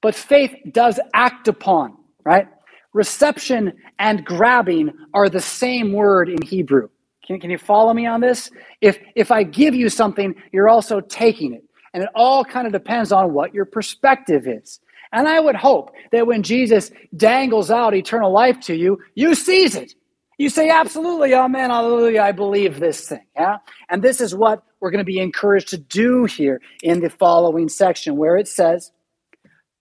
but 0.00 0.14
faith 0.14 0.54
does 0.70 1.00
act 1.14 1.48
upon, 1.48 1.96
right? 2.24 2.48
Reception 2.92 3.72
and 3.98 4.24
grabbing 4.24 4.92
are 5.12 5.28
the 5.28 5.40
same 5.40 5.92
word 5.92 6.28
in 6.28 6.40
Hebrew. 6.42 6.88
Can, 7.26 7.40
can 7.40 7.50
you 7.50 7.58
follow 7.58 7.92
me 7.92 8.06
on 8.06 8.20
this? 8.20 8.50
If, 8.80 8.98
if 9.14 9.30
I 9.30 9.42
give 9.42 9.74
you 9.74 9.88
something, 9.88 10.34
you're 10.52 10.68
also 10.68 11.00
taking 11.00 11.52
it. 11.52 11.64
And 11.92 12.02
it 12.02 12.08
all 12.14 12.44
kind 12.44 12.66
of 12.66 12.72
depends 12.72 13.12
on 13.12 13.32
what 13.32 13.54
your 13.54 13.64
perspective 13.64 14.46
is. 14.46 14.80
And 15.12 15.26
I 15.26 15.40
would 15.40 15.56
hope 15.56 15.92
that 16.12 16.26
when 16.26 16.42
Jesus 16.42 16.90
dangles 17.16 17.70
out 17.70 17.94
eternal 17.94 18.32
life 18.32 18.60
to 18.60 18.74
you, 18.74 18.98
you 19.14 19.34
seize 19.34 19.74
it. 19.74 19.94
You 20.38 20.50
say, 20.50 20.70
absolutely, 20.70 21.34
oh, 21.34 21.44
amen, 21.44 21.70
hallelujah, 21.70 22.22
I 22.22 22.32
believe 22.32 22.80
this 22.80 23.08
thing. 23.08 23.26
Yeah? 23.36 23.58
And 23.90 24.02
this 24.02 24.20
is 24.20 24.34
what 24.34 24.62
we're 24.80 24.92
going 24.92 25.00
to 25.00 25.04
be 25.04 25.18
encouraged 25.18 25.68
to 25.70 25.78
do 25.78 26.26
here 26.26 26.60
in 26.82 27.00
the 27.00 27.10
following 27.10 27.68
section, 27.68 28.16
where 28.16 28.36
it 28.38 28.48
says, 28.48 28.92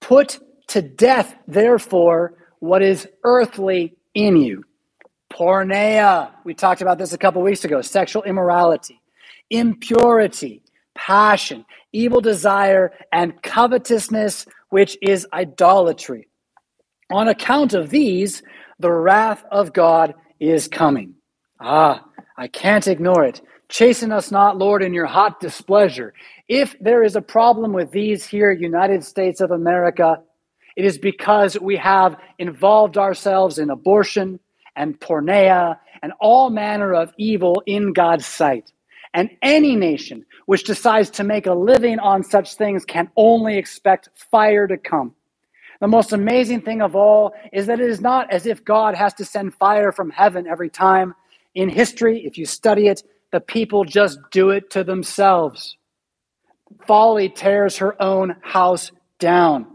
Put 0.01 0.39
to 0.70 0.82
death, 0.82 1.36
therefore, 1.47 2.34
what 2.60 2.82
is 2.82 3.08
earthly 3.24 3.95
in 4.16 4.38
you. 4.38 4.64
Porneia, 5.32 6.32
we 6.43 6.55
talked 6.55 6.82
about 6.82 6.97
this 6.97 7.14
a 7.14 7.18
couple 7.20 7.41
weeks 7.43 7.64
ago, 7.66 7.82
sexual 7.82 8.24
immorality, 8.24 8.99
impurity, 9.51 10.64
passion, 10.95 11.66
evil 11.93 12.22
desire, 12.22 12.93
and 13.12 13.41
covetousness, 13.43 14.47
which 14.70 14.97
is 15.03 15.28
idolatry. 15.34 16.28
On 17.12 17.28
account 17.28 17.74
of 17.74 17.91
these, 17.91 18.41
the 18.80 18.91
wrath 18.91 19.43
of 19.51 19.74
God 19.74 20.16
is 20.40 20.68
coming. 20.68 21.16
Ah, 21.60 22.06
I 22.38 22.48
can't 22.48 22.88
ignore 22.88 23.26
it. 23.26 23.42
Chasten 23.70 24.12
us 24.12 24.32
not, 24.32 24.58
Lord, 24.58 24.82
in 24.84 24.94
your 24.94 25.06
hot 25.06 25.40
displeasure. 25.40 26.14
If 26.48 26.76
there 26.80 27.04
is 27.04 27.16
a 27.16 27.22
problem 27.22 27.74
with 27.74 27.92
these 27.92 28.26
here, 28.26 28.52
United 28.52 29.04
States 29.04 29.42
of 29.42 29.52
America, 29.52 30.22
it 30.76 30.86
is 30.86 30.98
because 30.98 31.60
we 31.60 31.76
have 31.78 32.18
involved 32.38 32.98
ourselves 32.98 33.60
in 33.60 33.70
abortion 33.70 34.40
and 34.76 35.00
porneia 35.00 35.78
and 36.02 36.14
all 36.22 36.50
manner 36.50 36.94
of 36.94 37.12
evil 37.18 37.62
in 37.66 37.94
God's 37.94 38.26
sight. 38.26 38.72
And 39.14 39.32
any 39.42 39.76
nation 39.76 40.26
which 40.46 40.64
decides 40.64 41.10
to 41.12 41.24
make 41.24 41.48
a 41.48 41.54
living 41.54 42.00
on 42.00 42.24
such 42.24 42.54
things 42.56 42.86
can 42.86 43.10
only 43.18 43.58
expect 43.58 44.10
fire 44.32 44.68
to 44.68 44.78
come. 44.78 45.16
The 45.80 45.88
most 45.88 46.13
amazing 46.13 46.61
thing 46.61 46.82
of 46.82 46.95
all 46.95 47.34
is 47.53 47.67
that 47.67 47.80
it 47.80 47.89
is 47.89 48.01
not 48.01 48.32
as 48.32 48.45
if 48.45 48.65
God 48.65 48.95
has 48.95 49.13
to 49.15 49.25
send 49.25 49.53
fire 49.53 49.91
from 49.91 50.09
heaven 50.09 50.47
every 50.47 50.69
time. 50.69 51.13
In 51.53 51.69
history, 51.69 52.25
if 52.25 52.38
you 52.38 52.45
study 52.45 52.88
it, 52.88 53.03
the 53.32 53.39
people 53.39 53.84
just 53.84 54.19
do 54.32 54.49
it 54.51 54.69
to 54.71 54.84
themselves. 54.84 55.78
Folly 56.86 57.30
tears 57.30 57.78
her 57.78 58.01
own 58.01 58.36
house 58.41 58.91
down. 59.19 59.67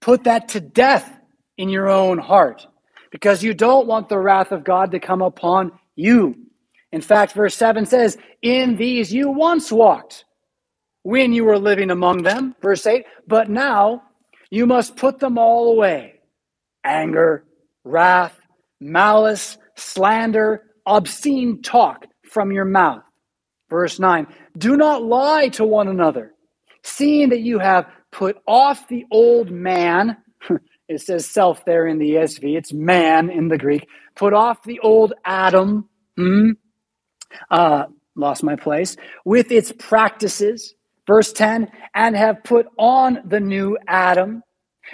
Put 0.00 0.24
that 0.24 0.48
to 0.48 0.60
death 0.60 1.18
in 1.56 1.68
your 1.68 1.88
own 1.88 2.18
heart 2.18 2.66
because 3.10 3.42
you 3.42 3.54
don't 3.54 3.86
want 3.86 4.08
the 4.08 4.18
wrath 4.18 4.52
of 4.52 4.64
God 4.64 4.90
to 4.90 5.00
come 5.00 5.22
upon 5.22 5.72
you. 5.96 6.34
In 6.92 7.00
fact, 7.00 7.32
verse 7.32 7.56
7 7.56 7.86
says, 7.86 8.18
In 8.42 8.76
these 8.76 9.12
you 9.12 9.30
once 9.30 9.72
walked 9.72 10.24
when 11.02 11.32
you 11.32 11.44
were 11.44 11.58
living 11.58 11.90
among 11.90 12.22
them. 12.22 12.54
Verse 12.60 12.86
8, 12.86 13.04
but 13.26 13.48
now 13.48 14.02
you 14.50 14.66
must 14.66 14.96
put 14.96 15.18
them 15.18 15.38
all 15.38 15.72
away 15.72 16.20
anger, 16.84 17.44
wrath, 17.84 18.38
malice, 18.80 19.56
slander, 19.76 20.62
obscene 20.86 21.62
talk 21.62 22.06
from 22.30 22.52
your 22.52 22.64
mouth. 22.64 23.02
Verse 23.70 23.98
9 23.98 24.26
Do 24.56 24.76
not 24.76 25.02
lie 25.02 25.48
to 25.50 25.64
one 25.64 25.88
another, 25.88 26.34
seeing 26.82 27.30
that 27.30 27.40
you 27.40 27.58
have 27.58 27.86
put 28.12 28.36
off 28.46 28.88
the 28.88 29.04
old 29.10 29.50
man. 29.50 30.16
it 30.88 31.00
says 31.00 31.26
self 31.26 31.64
there 31.64 31.86
in 31.86 31.98
the 31.98 32.12
ESV, 32.12 32.56
it's 32.56 32.72
man 32.72 33.30
in 33.30 33.48
the 33.48 33.58
Greek. 33.58 33.88
Put 34.14 34.32
off 34.32 34.62
the 34.62 34.78
old 34.80 35.14
Adam. 35.24 35.88
Hmm? 36.16 36.50
Uh, 37.50 37.84
lost 38.14 38.44
my 38.44 38.54
place. 38.54 38.96
With 39.24 39.50
its 39.50 39.72
practices 39.72 40.74
Verse 41.06 41.32
10 41.32 41.70
and 41.94 42.16
have 42.16 42.44
put 42.44 42.66
on 42.78 43.20
the 43.24 43.40
new 43.40 43.76
Adam, 43.86 44.42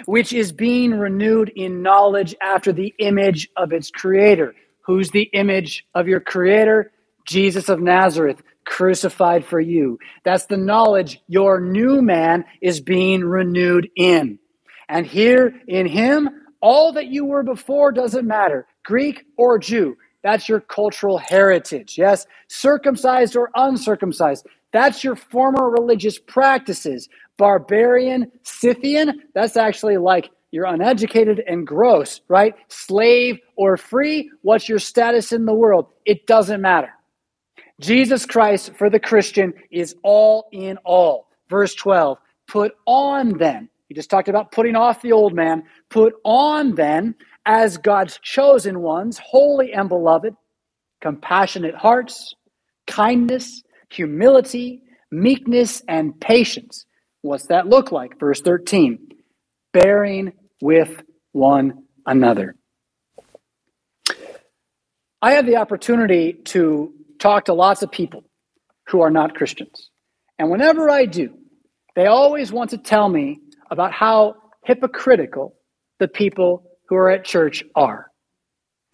which 0.05 0.33
is 0.33 0.51
being 0.51 0.91
renewed 0.91 1.51
in 1.55 1.81
knowledge 1.81 2.35
after 2.41 2.73
the 2.73 2.93
image 2.99 3.49
of 3.57 3.71
its 3.71 3.89
creator. 3.89 4.53
Who's 4.85 5.11
the 5.11 5.29
image 5.33 5.85
of 5.95 6.07
your 6.07 6.19
creator? 6.19 6.91
Jesus 7.25 7.69
of 7.69 7.79
Nazareth, 7.79 8.41
crucified 8.65 9.45
for 9.45 9.59
you. 9.59 9.99
That's 10.23 10.45
the 10.47 10.57
knowledge 10.57 11.21
your 11.27 11.61
new 11.61 12.01
man 12.01 12.45
is 12.61 12.81
being 12.81 13.23
renewed 13.23 13.89
in. 13.95 14.39
And 14.89 15.05
here 15.05 15.53
in 15.67 15.87
him, 15.87 16.29
all 16.61 16.93
that 16.93 17.07
you 17.07 17.25
were 17.25 17.43
before 17.43 17.91
doesn't 17.91 18.27
matter 18.27 18.67
Greek 18.83 19.23
or 19.37 19.57
Jew. 19.57 19.95
That's 20.23 20.47
your 20.47 20.59
cultural 20.59 21.17
heritage. 21.17 21.97
Yes, 21.97 22.27
circumcised 22.47 23.35
or 23.35 23.49
uncircumcised. 23.55 24.45
That's 24.71 25.03
your 25.03 25.15
former 25.15 25.69
religious 25.69 26.17
practices. 26.19 27.09
Barbarian, 27.37 28.31
Scythian, 28.43 29.23
that's 29.33 29.57
actually 29.57 29.97
like 29.97 30.29
you're 30.51 30.65
uneducated 30.65 31.43
and 31.47 31.65
gross, 31.65 32.21
right? 32.27 32.55
Slave 32.67 33.39
or 33.55 33.77
free, 33.77 34.31
what's 34.41 34.69
your 34.69 34.79
status 34.79 35.31
in 35.31 35.45
the 35.45 35.53
world? 35.53 35.87
It 36.05 36.27
doesn't 36.27 36.61
matter. 36.61 36.91
Jesus 37.79 38.25
Christ 38.25 38.73
for 38.77 38.89
the 38.89 38.99
Christian 38.99 39.53
is 39.71 39.95
all 40.03 40.47
in 40.51 40.77
all. 40.85 41.27
Verse 41.49 41.73
12, 41.75 42.17
put 42.47 42.75
on 42.85 43.37
then. 43.37 43.69
He 43.87 43.95
just 43.95 44.09
talked 44.09 44.29
about 44.29 44.51
putting 44.51 44.75
off 44.75 45.01
the 45.01 45.11
old 45.11 45.33
man. 45.33 45.63
Put 45.89 46.13
on 46.23 46.75
then 46.75 47.15
as 47.45 47.77
God's 47.77 48.19
chosen 48.21 48.81
ones, 48.81 49.17
holy 49.17 49.73
and 49.73 49.89
beloved, 49.89 50.35
compassionate 51.01 51.75
hearts, 51.75 52.35
kindness, 52.87 53.63
humility, 53.91 54.81
meekness, 55.11 55.83
and 55.87 56.19
patience. 56.19 56.85
What's 57.21 57.47
that 57.47 57.67
look 57.67 57.91
like? 57.91 58.19
Verse 58.19 58.41
13 58.41 58.99
bearing 59.73 60.33
with 60.61 61.01
one 61.31 61.83
another. 62.05 62.55
I 65.21 65.33
have 65.33 65.45
the 65.45 65.57
opportunity 65.57 66.33
to 66.45 66.93
talk 67.19 67.45
to 67.45 67.53
lots 67.53 67.83
of 67.83 67.91
people 67.91 68.23
who 68.87 69.01
are 69.01 69.11
not 69.11 69.35
Christians. 69.35 69.89
And 70.39 70.49
whenever 70.49 70.89
I 70.89 71.05
do, 71.05 71.33
they 71.95 72.07
always 72.07 72.51
want 72.51 72.71
to 72.71 72.77
tell 72.77 73.07
me 73.07 73.39
about 73.69 73.93
how 73.93 74.35
hypocritical 74.65 75.55
the 75.99 76.07
people 76.07 76.63
who 76.89 76.95
are 76.95 77.11
at 77.11 77.23
church 77.23 77.63
are. 77.75 78.11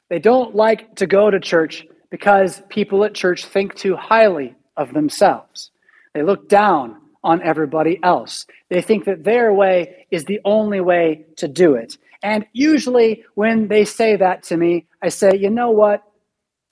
They 0.10 0.20
don't 0.20 0.56
like 0.56 0.98
to 0.98 1.08
go 1.08 1.30
to 1.32 1.40
church 1.40 1.86
because 2.12 2.62
people 2.70 3.04
at 3.04 3.14
church 3.14 3.46
think 3.46 3.76
too 3.76 3.96
highly 3.96 4.56
of 4.78 4.94
themselves. 4.94 5.72
They 6.14 6.24
look 6.24 6.48
down 6.48 6.98
on 7.24 7.42
everybody 7.44 8.00
else. 8.04 8.46
They 8.70 8.82
think 8.82 9.06
that 9.06 9.24
their 9.24 9.54
way 9.54 10.08
is 10.12 10.26
the 10.26 10.40
only 10.46 10.80
way 10.80 11.26
to 11.38 11.48
do 11.48 11.76
it. 11.76 11.98
And 12.24 12.46
usually, 12.54 13.24
when 13.36 13.68
they 13.68 13.86
say 13.86 14.16
that 14.16 14.44
to 14.44 14.58
me, 14.58 14.88
I 15.02 15.10
say, 15.10 15.38
you 15.38 15.50
know 15.50 15.72
what? 15.72 16.04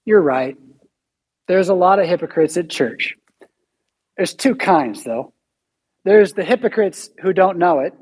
You're 0.06 0.22
right. 0.22 0.58
There's 1.48 1.70
a 1.70 1.74
lot 1.74 2.00
of 2.00 2.08
hypocrites 2.08 2.58
at 2.58 2.70
church. 2.70 3.16
There's 4.18 4.34
two 4.34 4.56
kinds, 4.56 5.04
though. 5.04 5.34
There's 6.04 6.34
the 6.34 6.44
hypocrites 6.44 7.10
who 7.22 7.34
don't 7.34 7.58
know 7.58 7.80
it, 7.80 7.94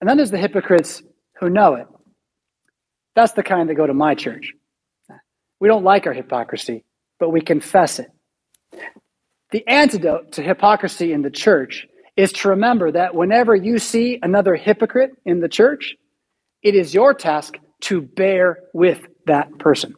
and 0.00 0.08
then 0.08 0.16
there's 0.16 0.30
the 0.30 0.38
hypocrites 0.38 1.02
who 1.38 1.48
know 1.48 1.74
it. 1.74 1.86
That's 3.14 3.32
the 3.32 3.42
kind 3.42 3.68
that 3.68 3.74
go 3.74 3.86
to 3.86 3.94
my 3.94 4.14
church. 4.14 4.52
We 5.60 5.68
don't 5.68 5.84
like 5.84 6.06
our 6.06 6.12
hypocrisy, 6.12 6.84
but 7.18 7.30
we 7.30 7.40
confess 7.40 7.98
it. 7.98 8.10
The 9.50 9.66
antidote 9.66 10.32
to 10.32 10.42
hypocrisy 10.42 11.12
in 11.12 11.22
the 11.22 11.30
church 11.30 11.86
is 12.16 12.32
to 12.32 12.48
remember 12.48 12.92
that 12.92 13.14
whenever 13.14 13.54
you 13.54 13.78
see 13.78 14.18
another 14.22 14.56
hypocrite 14.56 15.12
in 15.24 15.40
the 15.40 15.48
church, 15.48 15.96
it 16.62 16.74
is 16.74 16.92
your 16.92 17.14
task 17.14 17.56
to 17.82 18.02
bear 18.02 18.58
with 18.74 19.06
that 19.26 19.58
person. 19.58 19.94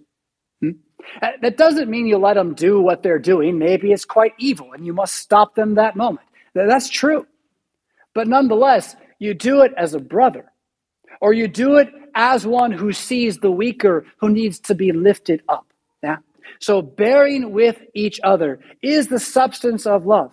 Hmm? 0.61 0.71
Uh, 1.21 1.29
that 1.43 1.57
doesn't 1.57 1.91
mean 1.91 2.07
you 2.07 2.19
let 2.19 2.35
them 2.35 2.55
do 2.55 2.81
what 2.81 3.03
they're 3.03 3.19
doing. 3.19 3.59
Maybe 3.59 3.91
it's 3.91 4.05
quite 4.05 4.35
evil 4.39 4.73
and 4.73 4.85
you 4.85 4.93
must 4.93 5.17
stop 5.17 5.55
them 5.55 5.75
that 5.75 5.97
moment. 5.97 6.27
That's 6.55 6.89
true. 6.89 7.27
But 8.15 8.29
nonetheless, 8.29 8.97
you 9.19 9.35
do 9.35 9.63
it 9.63 9.73
as 9.77 9.95
a 9.95 10.01
brother, 10.01 10.51
or 11.21 11.33
you 11.33 11.49
do 11.49 11.77
it 11.77 11.89
as 12.15 12.47
one 12.47 12.73
who 12.73 12.93
sees 12.93 13.39
the 13.39 13.51
weaker 13.51 14.05
who 14.19 14.29
needs 14.29 14.59
to 14.61 14.75
be 14.75 14.93
lifted 14.93 15.43
up. 15.49 15.70
So 16.59 16.83
bearing 16.83 17.53
with 17.53 17.81
each 17.95 18.21
other 18.25 18.61
is 18.83 19.09
the 19.09 19.21
substance 19.21 19.87
of 19.87 20.07
love. 20.07 20.33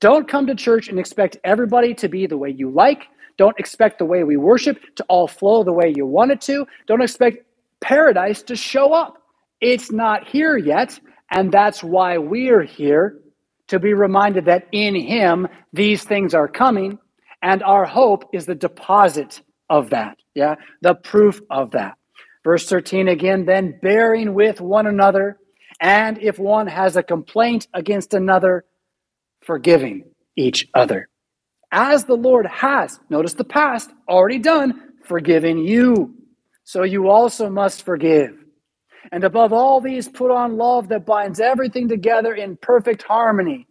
Don't 0.00 0.28
come 0.28 0.46
to 0.46 0.54
church 0.54 0.88
and 0.88 0.98
expect 0.98 1.38
everybody 1.44 1.94
to 1.94 2.08
be 2.08 2.26
the 2.26 2.36
way 2.36 2.50
you 2.50 2.70
like. 2.70 3.04
Don't 3.36 3.58
expect 3.58 3.98
the 3.98 4.04
way 4.04 4.24
we 4.24 4.36
worship 4.36 4.78
to 4.96 5.04
all 5.08 5.26
flow 5.28 5.64
the 5.64 5.72
way 5.72 5.92
you 5.94 6.06
want 6.06 6.30
it 6.30 6.40
to. 6.42 6.66
Don't 6.86 7.02
expect 7.02 7.38
paradise 7.80 8.42
to 8.42 8.56
show 8.56 8.92
up. 8.92 9.22
It's 9.60 9.90
not 9.90 10.28
here 10.28 10.56
yet. 10.56 10.98
And 11.30 11.52
that's 11.52 11.82
why 11.82 12.18
we're 12.18 12.62
here 12.62 13.18
to 13.68 13.78
be 13.78 13.94
reminded 13.94 14.46
that 14.46 14.66
in 14.72 14.94
Him 14.94 15.48
these 15.72 16.04
things 16.04 16.34
are 16.34 16.48
coming. 16.48 16.98
And 17.42 17.62
our 17.62 17.84
hope 17.84 18.28
is 18.32 18.46
the 18.46 18.54
deposit 18.54 19.42
of 19.70 19.90
that. 19.90 20.18
Yeah. 20.34 20.56
The 20.82 20.94
proof 20.94 21.40
of 21.50 21.72
that. 21.72 21.96
Verse 22.44 22.68
13 22.68 23.08
again, 23.08 23.44
then 23.44 23.78
bearing 23.82 24.34
with 24.34 24.60
one 24.60 24.86
another. 24.86 25.38
And 25.80 26.18
if 26.18 26.38
one 26.38 26.66
has 26.66 26.96
a 26.96 27.02
complaint 27.02 27.68
against 27.74 28.14
another, 28.14 28.64
forgiving 29.42 30.04
each 30.36 30.68
other 30.74 31.08
as 31.72 32.04
the 32.04 32.14
Lord 32.14 32.46
has, 32.46 32.98
notice 33.10 33.34
the 33.34 33.44
past, 33.44 33.90
already 34.08 34.38
done, 34.38 34.92
forgiven 35.04 35.58
you. 35.58 36.14
So 36.64 36.82
you 36.82 37.08
also 37.08 37.50
must 37.50 37.84
forgive. 37.84 38.36
And 39.12 39.24
above 39.24 39.52
all 39.52 39.80
these, 39.80 40.08
put 40.08 40.30
on 40.30 40.56
love 40.56 40.88
that 40.88 41.06
binds 41.06 41.40
everything 41.40 41.88
together 41.88 42.34
in 42.34 42.56
perfect 42.56 43.02
harmony. 43.02 43.66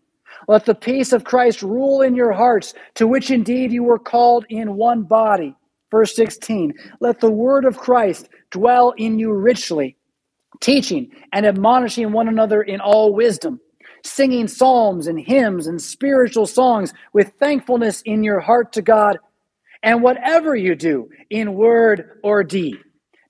Let 0.47 0.65
the 0.65 0.75
peace 0.75 1.13
of 1.13 1.23
Christ 1.23 1.61
rule 1.61 2.01
in 2.01 2.15
your 2.15 2.31
hearts, 2.31 2.73
to 2.95 3.07
which 3.07 3.31
indeed 3.31 3.71
you 3.71 3.83
were 3.83 3.99
called 3.99 4.45
in 4.49 4.75
one 4.75 5.03
body. 5.03 5.55
Verse 5.91 6.15
16 6.15 6.73
Let 6.99 7.19
the 7.19 7.31
word 7.31 7.65
of 7.65 7.77
Christ 7.77 8.29
dwell 8.51 8.93
in 8.97 9.19
you 9.19 9.33
richly, 9.33 9.97
teaching 10.59 11.11
and 11.33 11.45
admonishing 11.45 12.11
one 12.11 12.27
another 12.27 12.61
in 12.61 12.79
all 12.79 13.13
wisdom 13.13 13.59
singing 14.07 14.47
psalms 14.47 15.07
and 15.07 15.19
hymns 15.19 15.67
and 15.67 15.81
spiritual 15.81 16.45
songs 16.45 16.93
with 17.13 17.33
thankfulness 17.39 18.01
in 18.03 18.23
your 18.23 18.39
heart 18.39 18.73
to 18.73 18.81
God. 18.81 19.17
And 19.83 20.01
whatever 20.01 20.55
you 20.55 20.75
do, 20.75 21.09
in 21.29 21.53
word 21.53 22.19
or 22.23 22.43
deed, 22.43 22.77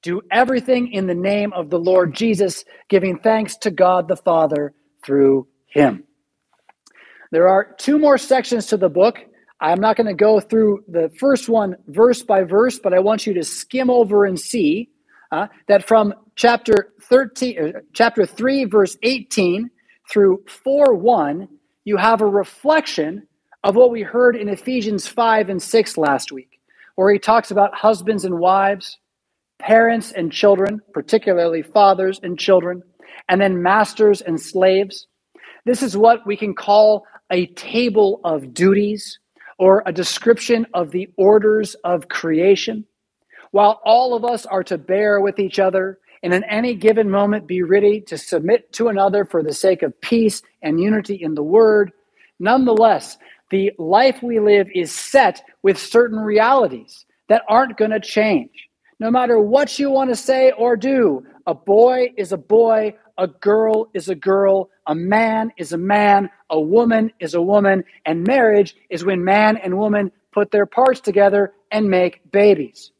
do 0.01 0.21
everything 0.31 0.91
in 0.93 1.07
the 1.07 1.15
name 1.15 1.51
of 1.53 1.69
the 1.69 1.79
Lord 1.79 2.13
Jesus, 2.13 2.63
giving 2.89 3.19
thanks 3.19 3.57
to 3.57 3.71
God 3.71 4.07
the 4.07 4.15
Father 4.15 4.73
through 5.03 5.47
him. 5.65 6.03
There 7.31 7.49
are 7.49 7.75
two 7.77 7.99
more 7.99 8.17
sections 8.17 8.67
to 8.67 8.77
the 8.77 8.89
book. 8.89 9.19
I'm 9.59 9.81
not 9.81 9.97
going 9.97 10.07
to 10.07 10.13
go 10.13 10.39
through 10.39 10.83
the 10.87 11.09
first 11.19 11.49
one 11.49 11.75
verse 11.87 12.21
by 12.21 12.43
verse, 12.43 12.79
but 12.79 12.93
I 12.93 12.99
want 12.99 13.27
you 13.27 13.33
to 13.33 13.43
skim 13.43 13.89
over 13.89 14.23
and 14.23 14.39
see 14.39 14.89
uh, 15.31 15.47
that 15.67 15.87
from 15.87 16.13
chapter 16.35 16.93
13, 17.03 17.59
uh, 17.59 17.79
chapter 17.93 18.25
3, 18.25 18.65
verse 18.65 18.97
18 19.03 19.69
through 20.09 20.43
4 20.47 20.95
1, 20.95 21.47
you 21.85 21.97
have 21.97 22.21
a 22.21 22.27
reflection 22.27 23.27
of 23.63 23.75
what 23.75 23.91
we 23.91 24.01
heard 24.01 24.35
in 24.35 24.49
Ephesians 24.49 25.07
5 25.07 25.49
and 25.49 25.61
6 25.61 25.97
last 25.97 26.31
week, 26.31 26.59
where 26.95 27.11
he 27.11 27.19
talks 27.19 27.51
about 27.51 27.75
husbands 27.75 28.25
and 28.25 28.39
wives, 28.39 28.97
parents 29.59 30.11
and 30.11 30.31
children, 30.31 30.81
particularly 30.93 31.61
fathers 31.61 32.19
and 32.23 32.39
children, 32.39 32.83
and 33.29 33.41
then 33.41 33.61
masters 33.61 34.21
and 34.21 34.39
slaves. 34.39 35.07
This 35.65 35.83
is 35.83 35.97
what 35.97 36.25
we 36.25 36.37
can 36.37 36.53
call 36.53 37.05
a 37.31 37.47
table 37.47 38.21
of 38.23 38.53
duties 38.53 39.19
or 39.59 39.83
a 39.85 39.91
description 39.91 40.65
of 40.73 40.91
the 40.91 41.09
orders 41.17 41.75
of 41.83 42.07
creation. 42.07 42.85
While 43.51 43.81
all 43.85 44.15
of 44.15 44.25
us 44.25 44.45
are 44.45 44.63
to 44.65 44.77
bear 44.77 45.21
with 45.21 45.39
each 45.39 45.59
other 45.59 45.99
and 46.23 46.33
in 46.33 46.43
any 46.45 46.75
given 46.75 47.09
moment 47.09 47.47
be 47.47 47.63
ready 47.63 48.01
to 48.01 48.17
submit 48.17 48.73
to 48.73 48.89
another 48.89 49.25
for 49.25 49.43
the 49.43 49.53
sake 49.53 49.83
of 49.83 49.99
peace 50.01 50.41
and 50.61 50.79
unity 50.79 51.15
in 51.15 51.35
the 51.35 51.43
word. 51.43 51.91
Nonetheless, 52.39 53.17
the 53.51 53.71
life 53.79 54.21
we 54.23 54.39
live 54.39 54.67
is 54.73 54.91
set 54.93 55.43
with 55.63 55.77
certain 55.77 56.19
realities 56.19 57.05
that 57.29 57.43
aren't 57.47 57.77
going 57.77 57.91
to 57.91 57.99
change. 57.99 58.69
No 58.99 59.11
matter 59.11 59.39
what 59.39 59.79
you 59.79 59.91
want 59.91 60.09
to 60.09 60.15
say 60.15 60.51
or 60.51 60.75
do, 60.75 61.25
a 61.47 61.53
boy 61.53 62.13
is 62.17 62.31
a 62.33 62.37
boy, 62.37 62.95
a 63.17 63.27
girl 63.27 63.89
is 63.93 64.09
a 64.09 64.15
girl, 64.15 64.69
a 64.87 64.95
man 64.95 65.51
is 65.57 65.73
a 65.73 65.77
man, 65.77 66.29
a 66.49 66.59
woman 66.59 67.11
is 67.19 67.33
a 67.35 67.41
woman, 67.41 67.83
and 68.05 68.25
marriage 68.27 68.75
is 68.89 69.05
when 69.05 69.23
man 69.23 69.57
and 69.57 69.77
woman 69.77 70.11
put 70.33 70.51
their 70.51 70.65
parts 70.65 70.99
together 71.01 71.53
and 71.71 71.89
make 71.89 72.21
babies. 72.31 72.91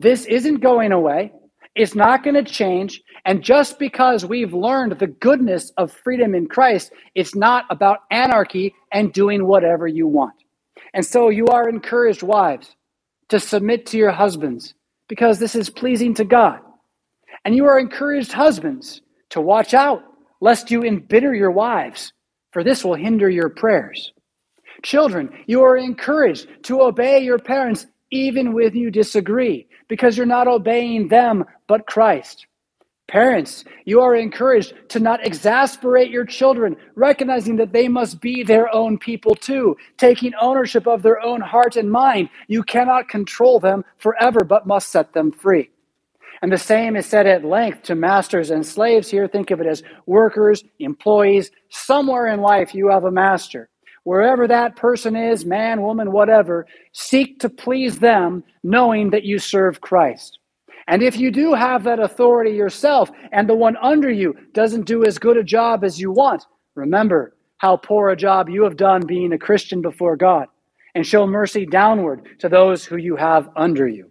This 0.00 0.24
isn't 0.24 0.62
going 0.62 0.92
away. 0.92 1.32
It's 1.76 1.94
not 1.94 2.24
going 2.24 2.34
to 2.34 2.42
change. 2.42 3.02
And 3.26 3.42
just 3.42 3.78
because 3.78 4.24
we've 4.24 4.54
learned 4.54 4.98
the 4.98 5.06
goodness 5.06 5.70
of 5.76 5.92
freedom 5.92 6.34
in 6.34 6.48
Christ, 6.48 6.92
it's 7.14 7.34
not 7.34 7.66
about 7.70 7.98
anarchy 8.10 8.74
and 8.90 9.12
doing 9.12 9.46
whatever 9.46 9.86
you 9.86 10.06
want. 10.06 10.34
And 10.94 11.04
so 11.04 11.28
you 11.28 11.46
are 11.48 11.68
encouraged, 11.68 12.22
wives, 12.22 12.74
to 13.28 13.38
submit 13.38 13.86
to 13.86 13.98
your 13.98 14.10
husbands 14.10 14.74
because 15.06 15.38
this 15.38 15.54
is 15.54 15.68
pleasing 15.70 16.14
to 16.14 16.24
God. 16.24 16.60
And 17.44 17.54
you 17.54 17.66
are 17.66 17.78
encouraged, 17.78 18.32
husbands, 18.32 19.02
to 19.30 19.40
watch 19.40 19.74
out 19.74 20.02
lest 20.40 20.70
you 20.70 20.82
embitter 20.82 21.34
your 21.34 21.50
wives, 21.50 22.12
for 22.52 22.64
this 22.64 22.84
will 22.84 22.94
hinder 22.94 23.28
your 23.28 23.50
prayers. 23.50 24.12
Children, 24.82 25.30
you 25.46 25.62
are 25.62 25.76
encouraged 25.76 26.48
to 26.64 26.80
obey 26.80 27.20
your 27.20 27.38
parents 27.38 27.86
even 28.10 28.52
when 28.54 28.74
you 28.74 28.90
disagree, 28.90 29.68
because 29.90 30.16
you're 30.16 30.26
not 30.26 30.48
obeying 30.48 31.08
them, 31.08 31.44
but 31.68 31.86
Christ. 31.86 32.46
Parents, 33.08 33.64
you 33.84 34.00
are 34.02 34.14
encouraged 34.14 34.72
to 34.90 35.00
not 35.00 35.26
exasperate 35.26 36.12
your 36.12 36.24
children, 36.24 36.76
recognizing 36.94 37.56
that 37.56 37.72
they 37.72 37.88
must 37.88 38.20
be 38.20 38.44
their 38.44 38.72
own 38.72 38.98
people 38.98 39.34
too, 39.34 39.76
taking 39.98 40.32
ownership 40.40 40.86
of 40.86 41.02
their 41.02 41.20
own 41.20 41.40
heart 41.40 41.74
and 41.74 41.90
mind. 41.90 42.30
You 42.46 42.62
cannot 42.62 43.08
control 43.08 43.58
them 43.58 43.84
forever, 43.98 44.44
but 44.44 44.68
must 44.68 44.90
set 44.90 45.12
them 45.12 45.32
free. 45.32 45.70
And 46.40 46.52
the 46.52 46.58
same 46.58 46.96
is 46.96 47.06
said 47.06 47.26
at 47.26 47.44
length 47.44 47.82
to 47.84 47.96
masters 47.96 48.50
and 48.50 48.64
slaves 48.64 49.10
here. 49.10 49.26
Think 49.26 49.50
of 49.50 49.60
it 49.60 49.66
as 49.66 49.82
workers, 50.06 50.62
employees. 50.78 51.50
Somewhere 51.68 52.28
in 52.28 52.40
life, 52.40 52.74
you 52.76 52.90
have 52.90 53.04
a 53.04 53.10
master 53.10 53.68
wherever 54.04 54.46
that 54.48 54.76
person 54.76 55.16
is, 55.16 55.44
man, 55.44 55.82
woman, 55.82 56.12
whatever, 56.12 56.66
seek 56.92 57.38
to 57.40 57.48
please 57.48 57.98
them, 57.98 58.44
knowing 58.62 59.10
that 59.10 59.24
you 59.24 59.38
serve 59.38 59.80
Christ. 59.80 60.38
And 60.86 61.02
if 61.02 61.16
you 61.16 61.30
do 61.30 61.54
have 61.54 61.84
that 61.84 62.00
authority 62.00 62.52
yourself 62.52 63.10
and 63.32 63.48
the 63.48 63.54
one 63.54 63.76
under 63.76 64.10
you 64.10 64.34
doesn't 64.52 64.86
do 64.86 65.04
as 65.04 65.18
good 65.18 65.36
a 65.36 65.44
job 65.44 65.84
as 65.84 66.00
you 66.00 66.10
want, 66.10 66.46
remember 66.74 67.36
how 67.58 67.76
poor 67.76 68.08
a 68.10 68.16
job 68.16 68.48
you 68.48 68.64
have 68.64 68.76
done 68.76 69.06
being 69.06 69.32
a 69.32 69.38
Christian 69.38 69.82
before 69.82 70.16
God 70.16 70.46
and 70.94 71.06
show 71.06 71.26
mercy 71.26 71.66
downward 71.66 72.26
to 72.40 72.48
those 72.48 72.84
who 72.84 72.96
you 72.96 73.16
have 73.16 73.48
under 73.54 73.86
you. 73.86 74.10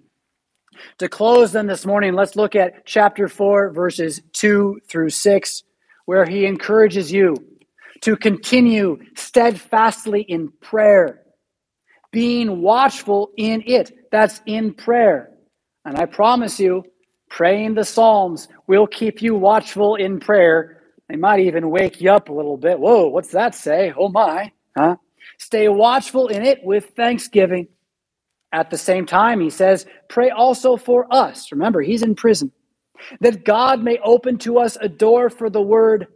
To 1.00 1.10
close 1.10 1.52
then 1.52 1.68
this 1.68 1.86
morning, 1.86 2.14
let's 2.14 2.36
look 2.38 2.56
at 2.56 2.86
chapter 2.86 3.28
4, 3.28 3.72
verses 3.72 4.22
2 4.34 4.80
through 4.88 5.10
6, 5.10 5.64
where 6.06 6.26
he 6.26 6.46
encourages 6.46 7.12
you 7.12 7.36
to 8.02 8.16
continue 8.18 9.00
steadfastly 9.16 10.22
in 10.22 10.52
prayer, 10.62 11.22
being 12.12 12.62
watchful 12.62 13.32
in 13.38 13.64
it. 13.66 13.92
That's 14.12 14.42
in 14.46 14.74
prayer. 14.74 15.32
And 15.86 15.98
I 15.98 16.06
promise 16.06 16.60
you, 16.60 16.84
praying 17.30 17.76
the 17.76 17.86
Psalms 17.86 18.48
will 18.68 18.88
keep 18.88 19.22
you 19.22 19.36
watchful 19.36 19.96
in 19.96 20.20
prayer. 20.20 20.84
They 21.10 21.16
might 21.16 21.42
even 21.42 21.70
wake 21.70 22.02
you 22.02 22.12
up 22.12 22.30
a 22.30 22.34
little 22.34 22.58
bit. 22.58 22.80
Whoa, 22.80 23.08
what's 23.08 23.32
that 23.32 23.56
say? 23.56 23.94
Oh 23.98 24.10
my. 24.10 24.52
Huh? 24.78 24.98
Stay 25.38 25.68
watchful 25.70 26.28
in 26.28 26.44
it 26.44 26.64
with 26.64 26.92
thanksgiving. 26.96 27.68
At 28.52 28.72
the 28.72 28.78
same 28.78 29.06
time, 29.06 29.42
he 29.42 29.50
says, 29.50 29.86
pray 30.10 30.32
also 30.32 30.76
for 30.78 31.08
us. 31.14 31.52
Remember, 31.52 31.82
he's 31.82 32.02
in 32.02 32.16
prison. 32.16 32.52
That 33.22 33.46
God 33.46 33.84
may 33.84 34.00
open 34.04 34.38
to 34.40 34.60
us 34.60 34.78
a 34.82 34.90
door 34.90 35.30
for 35.30 35.50
the 35.50 35.62
word 35.62 36.08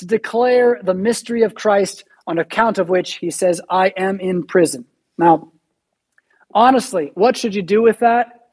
to 0.00 0.06
declare 0.06 0.80
the 0.82 0.94
mystery 0.94 1.42
of 1.42 1.54
Christ, 1.54 2.04
on 2.26 2.38
account 2.38 2.78
of 2.78 2.88
which 2.88 3.14
he 3.16 3.30
says, 3.30 3.60
I 3.70 3.92
am 3.96 4.18
in 4.18 4.44
prison. 4.44 4.84
Now, 5.18 5.52
honestly, 6.54 7.12
what 7.14 7.36
should 7.36 7.54
you 7.54 7.62
do 7.62 7.82
with 7.82 8.00
that? 8.00 8.48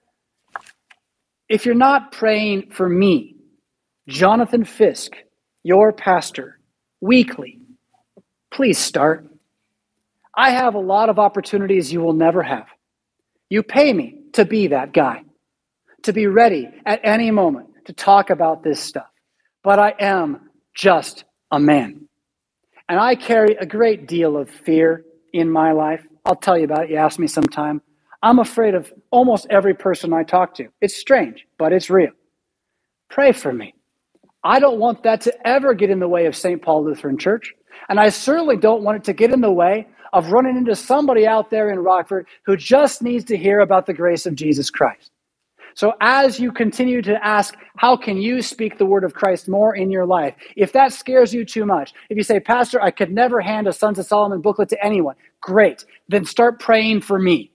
If 1.50 1.66
you're 1.66 1.76
not 1.76 2.12
praying 2.12 2.72
for 2.72 2.88
me, 2.88 3.36
Jonathan 4.08 4.66
Fisk, 4.66 5.14
your 5.64 5.94
pastor, 5.94 6.60
weekly, 7.02 7.60
please 8.52 8.78
start. 8.78 9.28
I 10.36 10.52
have 10.52 10.76
a 10.76 10.80
lot 10.80 11.10
of 11.10 11.20
opportunities 11.20 11.92
you 11.92 12.02
will 12.02 12.14
never 12.14 12.44
have. 12.44 12.68
You 13.50 13.64
pay 13.64 13.94
me 13.94 14.20
to 14.34 14.44
be 14.44 14.68
that 14.68 14.94
guy, 14.94 15.24
to 16.04 16.12
be 16.12 16.28
ready 16.28 16.70
at 16.86 17.00
any 17.04 17.32
moment 17.32 17.70
to 17.86 17.94
talk 17.94 18.30
about 18.30 18.64
this 18.64 18.82
stuff. 18.82 19.10
But 19.64 19.80
I 19.80 19.94
am 20.00 20.50
just 20.74 21.24
a 21.52 21.60
man. 21.60 22.08
And 22.90 23.00
I 23.00 23.16
carry 23.16 23.56
a 23.56 23.66
great 23.66 24.08
deal 24.08 24.38
of 24.38 24.50
fear 24.50 25.04
in 25.34 25.50
my 25.50 25.72
life. 25.72 26.06
I'll 26.26 26.36
tell 26.36 26.58
you 26.58 26.66
about 26.66 26.86
it. 26.86 26.92
You 26.92 26.98
ask 26.98 27.20
me 27.20 27.28
sometime. 27.28 27.82
I'm 28.24 28.40
afraid 28.40 28.76
of 28.76 28.92
almost 29.12 29.48
every 29.50 29.74
person 29.74 30.14
I 30.14 30.24
talk 30.24 30.56
to. 30.56 30.68
It's 30.82 30.96
strange, 30.96 31.46
but 31.58 31.74
it's 31.74 31.90
real. 31.90 32.12
Pray 33.10 33.32
for 33.32 33.54
me. 33.54 33.74
I 34.44 34.60
don't 34.60 34.80
want 34.80 35.04
that 35.04 35.22
to 35.22 35.48
ever 35.48 35.74
get 35.74 35.90
in 35.90 36.00
the 36.00 36.08
way 36.08 36.26
of 36.26 36.36
St. 36.36 36.62
Paul 36.62 36.86
Lutheran 36.86 37.18
Church. 37.18 37.54
And 37.90 38.00
I 38.00 38.10
certainly 38.10 38.58
don't 38.58 38.84
want 38.84 38.98
it 38.98 39.04
to 39.06 39.14
get 39.14 39.32
in 39.32 39.42
the 39.42 39.52
way 39.52 39.88
of 40.14 40.32
running 40.32 40.58
into 40.58 40.76
somebody 40.76 41.28
out 41.28 41.50
there 41.50 41.70
in 41.70 41.80
Rockford 41.80 42.28
who 42.46 42.58
just 42.58 43.02
needs 43.02 43.26
to 43.26 43.38
hear 43.38 43.60
about 43.60 43.86
the 43.86 43.94
grace 43.94 44.26
of 44.26 44.36
Jesus 44.36 44.70
Christ. 44.70 45.12
So 45.78 45.94
as 46.02 46.40
you 46.40 46.52
continue 46.52 47.04
to 47.04 47.24
ask, 47.24 47.56
how 47.76 47.96
can 47.96 48.18
you 48.18 48.42
speak 48.42 48.80
the 48.80 48.86
word 48.88 49.04
of 49.04 49.14
Christ 49.14 49.48
more 49.48 49.76
in 49.76 49.92
your 49.92 50.08
life? 50.08 50.34
If 50.56 50.72
that 50.72 50.92
scares 50.92 51.36
you 51.36 51.46
too 51.46 51.68
much, 51.68 51.94
if 52.10 52.18
you 52.18 52.24
say, 52.24 52.40
Pastor, 52.40 52.82
I 52.82 52.90
could 52.90 53.12
never 53.12 53.42
hand 53.42 53.68
a 53.68 53.74
Sons 53.74 54.00
of 54.00 54.08
Solomon 54.08 54.42
booklet 54.42 54.70
to 54.70 54.84
anyone, 54.84 55.16
great. 55.40 55.86
Then 56.10 56.26
start 56.26 56.60
praying 56.60 57.02
for 57.02 57.20
me 57.20 57.52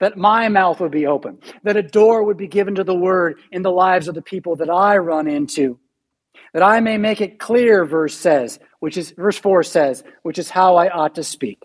that 0.00 0.18
my 0.18 0.50
mouth 0.50 0.80
would 0.80 0.92
be 0.92 1.06
open, 1.06 1.38
that 1.62 1.78
a 1.78 1.82
door 1.82 2.24
would 2.24 2.36
be 2.36 2.46
given 2.46 2.74
to 2.74 2.84
the 2.84 2.94
word 2.94 3.38
in 3.50 3.62
the 3.62 3.70
lives 3.70 4.06
of 4.06 4.14
the 4.14 4.20
people 4.20 4.54
that 4.56 4.68
I 4.68 4.98
run 4.98 5.26
into, 5.26 5.78
that 6.52 6.62
I 6.62 6.80
may 6.80 6.98
make 6.98 7.22
it 7.22 7.38
clear, 7.38 7.86
verse 7.86 8.14
says, 8.14 8.58
which 8.80 8.98
is 8.98 9.12
verse 9.12 9.38
4 9.38 9.62
says, 9.62 10.04
which 10.24 10.38
is 10.38 10.50
how 10.50 10.76
I 10.76 10.90
ought 10.90 11.14
to 11.14 11.24
speak. 11.24 11.62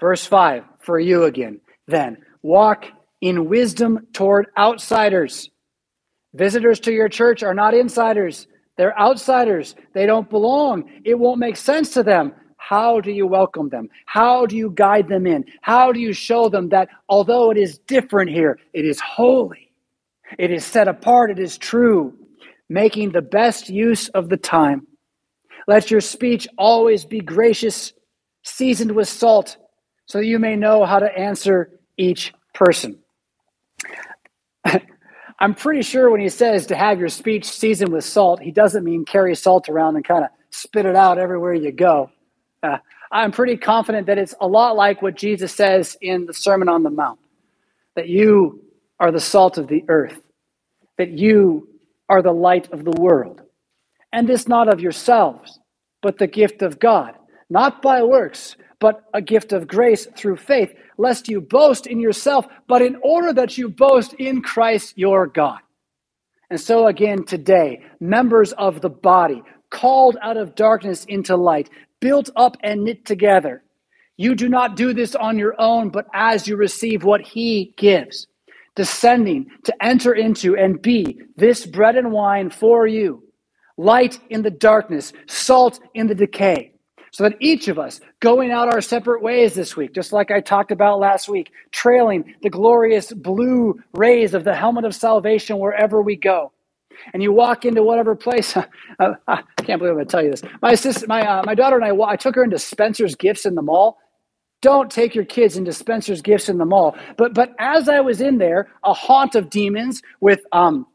Verse 0.00 0.26
5, 0.26 0.64
for 0.80 0.98
you 0.98 1.22
again, 1.22 1.60
then 1.86 2.16
walk 2.42 2.86
in 3.22 3.48
wisdom 3.48 4.06
toward 4.12 4.48
outsiders. 4.58 5.48
Visitors 6.34 6.80
to 6.80 6.92
your 6.92 7.08
church 7.08 7.42
are 7.42 7.54
not 7.54 7.72
insiders, 7.72 8.46
they're 8.76 8.98
outsiders. 8.98 9.74
They 9.92 10.06
don't 10.06 10.28
belong. 10.30 10.90
It 11.04 11.18
won't 11.18 11.38
make 11.38 11.56
sense 11.56 11.90
to 11.90 12.02
them. 12.02 12.32
How 12.56 13.00
do 13.00 13.10
you 13.10 13.26
welcome 13.26 13.68
them? 13.68 13.88
How 14.06 14.46
do 14.46 14.56
you 14.56 14.70
guide 14.70 15.08
them 15.08 15.26
in? 15.26 15.44
How 15.60 15.92
do 15.92 16.00
you 16.00 16.12
show 16.12 16.48
them 16.48 16.68
that 16.70 16.88
although 17.08 17.50
it 17.50 17.58
is 17.58 17.78
different 17.78 18.30
here, 18.30 18.58
it 18.72 18.84
is 18.84 18.98
holy, 19.00 19.72
it 20.38 20.50
is 20.50 20.64
set 20.64 20.88
apart, 20.88 21.30
it 21.30 21.38
is 21.38 21.58
true, 21.58 22.14
making 22.68 23.12
the 23.12 23.22
best 23.22 23.68
use 23.68 24.08
of 24.10 24.28
the 24.28 24.36
time? 24.36 24.86
Let 25.66 25.90
your 25.90 26.00
speech 26.00 26.48
always 26.56 27.04
be 27.04 27.20
gracious, 27.20 27.92
seasoned 28.42 28.92
with 28.92 29.08
salt, 29.08 29.58
so 30.06 30.18
that 30.18 30.26
you 30.26 30.38
may 30.38 30.56
know 30.56 30.84
how 30.84 30.98
to 30.98 31.18
answer 31.18 31.78
each 31.98 32.32
person. 32.54 33.01
I'm 35.38 35.54
pretty 35.54 35.82
sure 35.82 36.10
when 36.10 36.20
he 36.20 36.28
says 36.28 36.66
to 36.66 36.76
have 36.76 36.98
your 37.00 37.08
speech 37.08 37.46
seasoned 37.46 37.92
with 37.92 38.04
salt, 38.04 38.40
he 38.40 38.50
doesn't 38.50 38.84
mean 38.84 39.04
carry 39.04 39.34
salt 39.34 39.68
around 39.68 39.96
and 39.96 40.04
kind 40.04 40.24
of 40.24 40.30
spit 40.50 40.86
it 40.86 40.96
out 40.96 41.18
everywhere 41.18 41.54
you 41.54 41.72
go. 41.72 42.10
Uh, 42.62 42.78
I'm 43.10 43.32
pretty 43.32 43.56
confident 43.56 44.06
that 44.06 44.18
it's 44.18 44.34
a 44.40 44.46
lot 44.46 44.76
like 44.76 45.02
what 45.02 45.16
Jesus 45.16 45.54
says 45.54 45.96
in 46.00 46.26
the 46.26 46.34
Sermon 46.34 46.68
on 46.68 46.82
the 46.82 46.90
Mount 46.90 47.18
that 47.94 48.08
you 48.08 48.62
are 48.98 49.12
the 49.12 49.20
salt 49.20 49.58
of 49.58 49.68
the 49.68 49.84
earth, 49.88 50.20
that 50.98 51.10
you 51.10 51.68
are 52.08 52.22
the 52.22 52.32
light 52.32 52.72
of 52.72 52.84
the 52.84 52.92
world. 52.92 53.42
And 54.12 54.28
this 54.28 54.48
not 54.48 54.72
of 54.72 54.80
yourselves, 54.80 55.58
but 56.02 56.18
the 56.18 56.26
gift 56.26 56.62
of 56.62 56.78
God, 56.78 57.14
not 57.50 57.82
by 57.82 58.02
works, 58.02 58.56
but 58.80 59.04
a 59.14 59.22
gift 59.22 59.52
of 59.52 59.66
grace 59.66 60.06
through 60.16 60.36
faith, 60.36 60.72
lest 61.02 61.28
you 61.28 61.40
boast 61.40 61.86
in 61.88 61.98
yourself, 61.98 62.46
but 62.68 62.80
in 62.80 62.96
order 63.02 63.32
that 63.32 63.58
you 63.58 63.68
boast 63.68 64.14
in 64.14 64.40
Christ 64.40 64.96
your 64.96 65.26
God. 65.26 65.58
And 66.48 66.60
so, 66.60 66.86
again, 66.86 67.24
today, 67.24 67.82
members 67.98 68.52
of 68.52 68.80
the 68.80 68.88
body, 68.88 69.42
called 69.70 70.16
out 70.22 70.36
of 70.36 70.54
darkness 70.54 71.04
into 71.06 71.36
light, 71.36 71.68
built 72.00 72.30
up 72.36 72.56
and 72.62 72.84
knit 72.84 73.04
together. 73.04 73.64
You 74.16 74.34
do 74.36 74.48
not 74.48 74.76
do 74.76 74.92
this 74.92 75.14
on 75.16 75.38
your 75.38 75.54
own, 75.58 75.88
but 75.88 76.06
as 76.14 76.46
you 76.46 76.56
receive 76.56 77.02
what 77.02 77.22
He 77.22 77.74
gives, 77.76 78.28
descending 78.76 79.46
to 79.64 79.74
enter 79.84 80.14
into 80.14 80.56
and 80.56 80.80
be 80.80 81.20
this 81.36 81.66
bread 81.66 81.96
and 81.96 82.12
wine 82.12 82.50
for 82.50 82.86
you, 82.86 83.24
light 83.76 84.20
in 84.30 84.42
the 84.42 84.50
darkness, 84.50 85.12
salt 85.26 85.80
in 85.94 86.06
the 86.06 86.14
decay 86.14 86.71
so 87.12 87.24
that 87.24 87.36
each 87.40 87.68
of 87.68 87.78
us 87.78 88.00
going 88.20 88.50
out 88.50 88.72
our 88.72 88.80
separate 88.80 89.22
ways 89.22 89.54
this 89.54 89.76
week, 89.76 89.94
just 89.94 90.12
like 90.12 90.30
I 90.30 90.40
talked 90.40 90.72
about 90.72 90.98
last 90.98 91.28
week, 91.28 91.52
trailing 91.70 92.34
the 92.42 92.50
glorious 92.50 93.12
blue 93.12 93.78
rays 93.92 94.34
of 94.34 94.44
the 94.44 94.54
helmet 94.54 94.84
of 94.84 94.94
salvation 94.94 95.58
wherever 95.58 96.00
we 96.02 96.16
go. 96.16 96.52
And 97.12 97.22
you 97.22 97.32
walk 97.32 97.64
into 97.64 97.82
whatever 97.82 98.16
place. 98.16 98.56
Uh, 99.00 99.14
I 99.26 99.42
can't 99.56 99.80
believe 99.80 99.92
I'm 99.92 99.96
going 99.96 100.06
to 100.06 100.12
tell 100.12 100.22
you 100.22 100.30
this. 100.30 100.42
My 100.60 100.74
sister, 100.74 101.06
my 101.08 101.26
uh, 101.26 101.42
my 101.44 101.54
daughter 101.54 101.76
and 101.76 101.84
I, 101.84 102.04
I 102.04 102.14
took 102.14 102.34
her 102.36 102.44
into 102.44 102.58
Spencer's 102.58 103.16
Gifts 103.16 103.46
in 103.46 103.54
the 103.54 103.62
mall. 103.62 103.98
Don't 104.60 104.90
take 104.90 105.14
your 105.14 105.24
kids 105.24 105.56
into 105.56 105.72
Spencer's 105.72 106.22
Gifts 106.22 106.48
in 106.48 106.58
the 106.58 106.66
mall. 106.66 106.94
But 107.16 107.34
but 107.34 107.54
as 107.58 107.88
I 107.88 108.00
was 108.00 108.20
in 108.20 108.38
there, 108.38 108.68
a 108.84 108.92
haunt 108.92 109.34
of 109.34 109.50
demons 109.50 110.02
with 110.20 110.40
um, 110.52 110.86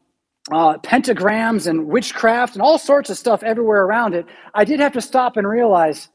uh, 0.52 0.78
pentagrams 0.78 1.66
and 1.66 1.86
witchcraft 1.88 2.54
and 2.54 2.62
all 2.62 2.78
sorts 2.78 3.10
of 3.10 3.18
stuff 3.18 3.42
everywhere 3.42 3.82
around 3.84 4.14
it, 4.14 4.26
I 4.54 4.64
did 4.64 4.80
have 4.80 4.94
to 4.94 5.00
stop 5.00 5.36
and 5.36 5.48
realize 5.48 6.08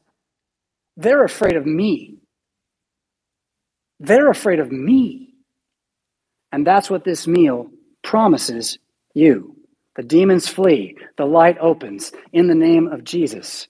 they're 0.96 1.24
afraid 1.24 1.56
of 1.56 1.66
me. 1.66 2.18
They're 4.00 4.30
afraid 4.30 4.60
of 4.60 4.72
me. 4.72 5.34
And 6.52 6.66
that's 6.66 6.90
what 6.90 7.04
this 7.04 7.26
meal 7.26 7.70
promises 8.02 8.78
you. 9.14 9.56
The 9.96 10.02
demons 10.02 10.48
flee, 10.48 10.96
the 11.18 11.26
light 11.26 11.58
opens 11.60 12.12
in 12.32 12.48
the 12.48 12.54
name 12.54 12.88
of 12.88 13.04
Jesus. 13.04 13.62